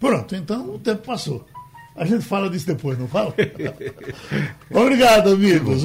Pronto, 0.00 0.34
então 0.34 0.74
o 0.74 0.78
tempo 0.80 1.06
passou. 1.06 1.46
A 1.94 2.04
gente 2.04 2.24
fala 2.24 2.50
disso 2.50 2.66
depois, 2.66 2.98
não 2.98 3.06
fala? 3.06 3.32
Obrigado, 4.74 5.34
amigos. 5.34 5.84